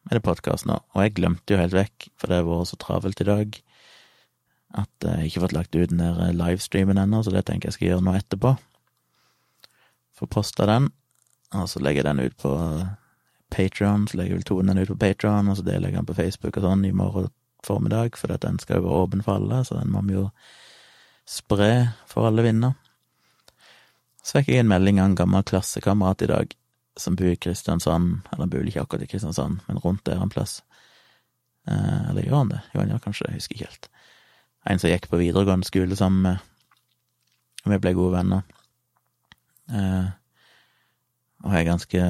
er 0.08 0.16
det 0.18 0.24
podkast 0.24 0.68
nå. 0.68 0.78
Og 0.94 1.04
jeg 1.04 1.16
glemte 1.18 1.54
jo 1.54 1.60
helt 1.60 1.76
vekk, 1.76 2.08
for 2.16 2.28
det 2.28 2.40
har 2.40 2.48
vært 2.48 2.72
så 2.72 2.80
travelt 2.80 3.24
i 3.24 3.28
dag, 3.28 3.62
at 4.82 5.08
jeg 5.08 5.28
ikke 5.28 5.40
har 5.40 5.46
fått 5.46 5.56
lagt 5.56 5.76
ut 5.76 5.90
den 5.90 6.00
der 6.00 6.36
livestreamen 6.36 7.00
ennå, 7.00 7.20
så 7.24 7.32
det 7.34 7.44
tenker 7.48 7.68
jeg 7.68 7.76
skal 7.76 7.90
gjøre 7.90 8.06
nå 8.06 8.14
etterpå. 8.16 8.54
Få 10.22 10.28
posta 10.30 10.68
den, 10.70 10.84
og 11.50 11.66
så 11.66 11.80
legger 11.82 12.04
jeg 12.04 12.12
den 12.12 12.28
ut 12.28 12.36
på 12.38 12.52
Patron, 13.50 14.04
så 14.06 14.20
legger 14.20 14.38
vel 14.38 14.44
tonen 14.46 14.70
den 14.70 14.84
ut 14.84 14.92
på 14.92 15.00
Patron, 15.00 15.48
og 15.50 15.58
så 15.58 15.64
deler 15.66 15.90
jeg 15.90 15.98
den 15.98 16.06
på 16.06 16.14
Facebook 16.14 16.60
og 16.60 16.66
sånn 16.68 16.84
i 16.86 16.92
morgen 16.94 17.26
formiddag, 17.66 18.14
for 18.18 18.30
den 18.42 18.60
skal 18.62 18.78
jo 18.78 18.86
være 18.86 19.00
åpen 19.02 19.24
for 19.26 19.40
alle, 19.40 19.64
så 19.66 19.80
den 19.80 19.90
må 19.90 20.02
vi 20.06 20.14
jo 20.14 20.28
spre 21.28 21.72
for 22.10 22.28
alle 22.28 22.46
vinder. 22.46 22.78
Så 24.22 24.38
fikk 24.38 24.52
jeg 24.52 24.62
en 24.62 24.70
melding 24.70 25.00
av 25.02 25.10
en 25.10 25.18
gammel 25.18 25.42
klassekamerat 25.46 26.22
i 26.22 26.30
dag, 26.30 26.54
som 27.02 27.18
bor 27.18 27.30
i 27.32 27.38
Kristiansand, 27.42 28.22
eller 28.30 28.44
han 28.44 28.54
bor 28.54 28.70
ikke 28.70 28.86
akkurat 28.86 29.06
i 29.06 29.10
Kristiansand, 29.10 29.60
men 29.66 29.82
rundt 29.82 30.04
der 30.06 30.22
en 30.22 30.30
plass. 30.30 30.60
Eh, 31.66 32.10
eller 32.10 32.26
gjør 32.26 32.44
han 32.44 32.54
det? 32.54 32.62
Jo, 32.72 32.80
han 32.82 32.94
gjør 32.94 33.04
kanskje 33.08 33.26
det, 33.26 33.34
jeg 33.34 33.42
husker 33.42 33.58
ikke 33.58 33.70
helt. 33.70 33.92
En 34.70 34.78
som 34.78 34.90
gikk 34.94 35.10
på 35.10 35.18
videregående 35.18 35.66
skole 35.66 35.98
sammen 35.98 36.22
med 36.22 36.48
Vi 37.62 37.78
ble 37.78 37.92
gode 37.94 38.16
venner. 38.16 38.61
Eh, 39.70 40.08
og 41.42 41.50
har 41.50 41.66
ganske 41.66 42.02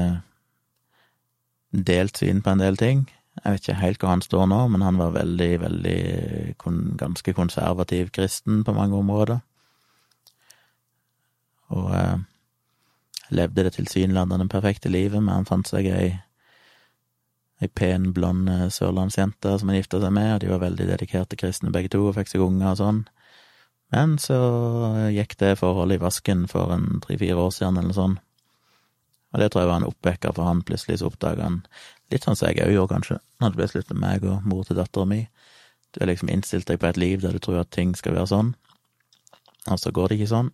delt 1.73 2.21
syn 2.21 2.43
på 2.45 2.53
en 2.53 2.63
del 2.63 2.77
ting. 2.77 3.07
Jeg 3.41 3.53
vet 3.53 3.65
ikke 3.65 3.81
helt 3.81 4.03
hvor 4.03 4.13
han 4.13 4.25
står 4.25 4.49
nå, 4.51 4.59
men 4.75 4.85
han 4.85 4.99
var 5.01 5.15
veldig, 5.15 5.53
veldig 5.61 6.01
ganske 7.01 7.33
konservativ 7.33 8.11
kristen 8.13 8.61
på 8.65 8.75
mange 8.77 8.99
områder. 8.99 9.41
Og 11.73 11.89
eh, 11.97 12.19
levde 13.33 13.65
det 13.65 13.73
tilsynelatende 13.79 14.49
perfekte 14.53 14.93
livet, 14.93 15.23
men 15.23 15.33
han 15.33 15.49
fant 15.49 15.69
seg 15.69 15.89
ei, 15.89 16.11
ei 17.63 17.71
pen, 17.73 18.11
blond 18.13 18.53
eh, 18.53 18.69
sørlandsjente 18.69 19.57
som 19.57 19.73
han 19.73 19.81
gifta 19.81 20.03
seg 20.03 20.13
med, 20.13 20.35
og 20.35 20.45
de 20.45 20.53
var 20.53 20.65
veldig 20.67 20.91
dedikerte 20.93 21.41
kristne 21.41 21.73
begge 21.73 21.95
to, 21.97 22.05
og 22.11 22.19
fikk 22.19 22.35
seg 22.35 22.45
unger 22.45 22.75
og 22.75 22.81
sånn. 22.83 23.03
Men 23.93 24.17
så 24.21 24.37
gikk 25.13 25.37
det 25.41 25.59
forholdet 25.61 26.01
i 26.01 26.03
vasken 26.03 26.47
for 26.49 26.73
en 26.73 27.03
tre-fire 27.05 27.37
år 27.37 27.51
siden, 27.53 27.81
eller 27.81 27.97
sånn. 27.97 28.17
Og 29.33 29.41
det 29.41 29.51
tror 29.53 29.65
jeg 29.65 29.71
var 29.71 29.81
en 29.81 29.89
oppvekker 29.89 30.33
for 30.37 30.49
han. 30.49 30.63
Plutselig 30.65 31.01
så 31.01 31.11
oppdaga 31.11 31.45
han, 31.45 31.61
litt 32.13 32.25
sånn 32.25 32.37
som 32.37 32.49
jeg 32.49 32.65
òg 32.65 32.73
gjorde, 32.73 32.93
kanskje, 32.95 33.19
når 33.41 33.53
det 33.53 33.61
ble 33.61 33.69
slutt 33.73 33.93
med 33.93 34.01
meg 34.01 34.27
og 34.29 34.49
mor 34.49 34.65
til 34.69 34.81
dattera 34.81 35.09
mi. 35.09 35.21
Du 35.93 36.01
har 36.01 36.09
liksom 36.09 36.33
innstilt 36.33 36.69
deg 36.69 36.81
på 36.81 36.89
et 36.89 37.01
liv 37.01 37.21
der 37.21 37.37
du 37.37 37.41
tror 37.43 37.61
at 37.61 37.73
ting 37.73 37.93
skal 37.97 38.17
være 38.17 38.31
sånn, 38.33 38.55
og 39.69 39.81
så 39.81 39.93
går 39.95 40.09
det 40.09 40.21
ikke 40.21 40.33
sånn. 40.33 40.51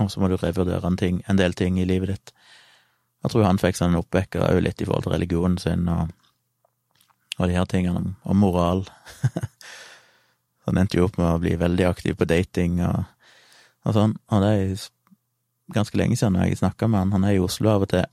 Og 0.00 0.08
så 0.12 0.22
må 0.22 0.30
du 0.30 0.36
revurdere 0.38 0.86
en, 0.86 0.96
ting, 0.96 1.20
en 1.28 1.38
del 1.38 1.56
ting 1.58 1.76
i 1.80 1.86
livet 1.88 2.14
ditt. 2.14 2.32
Jeg 3.20 3.32
tror 3.32 3.44
han 3.44 3.60
fikk 3.60 3.76
sånn 3.76 3.92
en 3.92 4.00
oppvekker 4.00 4.46
òg 4.46 4.62
litt 4.64 4.80
i 4.80 4.88
forhold 4.88 5.04
til 5.04 5.14
religionen 5.16 5.58
sin 5.60 5.88
og, 5.92 6.12
og 7.36 7.50
de 7.50 7.56
her 7.58 7.68
tingene 7.68 8.00
om, 8.00 8.12
om 8.24 8.40
moral. 8.44 8.86
han 10.70 10.80
endte 10.82 10.98
jo 10.98 11.08
opp 11.08 11.18
med 11.20 11.28
å 11.28 11.42
bli 11.42 11.56
veldig 11.60 11.86
aktiv 11.88 12.16
på 12.18 12.28
dating 12.30 12.80
og, 12.86 13.04
og 13.86 13.96
sånn, 13.96 14.16
og 14.30 14.42
det 14.44 14.50
er 14.56 14.88
ganske 15.74 15.98
lenge 15.98 16.18
siden 16.18 16.38
jeg 16.42 16.58
snakka 16.58 16.88
med 16.90 17.04
han. 17.04 17.14
Han 17.18 17.28
er 17.28 17.36
i 17.36 17.44
Oslo 17.44 17.70
av 17.72 17.86
og 17.86 17.92
til, 17.92 18.06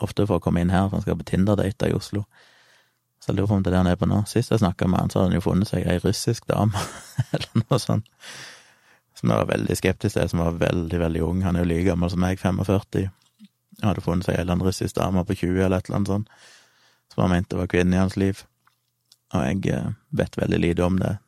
ofte 0.00 0.26
for 0.28 0.38
å 0.38 0.44
komme 0.44 0.62
inn 0.62 0.70
her, 0.72 0.86
for 0.88 0.98
han 0.98 1.04
skal 1.06 1.18
på 1.18 1.26
Tinder-date 1.32 1.90
i 1.90 1.96
Oslo. 1.96 2.24
Så 3.20 3.32
jeg 3.32 3.36
lurer 3.36 3.50
på 3.50 3.58
om 3.58 3.64
det 3.64 3.72
er 3.72 3.74
det 3.74 3.82
han 3.82 3.90
er 3.90 3.98
på 4.00 4.08
nå. 4.08 4.22
Sist 4.30 4.54
jeg 4.54 4.62
snakka 4.62 4.88
med 4.88 5.02
han, 5.02 5.10
så 5.12 5.20
hadde 5.20 5.32
han 5.32 5.40
jo 5.40 5.44
funnet 5.44 5.68
seg 5.68 5.84
ei 5.84 5.98
russisk 6.00 6.46
dame, 6.48 6.86
eller 7.34 7.64
noe 7.64 7.80
sånt 7.82 8.08
som 9.20 9.28
jeg 9.28 9.40
var 9.42 9.50
veldig 9.50 9.76
skeptisk 9.76 10.16
til, 10.16 10.28
som 10.32 10.40
var 10.40 10.60
veldig, 10.60 10.98
veldig 11.00 11.22
ung. 11.26 11.42
Han 11.44 11.56
er 11.56 11.66
jo 11.66 11.70
like 11.70 11.88
gammel 11.90 12.10
som 12.12 12.22
meg, 12.22 12.40
45. 12.40 13.10
Jeg 13.80 13.84
hadde 13.84 14.04
funnet 14.04 14.26
seg 14.26 14.36
en 14.36 14.40
eller 14.40 14.56
annen 14.56 14.68
russisk 14.68 14.96
dame 14.96 15.24
på 15.28 15.36
20 15.42 15.64
eller 15.66 15.76
et 15.76 15.88
eller 15.88 15.98
annet 15.98 16.12
sånt, 16.14 16.30
som 17.12 17.24
han 17.24 17.34
mente 17.34 17.58
var 17.58 17.68
kvinnen 17.68 17.96
i 17.96 18.00
hans 18.00 18.16
liv. 18.20 18.40
Og 19.34 19.44
jeg 19.44 19.74
eh, 19.74 19.90
vet 20.16 20.38
veldig 20.40 20.60
lite 20.60 20.86
om 20.86 20.96
det. 21.00 21.18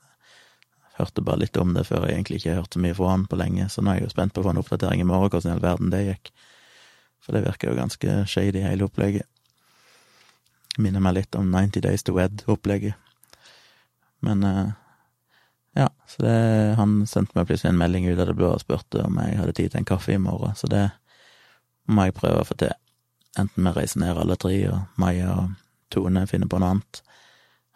Hørte 0.99 1.25
bare 1.25 1.41
litt 1.41 1.57
om 1.57 1.73
det 1.77 1.87
før 1.89 2.07
jeg 2.07 2.19
egentlig 2.19 2.43
ikke 2.43 2.57
hørte 2.59 2.81
mye 2.83 2.97
fra 2.97 3.15
han 3.15 3.29
på 3.29 3.39
lenge, 3.41 3.69
så 3.73 3.81
nå 3.81 3.93
er 3.93 4.01
jeg 4.01 4.09
jo 4.09 4.15
spent 4.15 4.35
på 4.35 4.43
å 4.43 4.47
få 4.47 4.53
en 4.53 4.61
oppdatering 4.61 5.01
i 5.01 5.09
morgen, 5.09 5.31
hvordan 5.33 5.53
i 5.53 5.55
all 5.57 5.65
verden 5.65 5.93
det 5.93 6.03
gikk. 6.05 6.33
For 7.23 7.37
det 7.37 7.45
virker 7.47 7.71
jo 7.71 7.79
ganske 7.79 8.19
shady, 8.29 8.61
hele 8.65 8.89
opplegget. 8.89 9.29
Minner 10.83 11.05
meg 11.05 11.17
litt 11.21 11.37
om 11.39 11.49
90 11.53 11.85
Days 11.85 12.05
to 12.05 12.15
Wed-opplegget. 12.17 12.97
Men 14.23 14.45
eh, 14.47 14.71
ja, 15.75 15.89
så 16.07 16.23
det, 16.23 16.35
han 16.79 17.07
sendte 17.07 17.39
meg 17.39 17.49
plutselig 17.49 17.73
en 17.73 17.81
melding 17.81 18.09
ut 18.11 18.19
av 18.19 18.29
det 18.29 18.37
blå 18.37 18.53
og 18.53 18.61
spurte 18.63 19.05
om 19.07 19.17
jeg 19.23 19.39
hadde 19.41 19.55
tid 19.57 19.73
til 19.73 19.81
en 19.81 19.89
kaffe 19.89 20.13
i 20.15 20.21
morgen, 20.21 20.55
så 20.57 20.69
det 20.69 20.85
må 21.89 22.07
jeg 22.07 22.17
prøve 22.19 22.43
å 22.43 22.49
få 22.49 22.57
til. 22.61 22.75
Enten 23.41 23.65
vi 23.65 23.73
reiser 23.73 24.03
ned 24.03 24.21
alle 24.21 24.37
tre, 24.37 24.59
og 24.69 25.01
Maja 25.01 25.33
og 25.33 25.55
Tone 25.93 26.27
finner 26.29 26.51
på 26.51 26.61
noe 26.61 26.75
annet, 26.75 27.01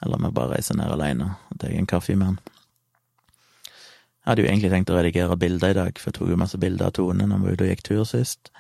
eller 0.05 0.21
vi 0.21 0.35
bare 0.37 0.57
reiser 0.59 0.77
ned 0.77 0.93
alene 0.93 1.33
og 1.49 1.61
tar 1.61 1.73
en 1.73 1.89
kaffe 1.89 2.17
med 2.17 2.35
han. 2.35 2.39
Jeg 4.27 4.33
hadde 4.33 4.43
jo 4.43 4.49
egentlig 4.51 4.71
tenkt 4.73 4.91
å 4.91 4.97
redigere 4.99 5.37
bilder 5.39 5.71
i 5.71 5.77
dag, 5.79 5.99
for 6.03 6.11
jeg 6.11 6.19
tok 6.19 6.33
jo 6.33 6.39
masse 6.41 6.59
bilder 6.59 6.91
av 6.91 6.97
Tone 6.99 7.29
når 7.31 7.39
vi 7.39 7.47
var 7.47 7.59
ute 7.59 7.67
og 7.67 7.71
gikk 7.71 7.85
tur 7.87 8.09
sist. 8.11 8.51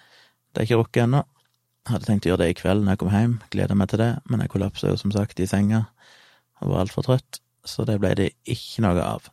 Det 0.54 0.62
er 0.62 0.68
ikke 0.68 0.78
rukket 0.84 1.02
ennå. 1.08 1.24
Hadde 1.90 2.06
tenkt 2.06 2.28
å 2.28 2.32
gjøre 2.32 2.44
det 2.44 2.52
i 2.52 2.58
kveld 2.58 2.84
når 2.84 2.94
jeg 2.94 3.02
kom 3.02 3.10
hjem, 3.14 3.34
gleder 3.50 3.78
meg 3.78 3.90
til 3.90 4.02
det, 4.02 4.12
men 4.30 4.42
jeg 4.42 4.54
kollapsa 4.54 4.92
jo 4.94 5.00
som 5.00 5.14
sagt 5.14 5.42
i 5.42 5.50
senga 5.50 5.88
og 6.62 6.70
var 6.70 6.86
altfor 6.86 7.04
trøtt 7.04 7.42
så 7.68 7.84
det 7.86 7.98
ble 8.02 8.12
det 8.18 8.30
ikke 8.48 8.84
noe 8.84 9.02
av. 9.02 9.30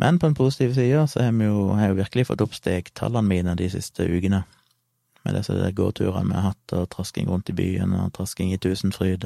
Men 0.00 0.20
på 0.20 0.28
en 0.28 0.36
positiv 0.36 0.74
side 0.76 1.06
så 1.08 1.24
har 1.24 1.32
vi 1.32 1.48
jo, 1.48 1.70
har 1.72 1.88
jeg 1.88 1.94
jo 1.94 2.00
virkelig 2.02 2.26
fått 2.28 2.44
opp 2.44 2.56
stegtallene 2.56 3.28
mine 3.28 3.56
de 3.58 3.70
siste 3.72 4.04
ukene. 4.04 4.44
med 5.26 5.34
disse 5.34 5.72
gåturene 5.74 6.28
vi 6.30 6.34
har 6.38 6.52
hatt, 6.52 6.72
og 6.78 6.90
trasking 6.92 7.26
rundt 7.26 7.48
i 7.50 7.52
byen, 7.52 7.96
og 7.98 8.12
trasking 8.14 8.52
i 8.52 8.58
Tusenfryd. 8.62 9.24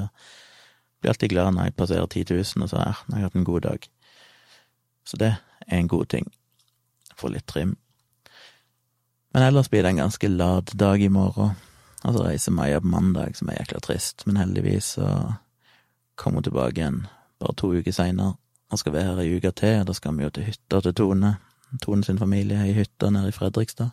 Blir 1.01 1.11
alltid 1.13 1.29
glad 1.29 1.53
når 1.53 1.65
jeg 1.65 1.75
passerer 1.77 2.07
10 2.07 2.25
000, 2.31 2.63
og 2.63 2.71
så 2.71 2.77
er 2.77 2.87
jeg 2.87 2.95
har 2.95 3.19
jeg 3.19 3.27
hatt 3.27 3.37
en 3.37 3.45
god 3.45 3.61
dag. 3.61 3.89
Så 5.05 5.17
det 5.17 5.35
er 5.67 5.79
en 5.79 5.89
god 5.89 6.09
ting. 6.09 6.27
Få 7.17 7.29
litt 7.29 7.47
trim. 7.47 7.77
Men 9.33 9.43
ellers 9.43 9.71
blir 9.71 9.83
det 9.83 9.89
en 9.95 10.03
ganske 10.05 10.29
lad 10.29 10.73
dag 10.75 11.03
i 11.03 11.09
morgen. 11.09 11.57
Og 12.05 12.15
så 12.15 12.25
reiser 12.25 12.53
Maja 12.53 12.81
på 12.81 12.87
mandag, 12.87 13.37
som 13.37 13.49
er 13.49 13.61
jækla 13.61 13.81
trist, 13.85 14.27
men 14.27 14.37
heldigvis 14.41 14.95
så 14.97 15.35
kommer 16.17 16.41
hun 16.41 16.49
tilbake 16.49 16.81
igjen 16.81 17.07
bare 17.41 17.57
to 17.57 17.71
uker 17.73 17.93
seinere 17.93 18.35
og 18.71 18.79
skal 18.79 18.93
være 18.93 19.13
her 19.13 19.21
ei 19.23 19.37
uke 19.37 19.53
til. 19.57 19.85
Da 19.87 19.93
skal 19.97 20.17
vi 20.17 20.25
jo 20.25 20.31
til 20.31 20.47
hytta 20.49 20.81
til 20.81 20.95
Tone. 20.95 21.35
Tone 21.83 22.05
sin 22.05 22.19
familie 22.19 22.59
er 22.59 22.71
i 22.71 22.77
hytta 22.77 23.11
nede 23.11 23.29
i 23.29 23.35
Fredrikstad. 23.35 23.91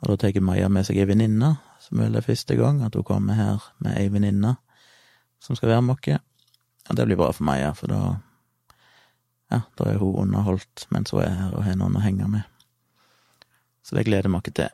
Og 0.00 0.08
da 0.08 0.16
tar 0.16 0.40
Maja 0.40 0.68
med 0.68 0.86
seg 0.88 0.98
ei 0.98 1.08
venninne, 1.08 1.54
som 1.80 2.00
vel 2.00 2.16
er 2.16 2.24
første 2.24 2.56
gang 2.56 2.82
at 2.84 2.94
hun 2.94 3.04
kommer 3.04 3.34
her 3.34 3.72
med 3.78 3.98
ei 4.00 4.08
venninne 4.12 4.56
som 5.40 5.56
skal 5.56 5.68
være 5.68 5.82
med 5.82 5.94
oss. 5.94 6.20
Og 6.88 6.96
det 6.96 7.06
blir 7.06 7.16
bra 7.16 7.30
for 7.32 7.44
Maja, 7.44 7.72
for 7.72 7.86
da 7.86 8.00
ja, 9.50 9.62
da 9.78 9.88
er 9.90 9.98
hun 10.00 10.16
underholdt 10.24 10.86
mens 10.94 11.12
hun 11.14 11.24
er 11.24 11.34
her 11.34 11.56
og 11.56 11.66
har 11.66 11.78
noen 11.78 11.98
å 11.98 12.04
henge 12.04 12.28
med. 12.30 12.46
Så 13.82 13.96
det 13.96 14.06
gleder 14.06 14.30
vi 14.30 14.38
oss 14.38 14.54
til. 14.54 14.70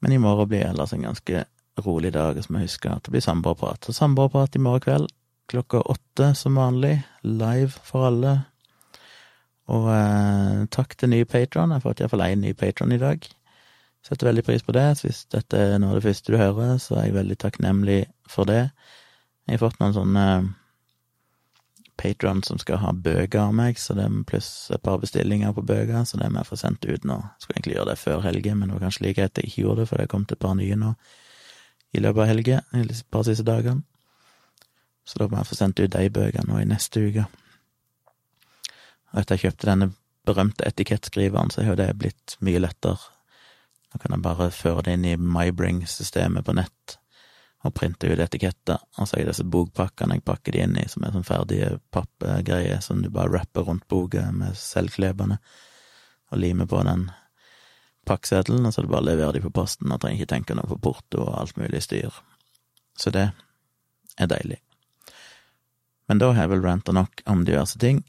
Men 0.00 0.12
i 0.16 0.20
morgen 0.20 0.48
blir 0.48 0.66
ellers 0.66 0.94
en 0.96 1.04
ganske 1.04 1.44
rolig 1.84 2.12
dag, 2.12 2.36
og 2.36 2.44
så 2.44 2.54
jeg 2.56 2.68
huske 2.68 2.92
at 2.92 3.04
det 3.06 3.14
blir 3.14 3.24
samboerprat. 3.24 3.84
Så 3.84 3.94
samboerprat 3.96 4.56
i 4.56 4.62
morgen 4.62 4.84
kveld 4.84 5.10
klokka 5.50 5.82
åtte 5.90 6.30
som 6.38 6.58
vanlig, 6.58 7.00
live 7.26 7.74
for 7.84 8.06
alle. 8.10 8.36
Og 9.70 9.88
eh, 9.92 10.62
takk 10.74 10.96
til 10.98 11.12
nye 11.12 11.26
patron. 11.28 11.70
Jeg 11.70 11.80
har 11.80 11.84
fått 11.84 12.02
iallfall 12.02 12.24
én 12.26 12.42
ny 12.44 12.54
patron 12.58 12.94
i 12.94 13.00
dag. 13.00 13.26
Setter 14.06 14.30
veldig 14.30 14.44
pris 14.46 14.64
på 14.66 14.74
det. 14.74 14.86
Så 14.98 15.08
hvis 15.08 15.24
dette 15.32 15.58
er 15.58 15.78
noe 15.78 15.94
av 15.94 16.00
det 16.00 16.06
første 16.06 16.32
du 16.32 16.38
hører, 16.40 16.78
så 16.82 16.98
er 16.98 17.08
jeg 17.08 17.18
veldig 17.18 17.38
takknemlig 17.42 18.00
for 18.30 18.48
det. 18.50 18.70
Jeg 19.46 19.58
har 19.58 19.64
fått 19.64 19.80
noen 19.82 19.96
sånne 19.96 20.26
patron 22.00 22.40
som 22.46 22.58
skal 22.58 22.80
ha 22.80 22.92
bøker 22.96 23.42
av 23.42 23.52
meg, 23.56 23.78
så 23.78 23.94
det 23.96 24.06
er 24.06 24.22
pluss 24.28 24.70
et 24.72 24.82
par 24.82 25.00
bestillinger 25.02 25.52
på 25.56 25.64
bøker, 25.68 26.00
så 26.08 26.20
det 26.20 26.30
må 26.32 26.40
jeg 26.40 26.48
få 26.48 26.58
sendt 26.60 26.86
ut 26.88 27.04
nå. 27.08 27.18
Jeg 27.20 27.44
skulle 27.44 27.58
egentlig 27.58 27.76
gjøre 27.76 27.90
det 27.90 27.98
før 28.00 28.24
helge, 28.24 28.54
men 28.56 28.70
det 28.70 28.76
var 28.76 28.86
kanskje 28.86 29.04
like 29.04 29.18
greit 29.20 29.40
jeg 29.40 29.50
ikke 29.50 29.64
gjorde 29.66 29.82
det, 29.82 29.88
for 29.90 30.00
det 30.00 30.10
kom 30.12 30.24
til 30.24 30.38
et 30.38 30.44
par 30.46 30.56
nye 30.58 30.80
nå 30.80 30.94
i 31.90 32.00
løpet 32.00 32.22
av 32.22 32.30
helge, 32.30 32.60
et 32.80 33.04
par 33.10 33.26
siste 33.26 33.46
dagene. 33.46 33.84
Så 35.04 35.18
da 35.18 35.26
må 35.28 35.40
jeg 35.40 35.50
få 35.50 35.58
sendt 35.58 35.80
ut 35.82 35.92
de 35.92 36.10
bøkene 36.14 36.46
nå 36.48 36.60
i 36.62 36.68
neste 36.70 37.02
uke. 37.02 37.26
Og 39.10 39.22
etter 39.22 39.36
jeg 39.36 39.48
kjøpte 39.48 39.70
denne 39.72 39.90
berømte 40.28 40.66
etikettskriveren, 40.68 41.50
så 41.50 41.64
har 41.64 41.74
jo 41.74 41.80
det 41.80 41.90
blitt 41.98 42.36
mye 42.46 42.62
lettere. 42.62 43.10
Nå 43.90 43.98
kan 43.98 44.14
jeg 44.14 44.22
bare 44.22 44.52
føre 44.54 44.86
det 44.86 44.96
inn 44.96 45.08
i 45.08 45.16
MyBring-systemet 45.18 46.46
på 46.46 46.54
nett 46.54 47.00
og 47.60 47.74
printer 47.76 48.14
ut 48.14 48.22
etiketter, 48.24 48.80
og 48.96 49.06
så 49.08 49.16
har 49.16 49.24
jeg 49.24 49.30
disse 49.34 49.44
bokpakkene 49.52 50.16
jeg 50.16 50.24
pakker 50.24 50.56
de 50.56 50.62
inn 50.64 50.78
i, 50.80 50.86
som 50.88 51.04
er 51.04 51.12
sånn 51.12 51.26
ferdige 51.28 51.74
pappgreier 51.92 52.80
som 52.84 53.02
du 53.04 53.10
bare 53.12 53.34
rapper 53.34 53.66
rundt 53.68 53.84
boka 53.90 54.30
med 54.32 54.56
selvklebende, 54.56 55.36
og 56.30 56.40
limer 56.40 56.68
på 56.70 56.80
den 56.86 57.10
pakkseddelen, 58.08 58.64
og 58.64 58.72
så 58.72 58.80
er 58.80 58.88
det 58.88 58.94
bare 58.94 59.04
å 59.04 59.08
levere 59.10 59.36
de 59.36 59.44
på 59.44 59.52
posten, 59.60 59.92
og 59.92 60.00
trenger 60.00 60.22
ikke 60.22 60.32
tenke 60.32 60.56
noe 60.56 60.70
på 60.70 60.80
porto 60.88 61.26
og 61.26 61.36
alt 61.42 61.60
mulig 61.60 61.82
styr. 61.84 62.16
Så 62.96 63.12
det 63.12 63.28
er 64.16 64.30
deilig. 64.30 64.60
Men 66.08 66.22
da 66.22 66.32
har 66.32 66.46
jeg 66.46 66.54
vel 66.54 66.64
ranta 66.64 66.96
nok 66.96 67.22
om 67.30 67.44
diverse 67.46 67.78
ting, 67.82 68.00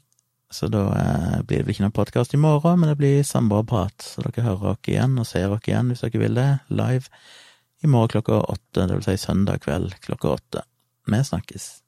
så 0.52 0.68
da 0.68 0.82
eh, 0.96 1.38
blir 1.44 1.60
det 1.60 1.66
vel 1.66 1.74
ikke 1.76 1.84
noen 1.86 1.96
podkast 1.96 2.34
i 2.36 2.40
morgen, 2.40 2.80
men 2.80 2.90
det 2.90 2.98
blir 3.00 3.22
samboerprat, 3.24 4.04
så 4.04 4.24
dere 4.24 4.48
hører 4.48 4.74
oss 4.74 4.90
igjen 4.90 5.20
og 5.20 5.28
ser 5.28 5.52
oss 5.52 5.68
igjen 5.68 5.92
hvis 5.92 6.04
dere 6.04 6.24
vil 6.24 6.40
det, 6.40 6.50
live 6.72 7.08
i 7.82 7.86
morgen 7.86 8.08
klokka 8.08 8.40
åtte, 8.40 8.86
det 8.86 8.94
vil 8.94 9.04
si 9.04 9.16
søndag 9.18 9.64
kveld 9.64 9.94
klokka 10.00 10.28
åtte. 10.28 10.62
Vi 11.06 11.24
snakkes. 11.24 11.81